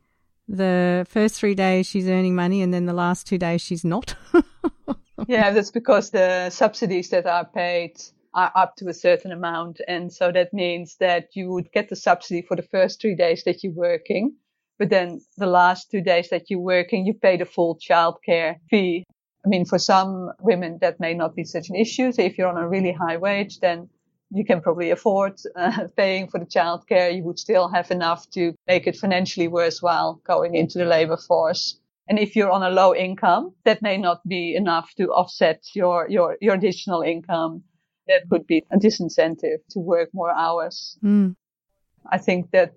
the 0.47 1.05
first 1.09 1.35
three 1.35 1.55
days 1.55 1.87
she's 1.87 2.07
earning 2.07 2.35
money 2.35 2.61
and 2.61 2.73
then 2.73 2.85
the 2.85 2.93
last 2.93 3.27
two 3.27 3.37
days 3.37 3.61
she's 3.61 3.83
not. 3.83 4.15
yeah, 5.27 5.51
that's 5.51 5.71
because 5.71 6.11
the 6.11 6.49
subsidies 6.49 7.09
that 7.09 7.25
are 7.25 7.45
paid 7.45 7.97
are 8.33 8.51
up 8.55 8.75
to 8.77 8.89
a 8.89 8.93
certain 8.93 9.31
amount. 9.31 9.79
And 9.87 10.11
so 10.11 10.31
that 10.31 10.53
means 10.53 10.97
that 10.99 11.29
you 11.33 11.49
would 11.51 11.71
get 11.71 11.89
the 11.89 11.95
subsidy 11.95 12.41
for 12.41 12.55
the 12.55 12.67
first 12.71 13.01
three 13.01 13.15
days 13.15 13.43
that 13.45 13.63
you're 13.63 13.73
working. 13.73 14.35
But 14.77 14.89
then 14.89 15.21
the 15.37 15.47
last 15.47 15.89
two 15.89 16.01
days 16.01 16.29
that 16.29 16.49
you're 16.49 16.59
working, 16.59 17.05
you 17.05 17.13
pay 17.13 17.37
the 17.37 17.45
full 17.45 17.79
childcare 17.79 18.57
fee. 18.69 19.05
I 19.45 19.47
mean, 19.47 19.65
for 19.65 19.79
some 19.79 20.31
women, 20.39 20.79
that 20.81 20.99
may 20.99 21.13
not 21.13 21.35
be 21.35 21.45
such 21.45 21.69
an 21.69 21.75
issue. 21.75 22.11
So 22.11 22.23
if 22.23 22.37
you're 22.37 22.49
on 22.49 22.57
a 22.57 22.67
really 22.67 22.91
high 22.91 23.17
wage, 23.17 23.59
then 23.59 23.89
you 24.31 24.45
can 24.45 24.61
probably 24.61 24.91
afford 24.91 25.39
uh, 25.55 25.87
paying 25.97 26.27
for 26.27 26.39
the 26.39 26.45
childcare. 26.45 27.15
You 27.15 27.23
would 27.23 27.39
still 27.39 27.67
have 27.69 27.91
enough 27.91 28.29
to 28.31 28.53
make 28.67 28.87
it 28.87 28.95
financially 28.95 29.47
worthwhile 29.47 30.21
going 30.25 30.55
into 30.55 30.79
the 30.79 30.85
labor 30.85 31.17
force. 31.17 31.79
And 32.07 32.19
if 32.19 32.35
you're 32.35 32.51
on 32.51 32.63
a 32.63 32.69
low 32.69 32.93
income, 32.93 33.53
that 33.63 33.81
may 33.81 33.97
not 33.97 34.27
be 34.27 34.55
enough 34.55 34.93
to 34.97 35.07
offset 35.11 35.63
your, 35.73 36.07
your, 36.09 36.37
your 36.39 36.53
additional 36.53 37.01
income. 37.01 37.63
That 38.07 38.29
could 38.29 38.45
be 38.45 38.63
a 38.71 38.77
disincentive 38.77 39.65
to 39.71 39.79
work 39.79 40.09
more 40.13 40.31
hours. 40.31 40.97
Mm. 41.03 41.35
I 42.11 42.19
think 42.19 42.51
that 42.51 42.73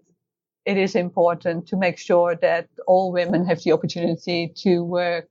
it 0.65 0.79
is 0.79 0.95
important 0.95 1.69
to 1.69 1.77
make 1.77 1.99
sure 1.99 2.35
that 2.37 2.69
all 2.87 3.13
women 3.13 3.47
have 3.47 3.63
the 3.63 3.73
opportunity 3.73 4.53
to 4.57 4.83
work 4.83 5.29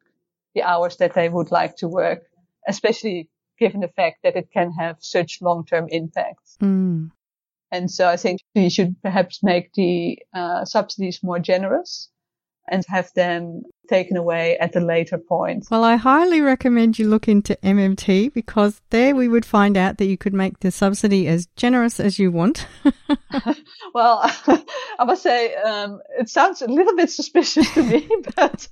the 0.54 0.64
hours 0.64 0.98
that 0.98 1.14
they 1.14 1.30
would 1.30 1.52
like 1.52 1.76
to 1.78 1.88
work, 1.88 2.24
especially 2.68 3.30
given 3.60 3.82
the 3.82 3.88
fact 3.90 4.20
that 4.24 4.36
it 4.36 4.50
can 4.52 4.72
have 4.72 4.98
such 5.00 5.42
long-term 5.42 5.88
impacts. 5.90 6.58
Mm. 6.62 7.12
And 7.72 7.92
so 7.92 8.08
I 8.08 8.16
think 8.16 8.40
we 8.56 8.70
should 8.70 8.96
perhaps 9.02 9.44
make 9.44 9.74
the 9.74 10.20
uh, 10.34 10.64
subsidies 10.66 11.22
more 11.22 11.40
generous 11.40 12.10
and 12.70 12.84
have 12.88 13.12
them 13.14 13.64
taken 13.88 14.18
away 14.18 14.58
at 14.58 14.76
a 14.76 14.80
later 14.80 15.18
point. 15.18 15.66
Well, 15.72 15.84
I 15.84 15.96
highly 15.96 16.42
recommend 16.42 17.00
you 17.00 17.08
look 17.08 17.28
into 17.28 17.58
MMT 17.64 18.34
because 18.34 18.82
there 18.90 19.16
we 19.16 19.28
would 19.28 19.46
find 19.46 19.78
out 19.78 19.98
that 19.98 20.06
you 20.06 20.18
could 20.18 20.34
make 20.34 20.60
the 20.60 20.72
subsidy 20.72 21.28
as 21.28 21.48
generous 21.56 22.00
as 22.00 22.20
you 22.20 22.32
want. 22.32 22.68
well, 23.94 24.20
I 25.00 25.06
must 25.06 25.24
say 25.24 25.56
um, 25.56 26.00
it 26.20 26.30
sounds 26.30 26.62
a 26.62 26.68
little 26.68 26.96
bit 26.96 27.10
suspicious 27.10 27.72
to 27.74 27.84
me, 27.84 28.08
but 28.36 28.68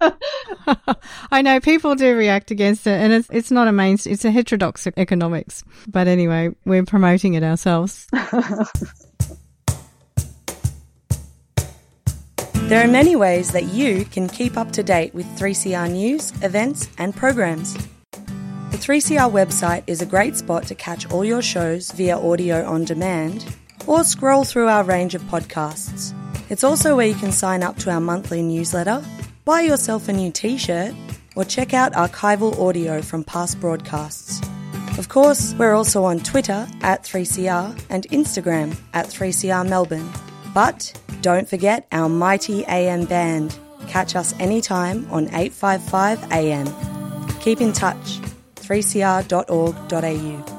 I 1.32 1.42
know 1.42 1.60
people 1.60 1.96
do 1.96 2.16
react 2.16 2.52
against 2.52 2.86
it, 2.88 2.92
and 3.02 3.14
it's 3.14 3.30
it's 3.32 3.52
not 3.52 3.68
a 3.68 3.72
main, 3.72 3.98
it's 4.06 4.26
a 4.26 4.32
heterodox 4.32 4.88
economics. 4.98 5.64
But 5.88 6.08
anyway, 6.08 6.50
we're 6.66 6.86
promoting 6.86 7.36
it 7.36 7.44
ourselves. 7.44 8.08
There 12.68 12.84
are 12.84 12.88
many 12.88 13.16
ways 13.16 13.52
that 13.52 13.66
you 13.66 14.06
can 14.06 14.28
keep 14.28 14.58
up 14.58 14.72
to 14.72 14.82
date 14.82 15.14
with 15.14 15.28
3CR 15.38 15.92
news, 15.92 16.34
events, 16.42 16.90
and 16.98 17.16
programs. 17.16 17.76
The 18.72 18.78
3CR 18.82 19.32
website 19.32 19.84
is 19.86 20.02
a 20.02 20.06
great 20.08 20.36
spot 20.36 20.64
to 20.64 20.74
catch 20.74 21.08
all 21.12 21.24
your 21.24 21.44
shows 21.44 21.92
via 21.92 22.18
audio 22.18 22.66
on 22.66 22.84
demand 22.84 23.46
or 23.86 24.04
scroll 24.04 24.46
through 24.46 24.68
our 24.68 24.84
range 24.84 25.14
of 25.14 25.22
podcasts. 25.24 26.16
It's 26.50 26.64
also 26.64 26.96
where 26.96 27.06
you 27.06 27.14
can 27.14 27.32
sign 27.32 27.62
up 27.62 27.78
to 27.78 27.92
our 27.92 28.02
monthly 28.02 28.42
newsletter, 28.42 29.06
buy 29.46 29.62
yourself 29.62 30.10
a 30.10 30.14
new 30.14 30.32
t 30.32 30.58
shirt, 30.58 30.96
or 31.36 31.46
check 31.46 31.76
out 31.76 31.94
archival 31.94 32.58
audio 32.60 33.00
from 33.04 33.24
past 33.24 33.62
broadcasts. 33.62 34.42
Of 34.98 35.10
course, 35.10 35.54
we're 35.60 35.76
also 35.76 36.04
on 36.04 36.20
Twitter 36.20 36.68
at 36.82 37.04
3CR 37.04 37.80
and 37.92 38.10
Instagram 38.10 38.76
at 38.96 39.06
3CR 39.06 39.70
Melbourne. 39.70 40.12
But 40.56 41.00
don't 41.20 41.50
forget 41.50 41.86
our 41.92 42.08
mighty 42.08 42.64
AM 42.66 43.04
band. 43.04 43.60
Catch 43.90 44.16
us 44.16 44.34
anytime 44.40 45.06
on 45.12 45.26
855 45.28 46.32
AM. 46.32 46.66
Keep 47.42 47.60
in 47.60 47.74
touch. 47.74 48.20
3cr.org.au. 48.56 50.52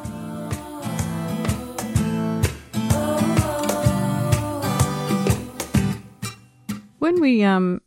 When 6.99 7.21
we 7.23 7.43
um, 7.43 7.81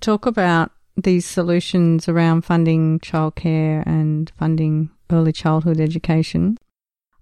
talk 0.00 0.26
about 0.26 0.70
these 0.96 1.26
solutions 1.26 2.08
around 2.08 2.42
funding 2.42 3.00
childcare 3.00 3.84
and 3.86 4.30
funding 4.38 4.90
early 5.10 5.32
childhood 5.32 5.80
education, 5.80 6.58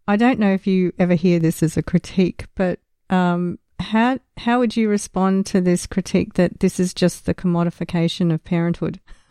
I 0.07 0.17
don't 0.17 0.39
know 0.39 0.53
if 0.53 0.67
you 0.67 0.93
ever 0.99 1.15
hear 1.15 1.39
this 1.39 1.63
as 1.63 1.79
a 1.79 1.83
critique, 1.83 2.45
but 2.55 2.79
um, 3.09 3.59
how 3.81 4.19
how 4.37 4.59
would 4.59 4.77
you 4.77 4.89
respond 4.89 5.47
to 5.47 5.61
this 5.61 5.87
critique 5.87 6.35
that 6.35 6.61
this 6.61 6.79
is 6.79 6.95
just 6.95 7.27
the 7.27 7.35
commodification 7.35 8.33
of 8.33 8.45
parenthood? 8.45 9.01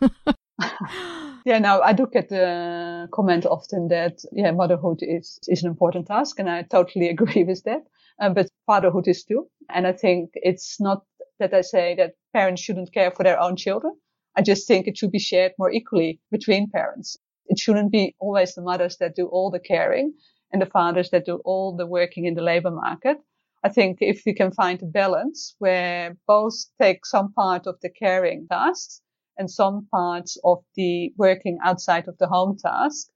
yeah, 1.44 1.58
no, 1.58 1.80
I 1.80 1.92
do 1.92 2.06
get 2.12 2.28
the 2.28 3.08
comment 3.12 3.46
often 3.46 3.88
that 3.88 4.18
yeah, 4.32 4.50
motherhood 4.50 4.98
is 5.02 5.38
is 5.48 5.62
an 5.62 5.70
important 5.70 6.06
task, 6.06 6.38
and 6.38 6.50
I 6.50 6.62
totally 6.62 7.08
agree 7.14 7.44
with 7.44 7.62
that. 7.64 7.82
Um, 8.20 8.34
but 8.34 8.50
fatherhood 8.66 9.06
is 9.06 9.24
too, 9.24 9.48
and 9.68 9.86
I 9.86 9.92
think 9.92 10.30
it's 10.34 10.80
not 10.80 11.04
that 11.38 11.54
I 11.54 11.60
say 11.60 11.94
that 11.96 12.14
parents 12.32 12.62
shouldn't 12.62 12.92
care 12.92 13.12
for 13.12 13.22
their 13.22 13.40
own 13.40 13.56
children. 13.56 13.94
I 14.36 14.42
just 14.42 14.66
think 14.66 14.86
it 14.86 14.96
should 14.96 15.12
be 15.12 15.18
shared 15.18 15.52
more 15.58 15.70
equally 15.70 16.20
between 16.30 16.70
parents. 16.70 17.16
It 17.46 17.58
shouldn't 17.58 17.92
be 17.92 18.14
always 18.18 18.54
the 18.54 18.62
mothers 18.62 18.96
that 18.98 19.14
do 19.14 19.26
all 19.26 19.50
the 19.50 19.60
caring 19.60 20.14
and 20.52 20.60
the 20.60 20.66
fathers 20.66 21.10
that 21.10 21.26
do 21.26 21.36
all 21.44 21.76
the 21.76 21.86
working 21.86 22.24
in 22.26 22.34
the 22.34 22.42
labor 22.42 22.70
market. 22.70 23.18
I 23.64 23.68
think 23.68 23.98
if 24.00 24.22
we 24.24 24.34
can 24.34 24.52
find 24.52 24.80
a 24.82 24.86
balance 24.86 25.54
where 25.58 26.16
both 26.26 26.54
take 26.80 27.04
some 27.04 27.32
part 27.32 27.66
of 27.66 27.76
the 27.82 27.90
caring 27.90 28.46
tasks 28.48 29.02
and 29.36 29.50
some 29.50 29.88
parts 29.90 30.36
of 30.44 30.58
the 30.76 31.12
working 31.16 31.58
outside 31.64 32.06
of 32.08 32.18
the 32.18 32.28
home 32.28 32.56
task, 32.56 33.08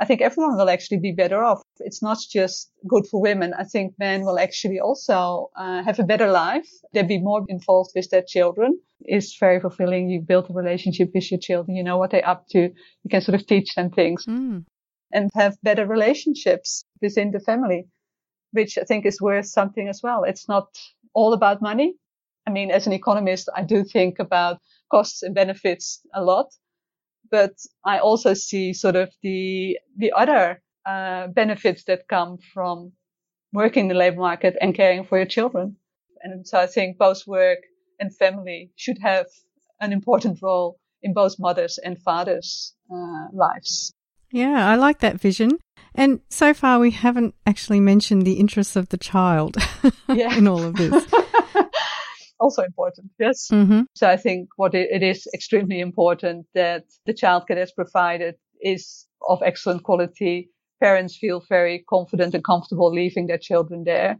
I 0.00 0.04
think 0.04 0.20
everyone 0.20 0.56
will 0.56 0.70
actually 0.70 0.98
be 0.98 1.10
better 1.10 1.42
off. 1.42 1.60
It's 1.80 2.02
not 2.02 2.18
just 2.30 2.70
good 2.86 3.06
for 3.08 3.20
women. 3.20 3.52
I 3.54 3.64
think 3.64 3.94
men 3.98 4.24
will 4.24 4.38
actually 4.38 4.78
also 4.78 5.50
uh, 5.56 5.82
have 5.82 5.98
a 5.98 6.04
better 6.04 6.30
life. 6.30 6.68
They'll 6.92 7.04
be 7.04 7.20
more 7.20 7.44
involved 7.48 7.90
with 7.96 8.08
their 8.10 8.22
children. 8.22 8.78
It's 9.00 9.36
very 9.36 9.58
fulfilling. 9.58 10.08
You 10.08 10.20
build 10.20 10.48
a 10.50 10.52
relationship 10.52 11.10
with 11.14 11.30
your 11.32 11.40
children. 11.40 11.76
You 11.76 11.82
know 11.82 11.98
what 11.98 12.12
they're 12.12 12.28
up 12.28 12.46
to. 12.50 12.60
You 12.60 13.10
can 13.10 13.20
sort 13.20 13.40
of 13.40 13.46
teach 13.46 13.74
them 13.74 13.90
things 13.90 14.24
mm. 14.26 14.64
and 15.12 15.30
have 15.34 15.56
better 15.64 15.86
relationships 15.86 16.84
within 17.02 17.32
the 17.32 17.40
family 17.40 17.88
which 18.52 18.78
I 18.78 18.84
think 18.84 19.06
is 19.06 19.20
worth 19.20 19.46
something 19.46 19.88
as 19.88 20.00
well. 20.02 20.24
It's 20.24 20.48
not 20.48 20.68
all 21.14 21.32
about 21.32 21.62
money. 21.62 21.94
I 22.46 22.50
mean, 22.50 22.70
as 22.70 22.86
an 22.86 22.92
economist, 22.92 23.48
I 23.54 23.62
do 23.62 23.84
think 23.84 24.18
about 24.18 24.58
costs 24.90 25.22
and 25.22 25.34
benefits 25.34 26.00
a 26.14 26.22
lot, 26.24 26.46
but 27.30 27.52
I 27.84 27.98
also 27.98 28.34
see 28.34 28.72
sort 28.72 28.96
of 28.96 29.10
the 29.22 29.78
the 29.96 30.12
other 30.12 30.62
uh, 30.86 31.28
benefits 31.28 31.84
that 31.84 32.08
come 32.08 32.38
from 32.54 32.92
working 33.52 33.84
in 33.84 33.88
the 33.88 33.94
labor 33.94 34.20
market 34.20 34.56
and 34.60 34.74
caring 34.74 35.04
for 35.04 35.18
your 35.18 35.26
children. 35.26 35.76
And 36.22 36.46
so 36.46 36.58
I 36.58 36.66
think 36.66 36.98
both 36.98 37.26
work 37.26 37.58
and 38.00 38.14
family 38.16 38.72
should 38.76 38.98
have 38.98 39.26
an 39.80 39.92
important 39.92 40.40
role 40.42 40.78
in 41.02 41.14
both 41.14 41.38
mothers 41.38 41.78
and 41.78 42.00
fathers' 42.02 42.74
uh, 42.92 43.28
lives. 43.32 43.94
Yeah, 44.30 44.68
I 44.68 44.76
like 44.76 45.00
that 45.00 45.20
vision. 45.20 45.58
And 45.94 46.20
so 46.28 46.54
far, 46.54 46.78
we 46.78 46.90
haven't 46.90 47.34
actually 47.46 47.80
mentioned 47.80 48.22
the 48.22 48.34
interests 48.34 48.76
of 48.76 48.90
the 48.90 48.96
child 48.98 49.56
yeah. 50.08 50.36
in 50.36 50.46
all 50.46 50.62
of 50.62 50.74
this. 50.74 51.06
also 52.40 52.62
important, 52.62 53.10
yes. 53.18 53.48
Mm-hmm. 53.50 53.82
So 53.94 54.08
I 54.08 54.16
think 54.16 54.50
what 54.56 54.74
it, 54.74 54.88
it 54.90 55.02
is 55.02 55.26
extremely 55.34 55.80
important 55.80 56.46
that 56.54 56.84
the 57.06 57.14
childcare 57.14 57.56
that's 57.56 57.72
provided 57.72 58.36
is 58.62 59.06
of 59.28 59.42
excellent 59.42 59.82
quality. 59.82 60.50
Parents 60.80 61.16
feel 61.16 61.42
very 61.48 61.84
confident 61.88 62.34
and 62.34 62.44
comfortable 62.44 62.92
leaving 62.92 63.26
their 63.26 63.38
children 63.38 63.84
there. 63.84 64.18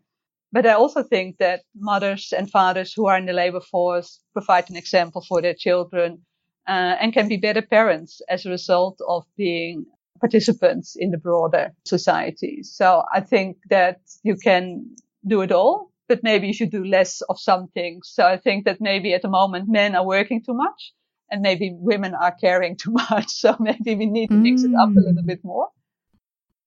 But 0.50 0.66
I 0.66 0.72
also 0.72 1.02
think 1.02 1.36
that 1.38 1.62
mothers 1.76 2.32
and 2.36 2.50
fathers 2.50 2.92
who 2.94 3.06
are 3.06 3.18
in 3.18 3.26
the 3.26 3.32
labor 3.34 3.61
force 3.61 4.20
provide 4.32 4.70
an 4.70 4.76
example 4.76 5.22
for 5.28 5.42
their 5.42 5.54
children 5.54 6.22
uh, 6.66 6.96
and 7.00 7.12
can 7.12 7.28
be 7.28 7.36
better 7.36 7.62
parents 7.62 8.20
as 8.28 8.46
a 8.46 8.50
result 8.50 8.98
of 9.06 9.24
being 9.36 9.84
participants 10.20 10.96
in 10.96 11.10
the 11.10 11.18
broader 11.18 11.72
society. 11.84 12.62
So 12.62 13.02
I 13.12 13.20
think 13.20 13.58
that 13.70 14.00
you 14.22 14.36
can 14.36 14.94
do 15.26 15.42
it 15.42 15.52
all, 15.52 15.92
but 16.08 16.22
maybe 16.22 16.46
you 16.46 16.52
should 16.52 16.70
do 16.70 16.84
less 16.84 17.20
of 17.22 17.38
some 17.38 17.68
things. 17.68 18.10
So 18.12 18.26
I 18.26 18.36
think 18.36 18.64
that 18.64 18.80
maybe 18.80 19.14
at 19.14 19.22
the 19.22 19.28
moment 19.28 19.68
men 19.68 19.94
are 19.94 20.06
working 20.06 20.42
too 20.42 20.54
much 20.54 20.92
and 21.30 21.42
maybe 21.42 21.72
women 21.74 22.14
are 22.14 22.34
caring 22.40 22.76
too 22.76 22.92
much. 23.10 23.28
So 23.28 23.56
maybe 23.60 23.94
we 23.94 24.06
need 24.06 24.28
to 24.28 24.34
mix 24.34 24.62
it 24.62 24.74
up 24.74 24.90
a 24.90 25.00
little 25.00 25.22
mm. 25.22 25.26
bit 25.26 25.44
more. 25.44 25.68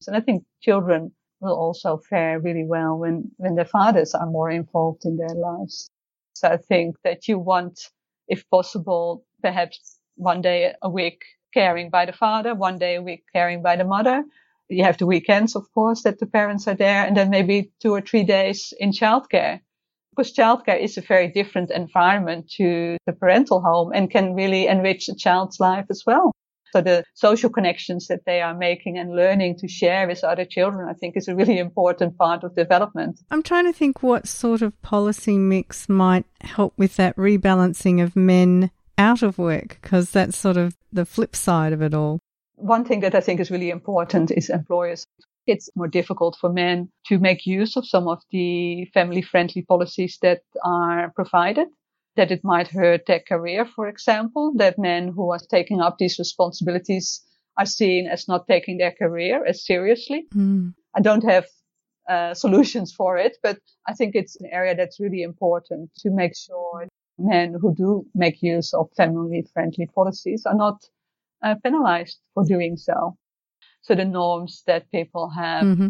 And 0.08 0.16
I 0.16 0.20
think 0.20 0.44
children 0.62 1.12
will 1.40 1.56
also 1.56 1.98
fare 1.98 2.40
really 2.40 2.66
well 2.66 2.98
when, 2.98 3.32
when 3.38 3.56
their 3.56 3.66
fathers 3.66 4.14
are 4.14 4.28
more 4.28 4.50
involved 4.50 5.06
in 5.06 5.18
their 5.18 5.36
lives. 5.36 5.90
So 6.34 6.48
I 6.48 6.58
think 6.58 6.96
that 7.04 7.28
you 7.28 7.38
want, 7.38 7.80
if 8.28 8.48
possible, 8.50 9.26
perhaps 9.42 10.00
one 10.16 10.42
day 10.42 10.74
a 10.82 10.90
week 10.90 11.22
caring 11.54 11.90
by 11.90 12.06
the 12.06 12.14
father, 12.14 12.56
one 12.56 12.78
day 12.78 12.96
a 12.96 13.02
week 13.02 13.24
caring 13.34 13.62
by 13.62 13.76
the 13.76 13.84
mother. 13.84 14.24
You 14.70 14.84
have 14.84 14.98
the 14.98 15.06
weekends, 15.06 15.56
of 15.56 15.72
course, 15.74 16.04
that 16.04 16.20
the 16.20 16.26
parents 16.26 16.68
are 16.68 16.76
there, 16.76 17.06
and 17.06 17.16
then 17.18 17.30
maybe 17.30 17.72
two 17.82 17.92
or 17.92 18.02
three 18.02 18.24
days 18.24 18.74
in 18.80 18.92
childcare. 18.92 19.60
Because 20.16 20.34
childcare 20.34 20.80
is 20.80 20.98
a 20.98 21.02
very 21.02 21.30
different 21.30 21.72
environment 21.72 22.50
to 22.58 22.98
the 23.06 23.14
parental 23.14 23.62
home 23.62 23.92
and 23.94 24.12
can 24.12 24.34
really 24.34 24.68
enrich 24.68 25.10
a 25.10 25.16
child's 25.16 25.60
life 25.60 25.86
as 25.90 26.04
well. 26.06 26.32
So 26.74 26.82
the 26.82 27.04
social 27.14 27.50
connections 27.50 28.08
that 28.08 28.22
they 28.26 28.42
are 28.42 28.56
making 28.56 28.98
and 28.98 29.14
learning 29.14 29.58
to 29.58 29.68
share 29.68 30.08
with 30.08 30.24
other 30.24 30.46
children, 30.46 30.88
I 30.90 30.94
think 30.94 31.18
is 31.18 31.28
a 31.28 31.36
really 31.36 31.58
important 31.58 32.18
part 32.18 32.46
of 32.46 32.56
development. 32.56 33.20
I'm 33.30 33.44
trying 33.44 33.66
to 33.66 33.74
think 33.74 34.02
what 34.02 34.28
sort 34.28 34.62
of 34.62 34.82
policy 34.82 35.38
mix 35.38 35.90
might 35.90 36.26
help 36.40 36.74
with 36.78 36.96
that 36.96 37.16
rebalancing 37.18 38.02
of 38.02 38.16
men 38.16 38.72
out 39.02 39.24
of 39.24 39.38
work 39.38 39.80
because 39.82 40.12
that's 40.12 40.38
sort 40.38 40.58
of 40.58 40.76
the 40.94 41.06
flip 41.06 41.36
side 41.36 41.74
of 41.74 41.82
it 41.82 41.94
all. 41.94 42.20
One 42.56 42.86
thing 42.86 43.02
that 43.02 43.16
I 43.16 43.22
think 43.22 43.40
is 43.40 43.52
really 43.52 43.72
important 43.72 44.32
is 44.32 44.50
employers. 44.50 45.06
It's 45.48 45.70
more 45.76 45.88
difficult 45.88 46.38
for 46.40 46.50
men 46.52 46.90
to 47.08 47.18
make 47.18 47.46
use 47.46 47.76
of 47.76 47.88
some 47.88 48.08
of 48.08 48.20
the 48.32 48.86
family 48.94 49.24
friendly 49.24 49.64
policies 49.64 50.18
that 50.22 50.42
are 50.64 51.12
provided. 51.16 51.68
That 52.18 52.32
it 52.32 52.44
might 52.44 52.68
hurt 52.68 53.06
their 53.06 53.22
career, 53.22 53.66
for 53.66 53.88
example, 53.88 54.52
that 54.58 54.78
men 54.78 55.14
who 55.16 55.32
are 55.32 55.40
taking 55.40 55.80
up 55.80 55.98
these 55.98 56.20
responsibilities 56.20 57.22
are 57.58 57.66
seen 57.66 58.08
as 58.08 58.28
not 58.28 58.48
taking 58.48 58.78
their 58.78 58.92
career 58.92 59.46
as 59.46 59.66
seriously. 59.66 60.28
Mm. 60.36 60.74
I 60.94 61.00
don't 61.00 61.24
have 61.24 61.46
uh, 62.10 62.34
solutions 62.34 62.94
for 62.94 63.18
it, 63.18 63.38
but 63.42 63.58
I 63.88 63.94
think 63.94 64.16
it's 64.16 64.36
an 64.42 64.50
area 64.52 64.76
that's 64.76 65.00
really 65.00 65.22
important 65.22 65.90
to 66.02 66.10
make 66.12 66.36
sure 66.36 66.88
men 67.18 67.56
who 67.60 67.74
do 67.76 68.06
make 68.16 68.42
use 68.42 68.74
of 68.74 68.90
family 68.98 69.46
friendly 69.54 69.88
policies 69.88 70.46
are 70.46 70.56
not 70.56 70.84
uh, 71.44 71.56
penalized 71.64 72.20
for 72.34 72.44
doing 72.44 72.78
so. 72.78 73.18
So 73.82 73.96
the 73.96 74.06
norms 74.06 74.64
that 74.68 74.92
people 74.92 75.30
have 75.30 75.66
mm-hmm. 75.66 75.88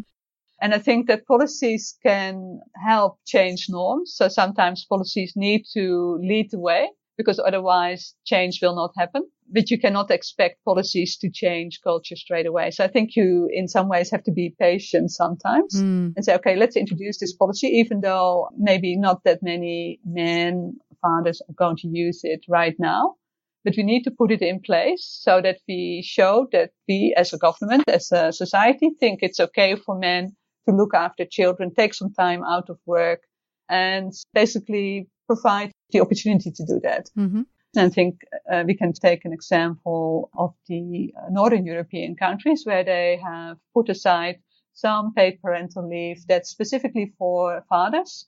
And 0.62 0.76
I 0.76 0.78
think 0.78 1.08
that 1.08 1.26
policies 1.26 1.98
can 2.04 2.62
help 2.86 3.18
change 3.26 3.66
norms. 3.68 4.14
So 4.16 4.28
sometimes 4.28 4.86
policies 4.86 5.34
need 5.36 5.66
to 5.74 6.20
lead 6.22 6.52
the 6.52 6.60
way 6.60 6.90
because 7.22 7.40
otherwise 7.40 8.16
change 8.26 8.60
will 8.62 8.76
not 8.76 8.92
happen. 8.98 9.24
But 9.56 9.70
you 9.72 9.78
cannot 9.80 10.12
expect 10.12 10.64
policies 10.64 11.18
to 11.22 11.30
change 11.30 11.80
culture 11.84 12.16
straight 12.16 12.48
away. 12.52 12.72
So 12.72 12.84
I 12.84 12.88
think 12.88 13.16
you, 13.16 13.50
in 13.52 13.68
some 13.68 13.88
ways, 13.90 14.12
have 14.12 14.24
to 14.24 14.32
be 14.42 14.56
patient 14.68 15.12
sometimes 15.12 15.72
Mm. 15.76 16.14
and 16.16 16.26
say, 16.26 16.36
okay, 16.36 16.56
let's 16.56 16.78
introduce 16.84 17.18
this 17.20 17.36
policy, 17.42 17.68
even 17.82 18.02
though 18.02 18.50
maybe 18.58 18.92
not 19.08 19.18
that 19.26 19.40
many 19.52 20.00
men, 20.06 20.54
fathers 21.02 21.42
are 21.48 21.58
going 21.64 21.78
to 21.84 21.88
use 22.06 22.20
it 22.24 22.42
right 22.48 22.78
now. 22.80 23.16
But 23.64 23.76
we 23.78 23.84
need 23.84 24.04
to 24.04 24.12
put 24.20 24.32
it 24.32 24.42
in 24.42 24.60
place 24.70 25.04
so 25.26 25.34
that 25.42 25.58
we 25.68 26.04
show 26.16 26.48
that 26.52 26.72
we 26.88 27.14
as 27.22 27.34
a 27.34 27.38
government, 27.38 27.84
as 27.88 28.12
a 28.12 28.32
society 28.32 28.90
think 29.00 29.20
it's 29.22 29.40
okay 29.40 29.76
for 29.76 29.96
men 29.98 30.24
to 30.68 30.76
look 30.76 30.94
after 30.96 31.26
children, 31.26 31.72
take 31.74 31.94
some 31.94 32.14
time 32.14 32.42
out 32.44 32.70
of 32.70 32.78
work 32.86 33.22
and 33.70 34.12
basically 34.34 35.08
provide 35.28 35.72
the 35.92 36.02
opportunity 36.02 36.52
to 36.52 36.66
do 36.66 36.80
that. 36.84 37.10
hmm 37.16 37.44
And 37.76 37.86
I 37.86 37.90
think 37.90 38.22
uh, 38.52 38.64
we 38.68 38.76
can 38.76 38.94
take 38.94 39.26
an 39.26 39.34
example 39.34 40.30
of 40.38 40.54
the 40.68 41.14
uh, 41.18 41.30
Northern 41.30 41.66
European 41.66 42.16
countries 42.16 42.66
where 42.66 42.84
they 42.84 43.18
have 43.24 43.58
put 43.74 43.90
aside 43.90 44.36
some 44.74 45.14
paid 45.14 45.42
parental 45.42 45.88
leave 45.88 46.26
that's 46.28 46.50
specifically 46.50 47.14
for 47.18 47.64
fathers. 47.70 48.28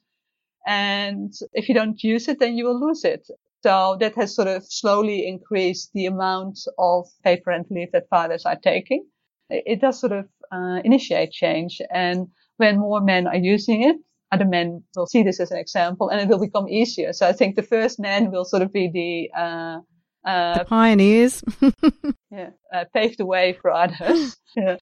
And 0.65 1.33
if 1.53 1.67
you 1.67 1.75
don't 1.75 2.03
use 2.03 2.27
it, 2.27 2.39
then 2.39 2.55
you 2.57 2.65
will 2.65 2.79
lose 2.79 3.03
it. 3.03 3.27
So 3.63 3.97
that 3.99 4.15
has 4.15 4.35
sort 4.35 4.47
of 4.47 4.65
slowly 4.65 5.27
increased 5.27 5.91
the 5.93 6.05
amount 6.05 6.59
of 6.77 7.07
paid 7.23 7.43
parental 7.43 7.75
leave 7.75 7.91
that 7.91 8.09
fathers 8.09 8.45
are 8.45 8.57
taking. 8.57 9.05
It 9.49 9.63
it 9.65 9.81
does 9.81 9.99
sort 9.99 10.11
of 10.13 10.25
uh, 10.51 10.79
initiate 10.83 11.31
change. 11.31 11.81
And 11.91 12.27
when 12.57 12.79
more 12.79 13.01
men 13.01 13.27
are 13.27 13.37
using 13.55 13.83
it, 13.83 13.97
other 14.33 14.45
men 14.45 14.83
will 14.95 15.05
see 15.05 15.23
this 15.23 15.39
as 15.39 15.51
an 15.51 15.59
example 15.59 16.09
and 16.09 16.19
it 16.19 16.27
will 16.27 16.39
become 16.39 16.67
easier. 16.67 17.13
So 17.13 17.27
I 17.27 17.33
think 17.33 17.55
the 17.55 17.63
first 17.63 17.99
men 17.99 18.31
will 18.31 18.45
sort 18.45 18.63
of 18.63 18.73
be 18.73 18.89
the, 18.91 19.39
uh, 19.39 19.79
uh, 20.25 20.59
The 20.59 20.65
pioneers. 20.65 21.43
yeah, 22.31 22.49
uh, 22.73 22.85
pave 22.93 23.17
the 23.17 23.25
way 23.25 23.57
for 23.61 23.71
others. 23.71 24.37
yeah. 24.55 24.77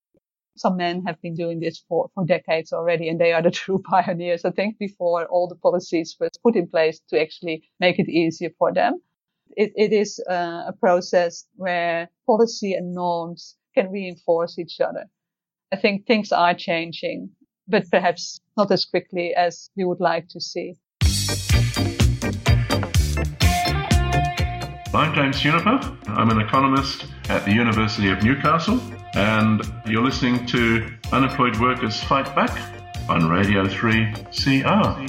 Some 0.58 0.78
men 0.78 1.04
have 1.08 1.20
been 1.22 1.36
doing 1.36 1.60
this 1.60 1.84
for, 1.88 2.10
for 2.14 2.26
decades 2.26 2.72
already, 2.74 3.10
and 3.10 3.20
they 3.20 3.34
are 3.34 3.42
the 3.42 3.52
true 3.62 3.82
pioneers. 3.90 4.46
I 4.46 4.52
think 4.52 4.78
before 4.78 5.26
all 5.26 5.48
the 5.48 5.56
policies 5.56 6.16
were 6.20 6.30
put 6.44 6.56
in 6.56 6.68
place 6.68 7.00
to 7.10 7.20
actually 7.20 7.64
make 7.80 8.00
it 8.00 8.10
easier 8.10 8.52
for 8.58 8.74
them. 8.74 9.02
It, 9.58 9.72
it 9.76 9.92
is 9.92 10.24
uh, 10.30 10.64
a 10.68 10.74
process 10.80 11.46
where 11.56 12.10
policy 12.26 12.74
and 12.74 12.94
norms 12.94 13.58
can 13.76 13.92
reinforce 13.92 14.58
each 14.60 14.80
other. 14.80 15.06
I 15.74 15.78
think 15.78 16.06
things 16.06 16.32
are 16.32 16.54
changing, 16.54 17.30
but 17.72 17.90
perhaps 17.90 18.42
not 18.58 18.70
as 18.72 18.86
quickly 18.86 19.34
as 19.34 19.70
we 19.76 19.86
would 19.86 20.02
like 20.02 20.28
to 20.28 20.42
see. 20.42 20.76
I'm 24.94 25.16
James 25.16 25.40
Juniper. 25.40 25.80
I'm 26.08 26.30
an 26.30 26.42
economist 26.42 27.06
at 27.30 27.46
the 27.46 27.54
University 27.54 28.10
of 28.12 28.22
Newcastle, 28.24 28.82
and 29.14 29.62
you're 29.86 30.04
listening 30.04 30.46
to 30.48 30.92
Unemployed 31.14 31.58
Workers 31.62 32.04
Fight 32.04 32.36
Back 32.36 32.52
on 33.10 33.30
Radio 33.30 33.68
3 33.68 34.14
CR. 34.32 35.02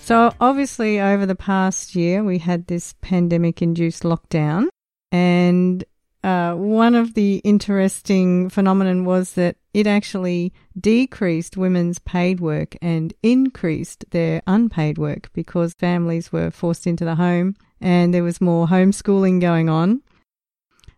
So, 0.00 0.34
obviously, 0.40 1.00
over 1.00 1.26
the 1.26 1.34
past 1.34 1.94
year, 1.94 2.24
we 2.24 2.38
had 2.38 2.66
this 2.66 2.94
pandemic 3.00 3.62
induced 3.62 4.02
lockdown. 4.02 4.68
And 5.12 5.84
uh, 6.24 6.54
one 6.54 6.94
of 6.94 7.14
the 7.14 7.36
interesting 7.44 8.48
phenomenon 8.48 9.04
was 9.04 9.32
that 9.34 9.56
it 9.74 9.86
actually 9.86 10.52
decreased 10.78 11.56
women's 11.56 11.98
paid 11.98 12.40
work 12.40 12.76
and 12.80 13.12
increased 13.22 14.04
their 14.10 14.42
unpaid 14.46 14.98
work 14.98 15.30
because 15.32 15.74
families 15.74 16.32
were 16.32 16.50
forced 16.50 16.86
into 16.86 17.04
the 17.04 17.16
home 17.16 17.56
and 17.80 18.14
there 18.14 18.22
was 18.22 18.40
more 18.40 18.68
homeschooling 18.68 19.40
going 19.40 19.68
on. 19.68 20.02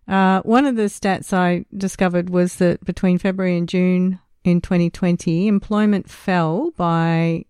Uh, 0.07 0.43
one 0.43 0.67
of 0.67 0.77
the 0.77 0.83
stats 0.83 1.33
I 1.33 1.65
discovered 1.77 2.29
was 2.29 2.57
that 2.57 2.85
between 2.85 3.19
February 3.19 3.57
and 3.57 3.69
June 3.69 4.21
in 4.45 4.61
2020, 4.61 5.49
employment 5.49 6.11
fell 6.11 6.71
by 6.77 7.47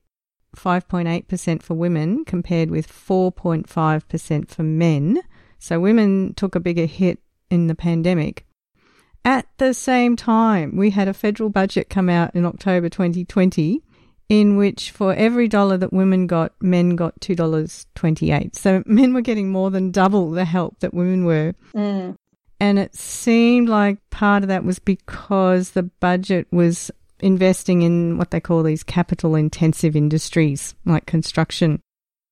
5.8% 0.57 1.62
for 1.62 1.75
women 1.75 2.25
compared 2.25 2.71
with 2.71 2.89
4.5% 2.89 4.49
for 4.49 4.62
men. 4.62 5.21
So 5.65 5.81
women 5.81 6.35
took 6.35 6.55
a 6.55 6.61
bigger 6.61 6.85
hit 6.85 7.21
in 7.49 7.69
the 7.69 7.75
pandemic. 7.75 8.45
At 9.25 9.47
the 9.57 9.73
same 9.73 10.15
time, 10.15 10.77
we 10.77 10.91
had 10.91 11.09
a 11.09 11.15
federal 11.15 11.49
budget 11.49 11.89
come 11.89 12.11
out 12.11 12.35
in 12.35 12.45
October 12.45 12.91
2020 12.91 13.83
in 14.29 14.59
which 14.59 14.91
for 14.91 15.15
every 15.15 15.49
dollar 15.49 15.79
that 15.79 15.91
women 15.91 16.27
got, 16.27 16.53
men 16.61 16.97
got 16.97 17.19
$2.28. 17.21 18.55
So 18.55 18.83
men 18.85 19.15
were 19.15 19.23
getting 19.23 19.51
more 19.51 19.71
than 19.71 19.91
double 19.91 20.33
the 20.33 20.45
help 20.45 20.81
that 20.81 20.93
women 20.93 21.25
were. 21.25 21.55
Mm. 21.75 22.17
And 22.61 22.79
it 22.79 22.95
seemed 22.95 23.71
like 23.71 23.97
part 24.11 24.43
of 24.43 24.51
that 24.51 24.65
was 24.65 24.79
because 24.79 25.71
the 25.71 25.85
budget 25.85 26.47
was 26.53 26.91
investing 27.21 27.81
in 27.81 28.19
what 28.19 28.33
they 28.33 28.41
call 28.41 28.62
these 28.62 28.83
capital 28.83 29.35
intensive 29.35 29.97
industries 29.97 30.75
like 30.85 31.07
construction 31.07 31.81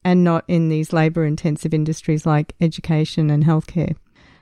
and 0.05 0.25
not 0.25 0.45
in 0.49 0.69
these 0.69 0.93
labor 0.93 1.25
intensive 1.25 1.73
industries 1.73 2.27
like 2.27 2.55
education 2.61 3.31
and 3.31 3.45
healthcare. 3.45 3.97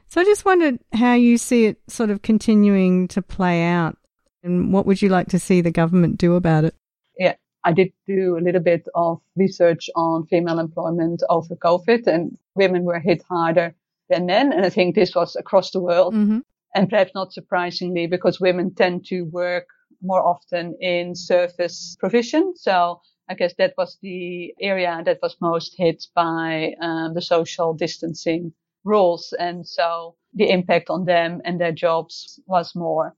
So 0.08 0.20
I 0.20 0.24
just 0.24 0.44
wondered 0.44 0.80
how 0.92 1.14
you 1.14 1.38
see 1.38 1.66
it 1.66 1.78
sort 1.88 2.11
of 2.11 2.22
continuing 2.22 3.06
to 3.08 3.22
play 3.22 3.62
out 3.62 3.96
and 4.42 4.72
what 4.72 4.86
would 4.86 5.02
you 5.02 5.08
like 5.08 5.28
to 5.28 5.38
see 5.38 5.61
the 5.61 5.70
government 5.70 6.18
do 6.18 6.34
about 6.34 6.64
it? 6.64 6.74
Yeah, 7.18 7.34
I 7.62 7.72
did 7.72 7.92
do 8.06 8.38
a 8.38 8.40
little 8.40 8.62
bit 8.62 8.88
of 8.94 9.20
research 9.36 9.90
on 9.94 10.26
female 10.26 10.58
employment 10.58 11.22
over 11.28 11.54
COVID 11.54 12.06
and 12.06 12.36
women 12.54 12.84
were 12.84 12.98
hit 12.98 13.22
harder 13.28 13.74
than 14.08 14.26
men. 14.26 14.52
And 14.52 14.64
I 14.64 14.70
think 14.70 14.94
this 14.94 15.14
was 15.14 15.36
across 15.36 15.70
the 15.70 15.80
world 15.80 16.14
Mm-hmm. 16.14 16.38
and 16.74 16.88
perhaps 16.88 17.12
not 17.14 17.32
surprisingly 17.32 18.06
because 18.06 18.40
women 18.40 18.74
tend 18.74 19.04
to 19.06 19.22
work 19.22 19.66
more 20.02 20.26
often 20.26 20.74
in 20.80 21.14
service 21.14 21.96
provision. 22.00 22.54
So 22.56 23.00
I 23.31 23.35
guess 23.35 23.55
that 23.59 23.74
was 23.78 23.97
the 24.03 24.53
area 24.61 25.03
that 25.05 25.20
was 25.22 25.37
most 25.41 25.76
hit 25.78 26.05
by 26.16 26.74
um, 26.83 27.14
the 27.14 27.22
social 27.22 27.72
distancing 27.72 28.53
rules. 28.85 29.33
And 29.39 29.66
so 29.66 30.16
the 30.35 30.51
impact 30.51 30.91
on 30.91 31.05
them 31.05 31.41
and 31.45 31.61
their 31.61 31.72
jobs 31.72 32.41
was 32.47 32.74
more. 32.74 33.14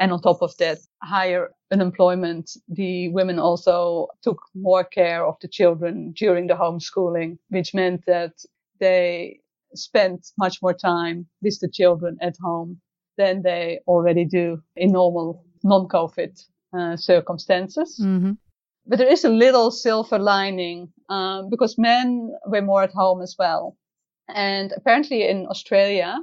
And 0.00 0.12
on 0.12 0.22
top 0.22 0.40
of 0.40 0.56
that, 0.56 0.78
higher 1.02 1.50
unemployment, 1.70 2.50
the 2.68 3.08
women 3.10 3.38
also 3.38 4.08
took 4.22 4.38
more 4.54 4.84
care 4.84 5.26
of 5.26 5.36
the 5.42 5.48
children 5.48 6.12
during 6.16 6.46
the 6.46 6.54
homeschooling, 6.54 7.38
which 7.48 7.74
meant 7.74 8.04
that 8.06 8.32
they 8.80 9.40
spent 9.74 10.26
much 10.38 10.62
more 10.62 10.74
time 10.74 11.26
with 11.42 11.58
the 11.60 11.68
children 11.68 12.16
at 12.22 12.36
home 12.40 12.80
than 13.18 13.42
they 13.42 13.80
already 13.86 14.24
do 14.24 14.62
in 14.76 14.92
normal 14.92 15.44
non-COVID 15.62 16.42
uh, 16.78 16.96
circumstances. 16.96 18.00
Mm-hmm. 18.02 18.32
But 18.86 18.98
there 18.98 19.12
is 19.12 19.24
a 19.24 19.28
little 19.28 19.70
silver 19.70 20.18
lining 20.18 20.92
um, 21.08 21.50
because 21.50 21.76
men 21.76 22.32
were 22.46 22.62
more 22.62 22.84
at 22.84 22.92
home 22.92 23.20
as 23.20 23.34
well. 23.38 23.76
And 24.28 24.72
apparently 24.76 25.28
in 25.28 25.46
Australia, 25.48 26.16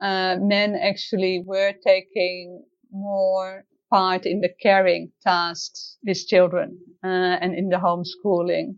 uh, 0.00 0.36
men 0.40 0.74
actually 0.76 1.42
were 1.44 1.72
taking 1.84 2.64
more 2.92 3.64
part 3.90 4.26
in 4.26 4.40
the 4.40 4.50
caring 4.62 5.12
tasks 5.22 5.98
with 6.06 6.26
children 6.26 6.78
uh, 7.02 7.38
and 7.40 7.54
in 7.54 7.68
the 7.68 7.76
homeschooling. 7.76 8.76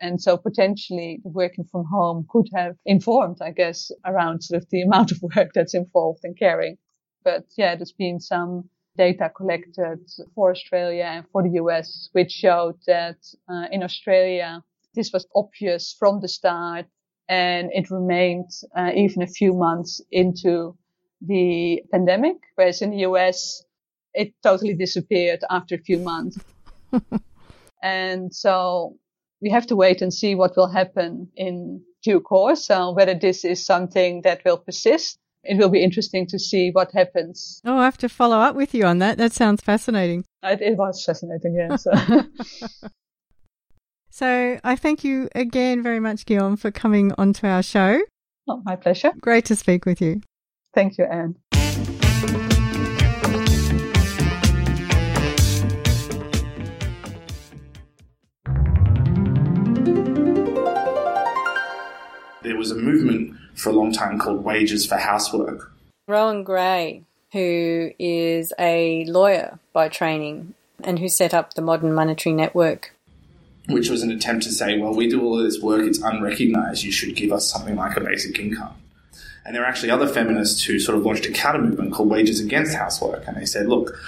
And 0.00 0.20
so 0.20 0.36
potentially 0.36 1.20
working 1.24 1.64
from 1.64 1.84
home 1.90 2.26
could 2.30 2.48
have 2.54 2.76
informed, 2.86 3.38
I 3.42 3.50
guess, 3.50 3.90
around 4.04 4.42
sort 4.42 4.62
of 4.62 4.68
the 4.70 4.82
amount 4.82 5.10
of 5.10 5.22
work 5.22 5.50
that's 5.54 5.74
involved 5.74 6.20
in 6.24 6.34
caring. 6.34 6.78
But 7.24 7.46
yeah, 7.56 7.74
there's 7.74 7.92
been 7.92 8.20
some 8.20 8.70
data 8.98 9.30
collected 9.34 10.00
for 10.34 10.50
Australia 10.50 11.04
and 11.04 11.24
for 11.32 11.42
the 11.42 11.54
US, 11.62 12.10
which 12.12 12.32
showed 12.32 12.76
that 12.86 13.16
uh, 13.48 13.66
in 13.72 13.82
Australia, 13.82 14.62
this 14.94 15.12
was 15.12 15.26
obvious 15.34 15.96
from 15.98 16.20
the 16.20 16.28
start 16.28 16.86
and 17.28 17.70
it 17.72 17.90
remained 17.90 18.50
uh, 18.76 18.90
even 18.94 19.22
a 19.22 19.26
few 19.26 19.54
months 19.54 20.02
into 20.10 20.76
the 21.20 21.82
pandemic. 21.92 22.36
Whereas 22.56 22.82
in 22.82 22.90
the 22.90 23.02
US, 23.08 23.62
it 24.14 24.34
totally 24.42 24.74
disappeared 24.74 25.40
after 25.48 25.74
a 25.76 25.84
few 25.88 25.98
months. 25.98 26.38
and 27.82 28.34
so 28.34 28.96
we 29.40 29.50
have 29.50 29.66
to 29.68 29.76
wait 29.76 30.02
and 30.02 30.12
see 30.12 30.34
what 30.34 30.56
will 30.56 30.72
happen 30.80 31.28
in 31.36 31.80
due 32.02 32.20
course. 32.20 32.66
So 32.66 32.92
whether 32.92 33.14
this 33.14 33.44
is 33.44 33.64
something 33.64 34.22
that 34.22 34.44
will 34.44 34.58
persist 34.58 35.18
it 35.44 35.56
will 35.56 35.68
be 35.68 35.82
interesting 35.82 36.26
to 36.26 36.38
see 36.38 36.70
what 36.70 36.92
happens. 36.92 37.60
Oh, 37.64 37.78
I 37.78 37.84
have 37.84 37.98
to 37.98 38.08
follow 38.08 38.38
up 38.38 38.56
with 38.56 38.74
you 38.74 38.84
on 38.84 38.98
that. 38.98 39.18
That 39.18 39.32
sounds 39.32 39.62
fascinating. 39.62 40.24
It, 40.42 40.60
it 40.60 40.76
was 40.76 41.04
fascinating, 41.04 41.54
yeah. 41.54 41.76
So. 41.76 41.92
so 44.10 44.60
I 44.62 44.76
thank 44.76 45.04
you 45.04 45.28
again 45.34 45.82
very 45.82 46.00
much, 46.00 46.26
Guyonne, 46.26 46.58
for 46.58 46.70
coming 46.70 47.12
onto 47.16 47.46
our 47.46 47.62
show. 47.62 48.00
Not 48.46 48.64
my 48.64 48.76
pleasure. 48.76 49.12
Great 49.20 49.44
to 49.46 49.56
speak 49.56 49.84
with 49.84 50.00
you. 50.00 50.22
Thank 50.74 50.98
you, 50.98 51.04
Anne. 51.04 51.36
There 62.42 62.56
was 62.56 62.70
a 62.70 62.76
movement 62.76 63.36
for 63.58 63.70
a 63.70 63.72
long 63.72 63.92
time 63.92 64.18
called 64.18 64.44
Wages 64.44 64.86
for 64.86 64.96
Housework. 64.96 65.72
Rohan 66.06 66.44
Grey, 66.44 67.02
who 67.32 67.90
is 67.98 68.52
a 68.58 69.04
lawyer 69.06 69.58
by 69.72 69.88
training 69.88 70.54
and 70.82 70.98
who 70.98 71.08
set 71.08 71.34
up 71.34 71.54
the 71.54 71.62
Modern 71.62 71.92
Monetary 71.92 72.34
Network. 72.34 72.94
Which 73.68 73.90
was 73.90 74.02
an 74.02 74.10
attempt 74.10 74.44
to 74.44 74.52
say, 74.52 74.78
well, 74.78 74.94
we 74.94 75.08
do 75.08 75.22
all 75.22 75.38
of 75.38 75.44
this 75.44 75.60
work, 75.60 75.82
it's 75.82 75.98
unrecognized, 75.98 76.84
you 76.84 76.92
should 76.92 77.14
give 77.16 77.32
us 77.32 77.50
something 77.50 77.76
like 77.76 77.96
a 77.96 78.00
basic 78.00 78.38
income. 78.38 78.74
And 79.44 79.54
there 79.54 79.62
are 79.62 79.66
actually 79.66 79.90
other 79.90 80.06
feminists 80.06 80.62
who 80.64 80.78
sort 80.78 80.96
of 80.96 81.04
launched 81.04 81.26
a 81.26 81.32
counter 81.32 81.60
movement 81.60 81.92
called 81.92 82.10
Wages 82.10 82.40
Against 82.40 82.74
Housework. 82.74 83.26
And 83.26 83.36
they 83.36 83.46
said, 83.46 83.66
look, 83.66 83.98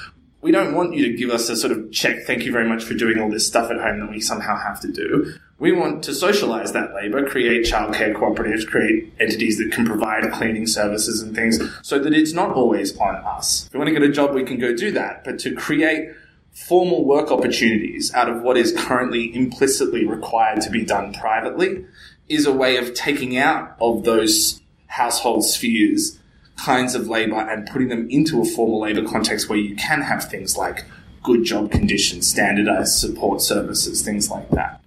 we 0.43 0.53
don't 0.53 0.75
want 0.75 0.95
you 0.95 1.11
to 1.11 1.17
give 1.17 1.31
us 1.31 1.49
a 1.49 1.57
sort 1.57 1.73
of 1.73 1.93
check, 1.93 2.25
thank 2.27 2.45
you 2.45 2.53
very 2.53 2.69
much 2.69 2.83
for 2.83 2.95
doing 2.95 3.21
all 3.21 3.31
this 3.31 3.47
stuff 3.47 3.71
at 3.71 3.79
home 3.79 4.01
that 4.01 4.11
we 4.11 4.21
somehow 4.21 4.57
have 4.59 4.81
to 4.81 4.91
do. 4.91 5.35
We 5.59 5.73
want 5.73 6.03
to 6.05 6.15
socialize 6.15 6.73
that 6.73 6.95
labor, 6.95 7.29
create 7.29 7.67
childcare 7.67 8.15
cooperatives, 8.15 8.67
create 8.67 9.13
entities 9.21 9.59
that 9.59 9.73
can 9.73 9.85
provide 9.85 10.31
cleaning 10.33 10.67
services 10.67 11.21
and 11.21 11.35
things 11.35 11.61
so 11.83 11.99
that 11.99 12.15
it's 12.15 12.33
not 12.33 12.53
always 12.53 12.97
on 12.97 13.17
us. 13.17 13.67
If 13.67 13.75
we 13.75 13.79
want 13.79 13.89
to 13.89 13.93
get 13.93 14.03
a 14.03 14.11
job, 14.11 14.35
we 14.35 14.45
can 14.45 14.59
go 14.59 14.75
do 14.75 14.91
that. 14.93 15.25
But 15.25 15.39
to 15.41 15.55
create 15.55 16.11
formal 16.53 17.05
work 17.05 17.31
opportunities 17.31 18.13
out 18.15 18.31
of 18.31 18.43
what 18.43 18.57
is 18.57 18.73
currently 18.73 19.35
implicitly 19.35 20.07
required 20.07 20.63
to 20.63 20.71
be 20.71 20.85
done 20.85 21.13
privately 21.13 21.85
is 22.29 22.47
a 22.47 22.53
way 22.53 22.77
of 22.77 22.95
taking 22.95 23.37
out 23.37 23.77
of 23.81 24.05
those 24.05 24.61
household 24.87 25.45
spheres 25.45 26.19
kinds 26.65 26.95
of 26.95 27.09
labor 27.09 27.37
and 27.37 27.67
putting 27.69 27.89
them 27.89 28.09
into 28.11 28.41
a 28.41 28.45
formal 28.45 28.81
labor 28.81 29.05
context 29.09 29.49
where 29.49 29.59
you 29.59 29.75
can 29.77 30.03
have 30.03 30.25
things 30.25 30.57
like 30.57 30.85
good 31.23 31.45
job 31.45 31.71
conditions, 31.71 32.29
standardized 32.29 32.99
support 32.99 33.41
services, 33.41 34.03
things 34.03 34.31
like 34.31 34.49
that. 34.51 34.81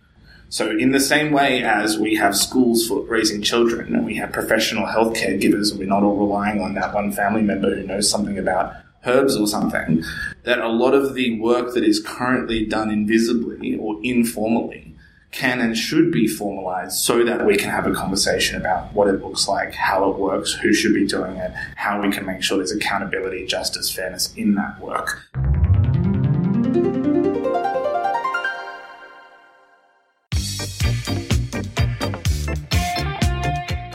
So 0.49 0.69
in 0.69 0.91
the 0.91 0.99
same 0.99 1.31
way 1.31 1.63
as 1.63 1.97
we 1.97 2.15
have 2.15 2.35
schools 2.35 2.87
for 2.87 3.01
raising 3.01 3.41
children 3.41 3.95
and 3.95 4.05
we 4.05 4.15
have 4.17 4.31
professional 4.31 4.85
healthcare 4.85 5.39
givers 5.39 5.71
and 5.71 5.79
we're 5.79 5.87
not 5.87 6.03
all 6.03 6.15
relying 6.15 6.61
on 6.61 6.75
that 6.75 6.93
one 6.93 7.11
family 7.11 7.41
member 7.41 7.73
who 7.73 7.87
knows 7.87 8.09
something 8.09 8.37
about 8.37 8.75
herbs 9.05 9.35
or 9.35 9.47
something, 9.47 10.03
that 10.43 10.59
a 10.59 10.67
lot 10.67 10.93
of 10.93 11.15
the 11.15 11.39
work 11.39 11.73
that 11.73 11.83
is 11.83 11.99
currently 11.99 12.65
done 12.65 12.91
invisibly 12.91 13.75
or 13.77 13.99
informally 14.03 14.92
can 15.33 15.59
and 15.59 15.75
should 15.75 16.11
be 16.11 16.27
formalized 16.27 16.95
so 16.97 17.25
that 17.25 17.45
we 17.45 17.57
can 17.57 17.69
have 17.69 17.87
a 17.87 17.91
conversation 17.91 18.55
about 18.55 18.93
what 18.93 19.07
it 19.07 19.21
looks 19.23 19.47
like, 19.47 19.73
how 19.73 20.09
it 20.09 20.17
works, 20.17 20.53
who 20.53 20.71
should 20.71 20.93
be 20.93 21.07
doing 21.07 21.35
it, 21.37 21.51
how 21.75 21.99
we 21.99 22.11
can 22.11 22.25
make 22.25 22.43
sure 22.43 22.57
there's 22.57 22.71
accountability, 22.71 23.45
justice, 23.45 23.91
fairness 23.91 24.33
in 24.35 24.53
that 24.53 24.79
work. 24.79 25.23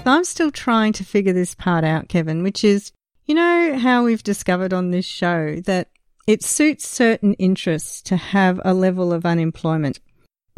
I'm 0.05 0.25
still 0.25 0.51
trying 0.51 0.95
to 0.95 1.05
figure 1.05 1.35
this 1.35 1.55
part 1.55 1.85
out, 1.85 2.09
Kevin, 2.09 2.43
which 2.43 2.65
is, 2.65 2.93
you 3.27 3.35
know, 3.35 3.79
how 3.79 4.05
we've 4.05 4.23
discovered 4.23 4.73
on 4.73 4.91
this 4.91 5.05
show 5.05 5.61
that 5.67 5.91
it 6.27 6.43
suits 6.43 6.89
certain 6.89 7.35
interests 7.35 8.03
to 8.03 8.17
have 8.17 8.61
a 8.65 8.75
level 8.75 9.13
of 9.13 9.25
unemployment 9.25 10.01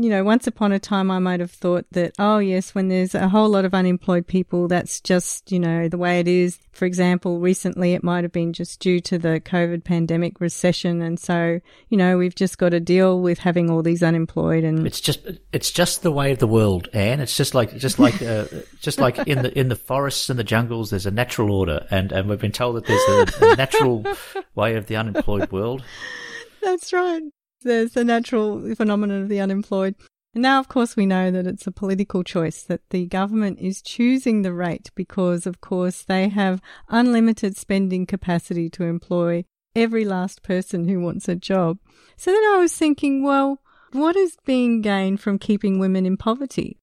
you 0.02 0.08
know, 0.08 0.24
once 0.24 0.46
upon 0.46 0.72
a 0.72 0.78
time, 0.78 1.10
I 1.10 1.18
might 1.18 1.40
have 1.40 1.50
thought 1.50 1.84
that, 1.92 2.14
oh, 2.18 2.38
yes, 2.38 2.74
when 2.74 2.88
there's 2.88 3.14
a 3.14 3.28
whole 3.28 3.50
lot 3.50 3.64
of 3.66 3.74
unemployed 3.74 4.26
people, 4.26 4.66
that's 4.66 5.00
just, 5.00 5.52
you 5.52 5.58
know, 5.58 5.88
the 5.88 5.98
way 5.98 6.20
it 6.20 6.26
is. 6.26 6.58
For 6.72 6.86
example, 6.86 7.38
recently 7.38 7.92
it 7.92 8.02
might 8.02 8.24
have 8.24 8.32
been 8.32 8.54
just 8.54 8.80
due 8.80 9.00
to 9.00 9.18
the 9.18 9.40
COVID 9.40 9.84
pandemic 9.84 10.40
recession. 10.40 11.02
And 11.02 11.20
so, 11.20 11.60
you 11.90 11.98
know, 11.98 12.16
we've 12.16 12.34
just 12.34 12.56
got 12.56 12.70
to 12.70 12.80
deal 12.80 13.20
with 13.20 13.40
having 13.40 13.68
all 13.68 13.82
these 13.82 14.02
unemployed 14.02 14.64
and 14.64 14.86
it's 14.86 15.00
just, 15.00 15.20
it's 15.52 15.70
just 15.70 16.02
the 16.02 16.12
way 16.12 16.32
of 16.32 16.38
the 16.38 16.46
world, 16.46 16.88
Anne. 16.94 17.20
It's 17.20 17.36
just 17.36 17.54
like, 17.54 17.76
just 17.76 17.98
like, 17.98 18.22
uh, 18.22 18.46
just 18.80 19.00
like 19.00 19.18
in 19.18 19.42
the, 19.42 19.58
in 19.58 19.68
the 19.68 19.76
forests 19.76 20.30
and 20.30 20.38
the 20.38 20.44
jungles, 20.44 20.90
there's 20.90 21.06
a 21.06 21.10
natural 21.10 21.52
order. 21.52 21.86
And, 21.90 22.10
and 22.12 22.28
we've 22.28 22.40
been 22.40 22.52
told 22.52 22.76
that 22.76 22.86
there's 22.86 23.42
a, 23.42 23.52
a 23.52 23.56
natural 23.56 24.06
way 24.54 24.76
of 24.76 24.86
the 24.86 24.96
unemployed 24.96 25.52
world. 25.52 25.82
That's 26.62 26.92
right. 26.92 27.22
There's 27.62 27.92
the 27.92 28.04
natural 28.04 28.74
phenomenon 28.74 29.22
of 29.22 29.28
the 29.28 29.40
unemployed. 29.40 29.94
And 30.32 30.42
now, 30.42 30.60
of 30.60 30.68
course, 30.68 30.96
we 30.96 31.06
know 31.06 31.30
that 31.30 31.46
it's 31.46 31.66
a 31.66 31.72
political 31.72 32.22
choice 32.22 32.62
that 32.62 32.88
the 32.90 33.06
government 33.06 33.58
is 33.58 33.82
choosing 33.82 34.42
the 34.42 34.52
rate 34.52 34.90
because, 34.94 35.44
of 35.44 35.60
course, 35.60 36.02
they 36.02 36.28
have 36.28 36.62
unlimited 36.88 37.56
spending 37.56 38.06
capacity 38.06 38.70
to 38.70 38.84
employ 38.84 39.44
every 39.74 40.04
last 40.04 40.42
person 40.42 40.88
who 40.88 41.00
wants 41.00 41.28
a 41.28 41.34
job. 41.34 41.78
So 42.16 42.30
then 42.30 42.44
I 42.44 42.58
was 42.58 42.74
thinking, 42.74 43.22
well, 43.22 43.60
what 43.92 44.16
is 44.16 44.36
being 44.44 44.82
gained 44.82 45.20
from 45.20 45.38
keeping 45.38 45.78
women 45.78 46.06
in 46.06 46.16
poverty? 46.16 46.78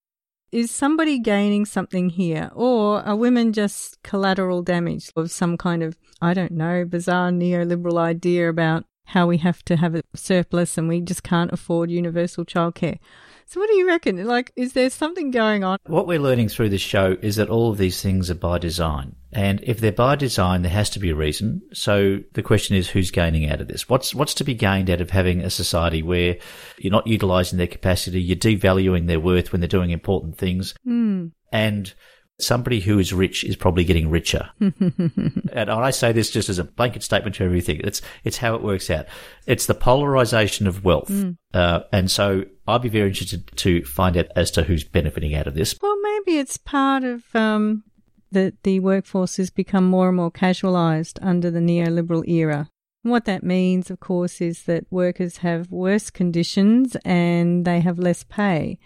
Is 0.51 0.71
somebody 0.71 1.19
gaining 1.19 1.65
something 1.65 2.09
here, 2.09 2.49
or 2.53 3.01
are 3.01 3.15
women 3.15 3.51
just 3.51 4.01
collateral 4.03 4.61
damage 4.61 5.11
of 5.15 5.32
some 5.32 5.57
kind 5.57 5.84
of, 5.84 5.97
I 6.21 6.34
don't 6.34 6.53
know, 6.53 6.86
bizarre 6.86 7.32
neoliberal 7.32 7.97
idea 7.97 8.49
about 8.49 8.86
how 9.08 9.26
we 9.26 9.38
have 9.38 9.64
to 9.64 9.78
have 9.78 9.95
a 9.95 10.03
surplus 10.16 10.78
and 10.78 10.89
we 10.89 10.99
just 10.99 11.24
can't 11.24 11.51
afford 11.53 11.89
universal 11.89 12.43
childcare. 12.43 12.99
So 13.45 13.62
what 13.62 13.70
do 13.70 13.78
you 13.78 13.88
reckon? 13.88 14.26
Like, 14.26 14.51
is 14.58 14.74
there 14.74 14.89
something 14.89 15.32
going 15.32 15.64
on? 15.64 15.78
What 15.86 16.08
we're 16.08 16.20
learning 16.20 16.49
through 16.49 16.68
this 16.68 16.82
show 16.82 17.16
is 17.22 17.38
that 17.38 17.49
all 17.49 17.72
of 17.72 17.78
these 17.78 18.01
things 18.01 18.30
are 18.30 18.36
by 18.36 18.58
design. 18.58 19.16
And 19.32 19.64
if 19.64 19.80
they're 19.80 19.93
by 19.93 20.18
design, 20.18 20.62
there 20.64 20.72
has 20.72 20.89
to 20.91 20.99
be 20.99 21.12
a 21.12 21.16
reason. 21.16 21.62
So 21.72 22.20
the 22.34 22.43
question 22.43 22.76
is, 22.76 22.89
who's 22.89 23.10
gaining 23.10 23.49
out 23.49 23.62
of 23.62 23.70
this? 23.70 23.88
What's, 23.88 24.14
what's 24.14 24.34
to 24.36 24.43
be 24.43 24.53
gained 24.53 24.89
out 24.89 24.99
of 24.99 25.12
having 25.12 25.39
a 25.39 25.49
society 25.49 26.03
where 26.03 26.38
you're 26.78 26.91
not 26.91 27.08
utilizing 27.08 27.58
their 27.58 27.68
capacity, 27.68 28.22
you're 28.22 28.36
devaluing 28.36 29.08
their 29.08 29.22
worth 29.22 29.53
when 29.53 29.62
they're 29.62 29.70
doing 29.70 29.91
important 29.91 30.38
things, 30.38 30.74
mm. 30.86 31.32
and 31.53 31.93
somebody 32.40 32.80
who 32.80 33.00
is 33.00 33.14
rich 33.14 33.44
is 33.44 33.56
probably 33.56 33.84
getting 33.84 34.10
richer. 34.10 34.50
and 34.60 35.70
I 35.70 35.90
say 35.92 36.12
this 36.12 36.30
just 36.30 36.50
as 36.50 36.60
a 36.60 36.64
blanket 36.64 37.04
statement 37.04 37.36
to 37.38 37.44
everything. 37.44 37.82
It's 37.84 38.02
it's 38.24 38.38
how 38.38 38.56
it 38.56 38.64
works 38.64 38.90
out. 38.90 39.08
It's 39.46 39.66
the 39.66 39.74
polarization 39.74 40.68
of 40.68 40.84
wealth, 40.84 41.10
mm. 41.10 41.38
uh, 41.54 41.82
and 41.92 42.10
so 42.12 42.46
I'd 42.68 42.82
be 42.82 42.90
very 42.90 43.10
interested 43.10 43.50
to 43.58 43.84
find 43.84 44.18
out 44.18 44.28
as 44.36 44.52
to 44.52 44.64
who's 44.64 44.84
benefiting 44.84 45.36
out 45.36 45.48
of 45.48 45.56
this. 45.56 45.76
Well, 45.82 46.00
maybe 46.02 46.38
it's 46.38 46.58
part 46.58 47.04
of 47.04 47.24
um, 47.36 47.84
that 48.32 48.64
the 48.64 48.80
workforce 48.80 49.38
has 49.38 49.50
become 49.50 49.86
more 49.86 50.08
and 50.08 50.18
more 50.18 50.32
casualized 50.32 51.20
under 51.22 51.50
the 51.50 51.60
neoliberal 51.60 52.28
era. 52.28 52.70
what 53.04 53.26
that 53.26 53.42
means, 53.42 53.90
of 53.90 54.02
course, 54.02 54.42
is 54.42 54.64
that 54.64 54.86
workers 54.92 55.38
have 55.38 55.72
worse 55.72 56.10
conditions 56.10 56.98
and 57.06 57.64
they 57.64 57.80
have 57.80 57.98
less 57.98 58.24
pay. 58.24 58.78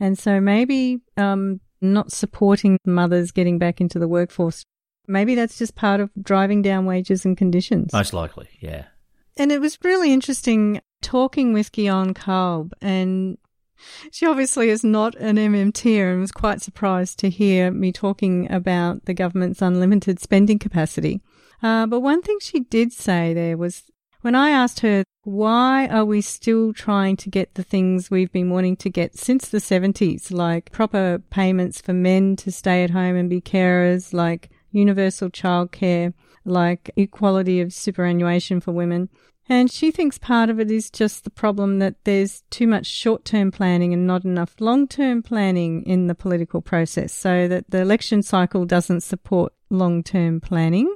And 0.00 0.18
so 0.18 0.40
maybe 0.40 1.02
um, 1.18 1.60
not 1.80 2.12
supporting 2.12 2.78
mothers 2.84 3.30
getting 3.30 3.58
back 3.58 3.80
into 3.80 3.98
the 3.98 4.08
workforce. 4.08 4.64
Maybe 5.08 5.34
that's 5.34 5.58
just 5.58 5.74
part 5.74 6.00
of 6.00 6.10
driving 6.20 6.62
down 6.62 6.84
wages 6.86 7.24
and 7.24 7.36
conditions. 7.36 7.92
Most 7.92 8.12
likely, 8.12 8.48
yeah. 8.60 8.86
And 9.36 9.52
it 9.52 9.60
was 9.60 9.78
really 9.84 10.12
interesting 10.12 10.80
talking 11.02 11.52
with 11.52 11.72
Guyonne 11.72 12.14
Kalb, 12.14 12.72
and 12.80 13.38
she 14.10 14.26
obviously 14.26 14.70
is 14.70 14.82
not 14.82 15.14
an 15.16 15.36
MMT 15.36 16.00
and 16.00 16.20
was 16.20 16.32
quite 16.32 16.62
surprised 16.62 17.18
to 17.18 17.30
hear 17.30 17.70
me 17.70 17.92
talking 17.92 18.50
about 18.50 19.04
the 19.04 19.14
government's 19.14 19.62
unlimited 19.62 20.18
spending 20.18 20.58
capacity. 20.58 21.20
Uh, 21.62 21.86
but 21.86 22.00
one 22.00 22.22
thing 22.22 22.38
she 22.40 22.60
did 22.60 22.92
say 22.92 23.32
there 23.32 23.56
was 23.56 23.84
when 24.26 24.34
I 24.34 24.50
asked 24.50 24.80
her, 24.80 25.04
why 25.22 25.86
are 25.86 26.04
we 26.04 26.20
still 26.20 26.72
trying 26.72 27.16
to 27.18 27.30
get 27.30 27.54
the 27.54 27.62
things 27.62 28.10
we've 28.10 28.32
been 28.32 28.50
wanting 28.50 28.74
to 28.78 28.90
get 28.90 29.16
since 29.16 29.48
the 29.48 29.58
70s, 29.58 30.32
like 30.32 30.72
proper 30.72 31.22
payments 31.30 31.80
for 31.80 31.92
men 31.92 32.34
to 32.34 32.50
stay 32.50 32.82
at 32.82 32.90
home 32.90 33.14
and 33.14 33.30
be 33.30 33.40
carers, 33.40 34.12
like 34.12 34.50
universal 34.72 35.30
childcare, 35.30 36.12
like 36.44 36.90
equality 36.96 37.60
of 37.60 37.72
superannuation 37.72 38.58
for 38.58 38.72
women? 38.72 39.10
And 39.48 39.70
she 39.70 39.92
thinks 39.92 40.18
part 40.18 40.50
of 40.50 40.58
it 40.58 40.72
is 40.72 40.90
just 40.90 41.22
the 41.22 41.30
problem 41.30 41.78
that 41.78 41.94
there's 42.02 42.42
too 42.50 42.66
much 42.66 42.86
short 42.86 43.24
term 43.24 43.52
planning 43.52 43.92
and 43.94 44.08
not 44.08 44.24
enough 44.24 44.56
long 44.58 44.88
term 44.88 45.22
planning 45.22 45.84
in 45.84 46.08
the 46.08 46.16
political 46.16 46.60
process, 46.60 47.14
so 47.14 47.46
that 47.46 47.70
the 47.70 47.78
election 47.80 48.24
cycle 48.24 48.64
doesn't 48.64 49.02
support 49.02 49.52
long 49.70 50.02
term 50.02 50.40
planning. 50.40 50.92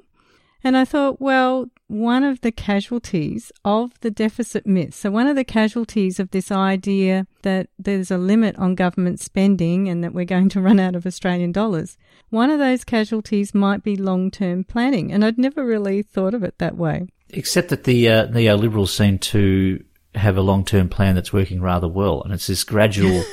And 0.65 0.77
I 0.77 0.85
thought, 0.85 1.21
well, 1.21 1.71
one 1.91 2.23
of 2.23 2.41
the 2.43 2.53
casualties 2.53 3.51
of 3.65 3.91
the 4.01 4.13
deficit 4.13 4.65
myth, 4.65 4.95
so 4.95 5.11
one 5.11 5.27
of 5.27 5.35
the 5.35 5.45
casualties 5.45 6.21
of 6.21 6.31
this 6.31 6.53
idea 6.53 7.27
that 7.43 7.69
there's 7.79 8.13
a 8.13 8.17
limit 8.17 8.57
on 8.57 8.77
government 8.77 9.19
spending 9.19 9.89
and 9.89 10.05
that 10.05 10.15
we're 10.15 10.25
going 10.25 10.49
to 10.51 10.61
run 10.61 10.79
out 10.79 10.95
of 10.95 11.05
Australian 11.05 11.51
dollars, 11.51 11.99
one 12.29 12.49
of 12.49 12.61
those 12.61 12.85
casualties 12.85 13.55
might 13.55 13.83
be 13.83 13.97
long 13.97 14.31
term 14.31 14.63
planning. 14.63 15.11
And 15.11 15.25
I'd 15.25 15.37
never 15.37 15.65
really 15.65 16.03
thought 16.03 16.33
of 16.33 16.45
it 16.45 16.59
that 16.59 16.77
way. 16.77 17.09
Except 17.31 17.71
that 17.71 17.85
the 17.85 18.09
uh, 18.09 18.27
neoliberals 18.29 18.91
seem 18.91 19.19
to 19.19 19.85
have 20.15 20.37
a 20.37 20.43
long 20.43 20.65
term 20.65 20.89
plan 20.89 21.17
that's 21.17 21.33
working 21.33 21.61
rather 21.61 21.89
well. 21.89 22.23
And 22.23 22.33
it's 22.33 22.47
this 22.47 22.63
gradual 22.63 23.25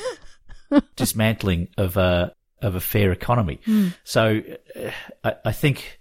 dismantling 0.96 1.70
of 1.78 1.96
uh, 1.96 2.32
of 2.62 2.74
a 2.74 2.80
fair 2.80 3.12
economy. 3.12 3.60
So 4.04 4.42
uh, 4.76 4.90
I, 5.24 5.36
I 5.46 5.52
think 5.52 5.97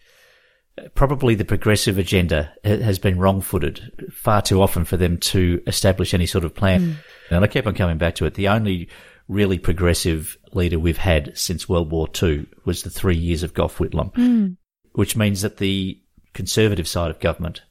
probably 0.94 1.34
the 1.34 1.44
progressive 1.44 1.98
agenda 1.98 2.52
has 2.64 2.98
been 2.98 3.18
wrong 3.18 3.40
footed 3.40 4.10
far 4.12 4.42
too 4.42 4.60
often 4.60 4.84
for 4.84 4.96
them 4.96 5.18
to 5.18 5.62
establish 5.66 6.12
any 6.12 6.26
sort 6.26 6.44
of 6.44 6.54
plan. 6.54 6.96
And 7.30 7.44
I 7.44 7.48
keep 7.48 7.66
on 7.66 7.74
coming 7.74 7.98
back 7.98 8.14
to 8.16 8.26
it. 8.26 8.34
The 8.34 8.48
only 8.48 8.88
really 9.28 9.58
progressive 9.58 10.36
leader 10.52 10.78
we've 10.78 10.98
had 10.98 11.36
since 11.36 11.68
World 11.68 11.90
War 11.90 12.08
II 12.22 12.46
was 12.64 12.82
the 12.82 12.90
three 12.90 13.16
years 13.16 13.42
of 13.42 13.54
Gough 13.54 13.78
Whitlam, 13.78 14.56
which 14.92 15.16
means 15.16 15.42
that 15.42 15.56
the 15.56 16.00
conservative 16.34 16.86
side 16.86 17.10
of 17.10 17.20
government 17.20 17.62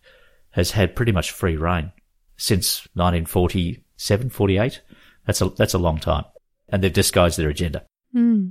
has 0.51 0.71
had 0.71 0.95
pretty 0.95 1.11
much 1.11 1.31
free 1.31 1.55
reign 1.55 1.91
since 2.37 2.79
1947, 2.93 4.29
48. 4.29 4.81
That's 5.25 5.41
a, 5.41 5.49
that's 5.49 5.73
a 5.73 5.79
long 5.79 5.99
time. 5.99 6.25
And 6.69 6.83
they've 6.83 6.91
disguised 6.91 7.37
their 7.37 7.49
agenda. 7.49 7.85
Hmm. 8.11 8.47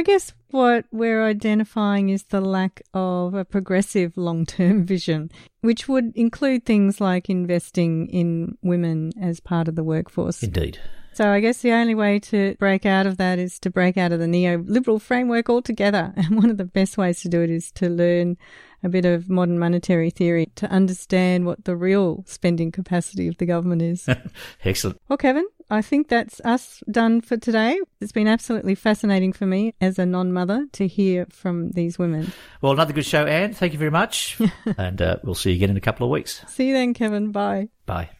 I 0.00 0.02
guess 0.02 0.32
what 0.48 0.86
we're 0.90 1.26
identifying 1.26 2.08
is 2.08 2.22
the 2.22 2.40
lack 2.40 2.80
of 2.94 3.34
a 3.34 3.44
progressive 3.44 4.16
long 4.16 4.46
term 4.46 4.86
vision, 4.86 5.30
which 5.60 5.88
would 5.88 6.16
include 6.16 6.64
things 6.64 7.02
like 7.02 7.28
investing 7.28 8.06
in 8.06 8.56
women 8.62 9.12
as 9.20 9.40
part 9.40 9.68
of 9.68 9.76
the 9.76 9.84
workforce. 9.84 10.42
Indeed. 10.42 10.78
So 11.12 11.28
I 11.28 11.40
guess 11.40 11.60
the 11.60 11.72
only 11.72 11.94
way 11.94 12.18
to 12.18 12.56
break 12.58 12.86
out 12.86 13.06
of 13.06 13.18
that 13.18 13.38
is 13.38 13.58
to 13.58 13.68
break 13.68 13.98
out 13.98 14.10
of 14.10 14.20
the 14.20 14.26
neoliberal 14.26 15.02
framework 15.02 15.50
altogether. 15.50 16.14
And 16.16 16.34
one 16.34 16.48
of 16.48 16.56
the 16.56 16.64
best 16.64 16.96
ways 16.96 17.20
to 17.20 17.28
do 17.28 17.42
it 17.42 17.50
is 17.50 17.70
to 17.72 17.90
learn 17.90 18.38
a 18.82 18.88
bit 18.88 19.04
of 19.04 19.28
modern 19.28 19.58
monetary 19.58 20.08
theory 20.08 20.46
to 20.54 20.70
understand 20.70 21.44
what 21.44 21.66
the 21.66 21.76
real 21.76 22.24
spending 22.26 22.72
capacity 22.72 23.28
of 23.28 23.36
the 23.36 23.44
government 23.44 23.82
is. 23.82 24.08
Excellent. 24.64 24.98
well, 25.10 25.18
Kevin, 25.18 25.46
I 25.70 25.82
think 25.82 26.08
that's 26.08 26.40
us 26.44 26.82
done 26.90 27.20
for 27.20 27.36
today. 27.36 27.78
It's 28.00 28.10
been 28.10 28.26
absolutely 28.26 28.74
fascinating 28.74 29.32
for 29.32 29.46
me 29.46 29.74
as 29.80 30.00
a 30.00 30.06
non 30.06 30.32
mother 30.32 30.66
to 30.72 30.88
hear 30.88 31.26
from 31.30 31.70
these 31.70 31.98
women. 31.98 32.32
Well, 32.60 32.72
another 32.72 32.92
good 32.92 33.06
show, 33.06 33.24
Anne. 33.24 33.54
Thank 33.54 33.72
you 33.72 33.78
very 33.78 33.92
much. 33.92 34.40
and 34.78 35.00
uh, 35.00 35.16
we'll 35.22 35.36
see 35.36 35.50
you 35.50 35.56
again 35.56 35.70
in 35.70 35.76
a 35.76 35.80
couple 35.80 36.04
of 36.04 36.10
weeks. 36.10 36.44
See 36.48 36.68
you 36.68 36.74
then, 36.74 36.92
Kevin. 36.92 37.30
Bye. 37.30 37.68
Bye. 37.86 38.10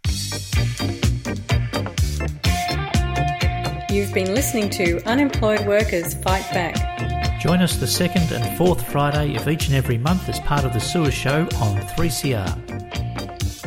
You've 3.90 4.14
been 4.14 4.32
listening 4.34 4.70
to 4.70 5.02
Unemployed 5.04 5.66
Workers 5.66 6.14
Fight 6.14 6.48
Back. 6.52 7.40
Join 7.40 7.60
us 7.62 7.76
the 7.76 7.86
second 7.86 8.30
and 8.30 8.56
fourth 8.56 8.86
Friday 8.92 9.34
of 9.34 9.48
each 9.48 9.66
and 9.66 9.74
every 9.74 9.98
month 9.98 10.28
as 10.28 10.38
part 10.40 10.64
of 10.64 10.72
the 10.72 10.78
Sewer 10.78 11.10
Show 11.10 11.48
on 11.56 11.78
3CR. 11.96 13.19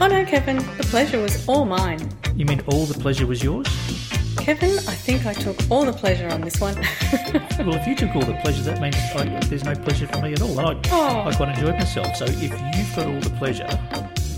Oh 0.00 0.06
no, 0.08 0.24
Kevin, 0.24 0.58
the 0.76 0.86
pleasure 0.90 1.20
was 1.20 1.46
all 1.48 1.64
mine. 1.64 2.08
You 2.36 2.44
mean 2.46 2.60
all 2.66 2.84
the 2.84 2.98
pleasure 2.98 3.26
was 3.26 3.42
yours? 3.42 3.66
Kevin, 4.38 4.70
I 4.72 4.94
think 4.94 5.26
I 5.26 5.32
took 5.32 5.56
all 5.70 5.84
the 5.84 5.92
pleasure 5.92 6.28
on 6.28 6.42
this 6.42 6.60
one. 6.60 6.74
well, 7.58 7.74
if 7.74 7.86
you 7.86 7.94
took 7.96 8.14
all 8.14 8.22
the 8.22 8.38
pleasure, 8.42 8.62
that 8.64 8.80
means 8.80 8.96
I, 9.16 9.24
there's 9.46 9.64
no 9.64 9.74
pleasure 9.74 10.06
for 10.08 10.20
me 10.20 10.32
at 10.32 10.42
all. 10.42 10.58
And 10.58 10.68
I, 10.68 10.80
Oh. 10.92 11.28
I 11.28 11.34
quite 11.34 11.56
enjoyed 11.56 11.74
myself. 11.74 12.14
So 12.16 12.24
if 12.26 12.42
you've 12.42 12.50
got 12.52 13.06
all 13.06 13.20
the 13.20 13.30
pleasure, 13.38 13.66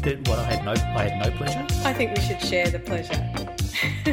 then 0.06 0.22
what? 0.26 0.38
I 0.38 0.44
had 0.44 0.64
no, 0.64 0.70
I 0.72 1.08
had 1.08 1.18
no 1.18 1.30
pleasure. 1.36 1.66
I 1.84 1.92
think 1.92 2.16
we 2.16 2.22
should 2.22 2.40
share 2.40 2.70
the 2.70 2.78
pleasure. 2.78 3.18
Well, 3.34 3.48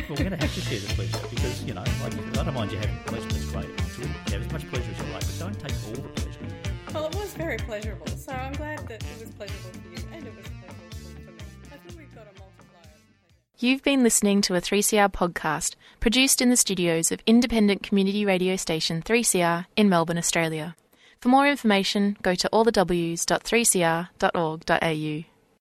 we're 0.09 0.15
going 0.15 0.31
to 0.31 0.37
have 0.37 0.51
to 0.53 0.61
share 0.61 0.79
the 0.79 0.87
pleasure 0.95 1.19
because 1.29 1.63
you 1.63 1.75
know, 1.75 1.83
like, 2.01 2.13
I 2.37 2.43
don't 2.43 2.53
mind 2.53 2.71
you 2.71 2.79
having 2.79 2.97
pleasure. 3.05 3.29
That's 3.29 3.45
great. 3.51 3.69
It's 3.69 3.97
good. 3.97 4.07
Have 4.07 4.41
as 4.41 4.51
much 4.51 4.67
pleasure 4.69 4.89
as 4.91 4.97
you 4.97 5.05
like, 5.13 5.21
but 5.21 5.37
don't 5.39 5.59
take 5.59 5.71
all 5.85 5.93
the 5.93 6.01
pleasure. 6.09 6.39
Well, 6.93 7.05
it 7.05 7.15
was 7.15 7.33
very 7.35 7.57
pleasurable, 7.57 8.07
so 8.07 8.31
I'm 8.33 8.53
glad 8.53 8.87
that 8.87 9.03
it 9.03 9.19
was 9.19 9.29
pleasurable 9.31 9.69
for 9.79 9.87
you 9.89 9.97
and 10.13 10.25
it 10.27 10.35
was 10.35 10.47
pleasurable 10.47 10.89
for 11.25 11.31
me. 11.31 11.43
I 11.71 11.77
think 11.77 11.97
we've 11.99 12.15
got 12.15 12.23
a 12.23 12.33
multiplier. 12.39 12.97
You've 13.59 13.83
been 13.83 14.01
listening 14.03 14.41
to 14.41 14.55
a 14.55 14.61
3CR 14.61 15.11
podcast 15.11 15.75
produced 15.99 16.41
in 16.41 16.49
the 16.49 16.57
studios 16.57 17.11
of 17.11 17.19
independent 17.27 17.83
community 17.83 18.25
radio 18.25 18.55
station 18.55 19.03
3CR 19.03 19.67
in 19.75 19.89
Melbourne, 19.89 20.17
Australia. 20.17 20.75
For 21.19 21.29
more 21.29 21.47
information, 21.47 22.17
go 22.21 22.33
to 22.35 22.49
allthews.3cr.org.au. 22.51 25.32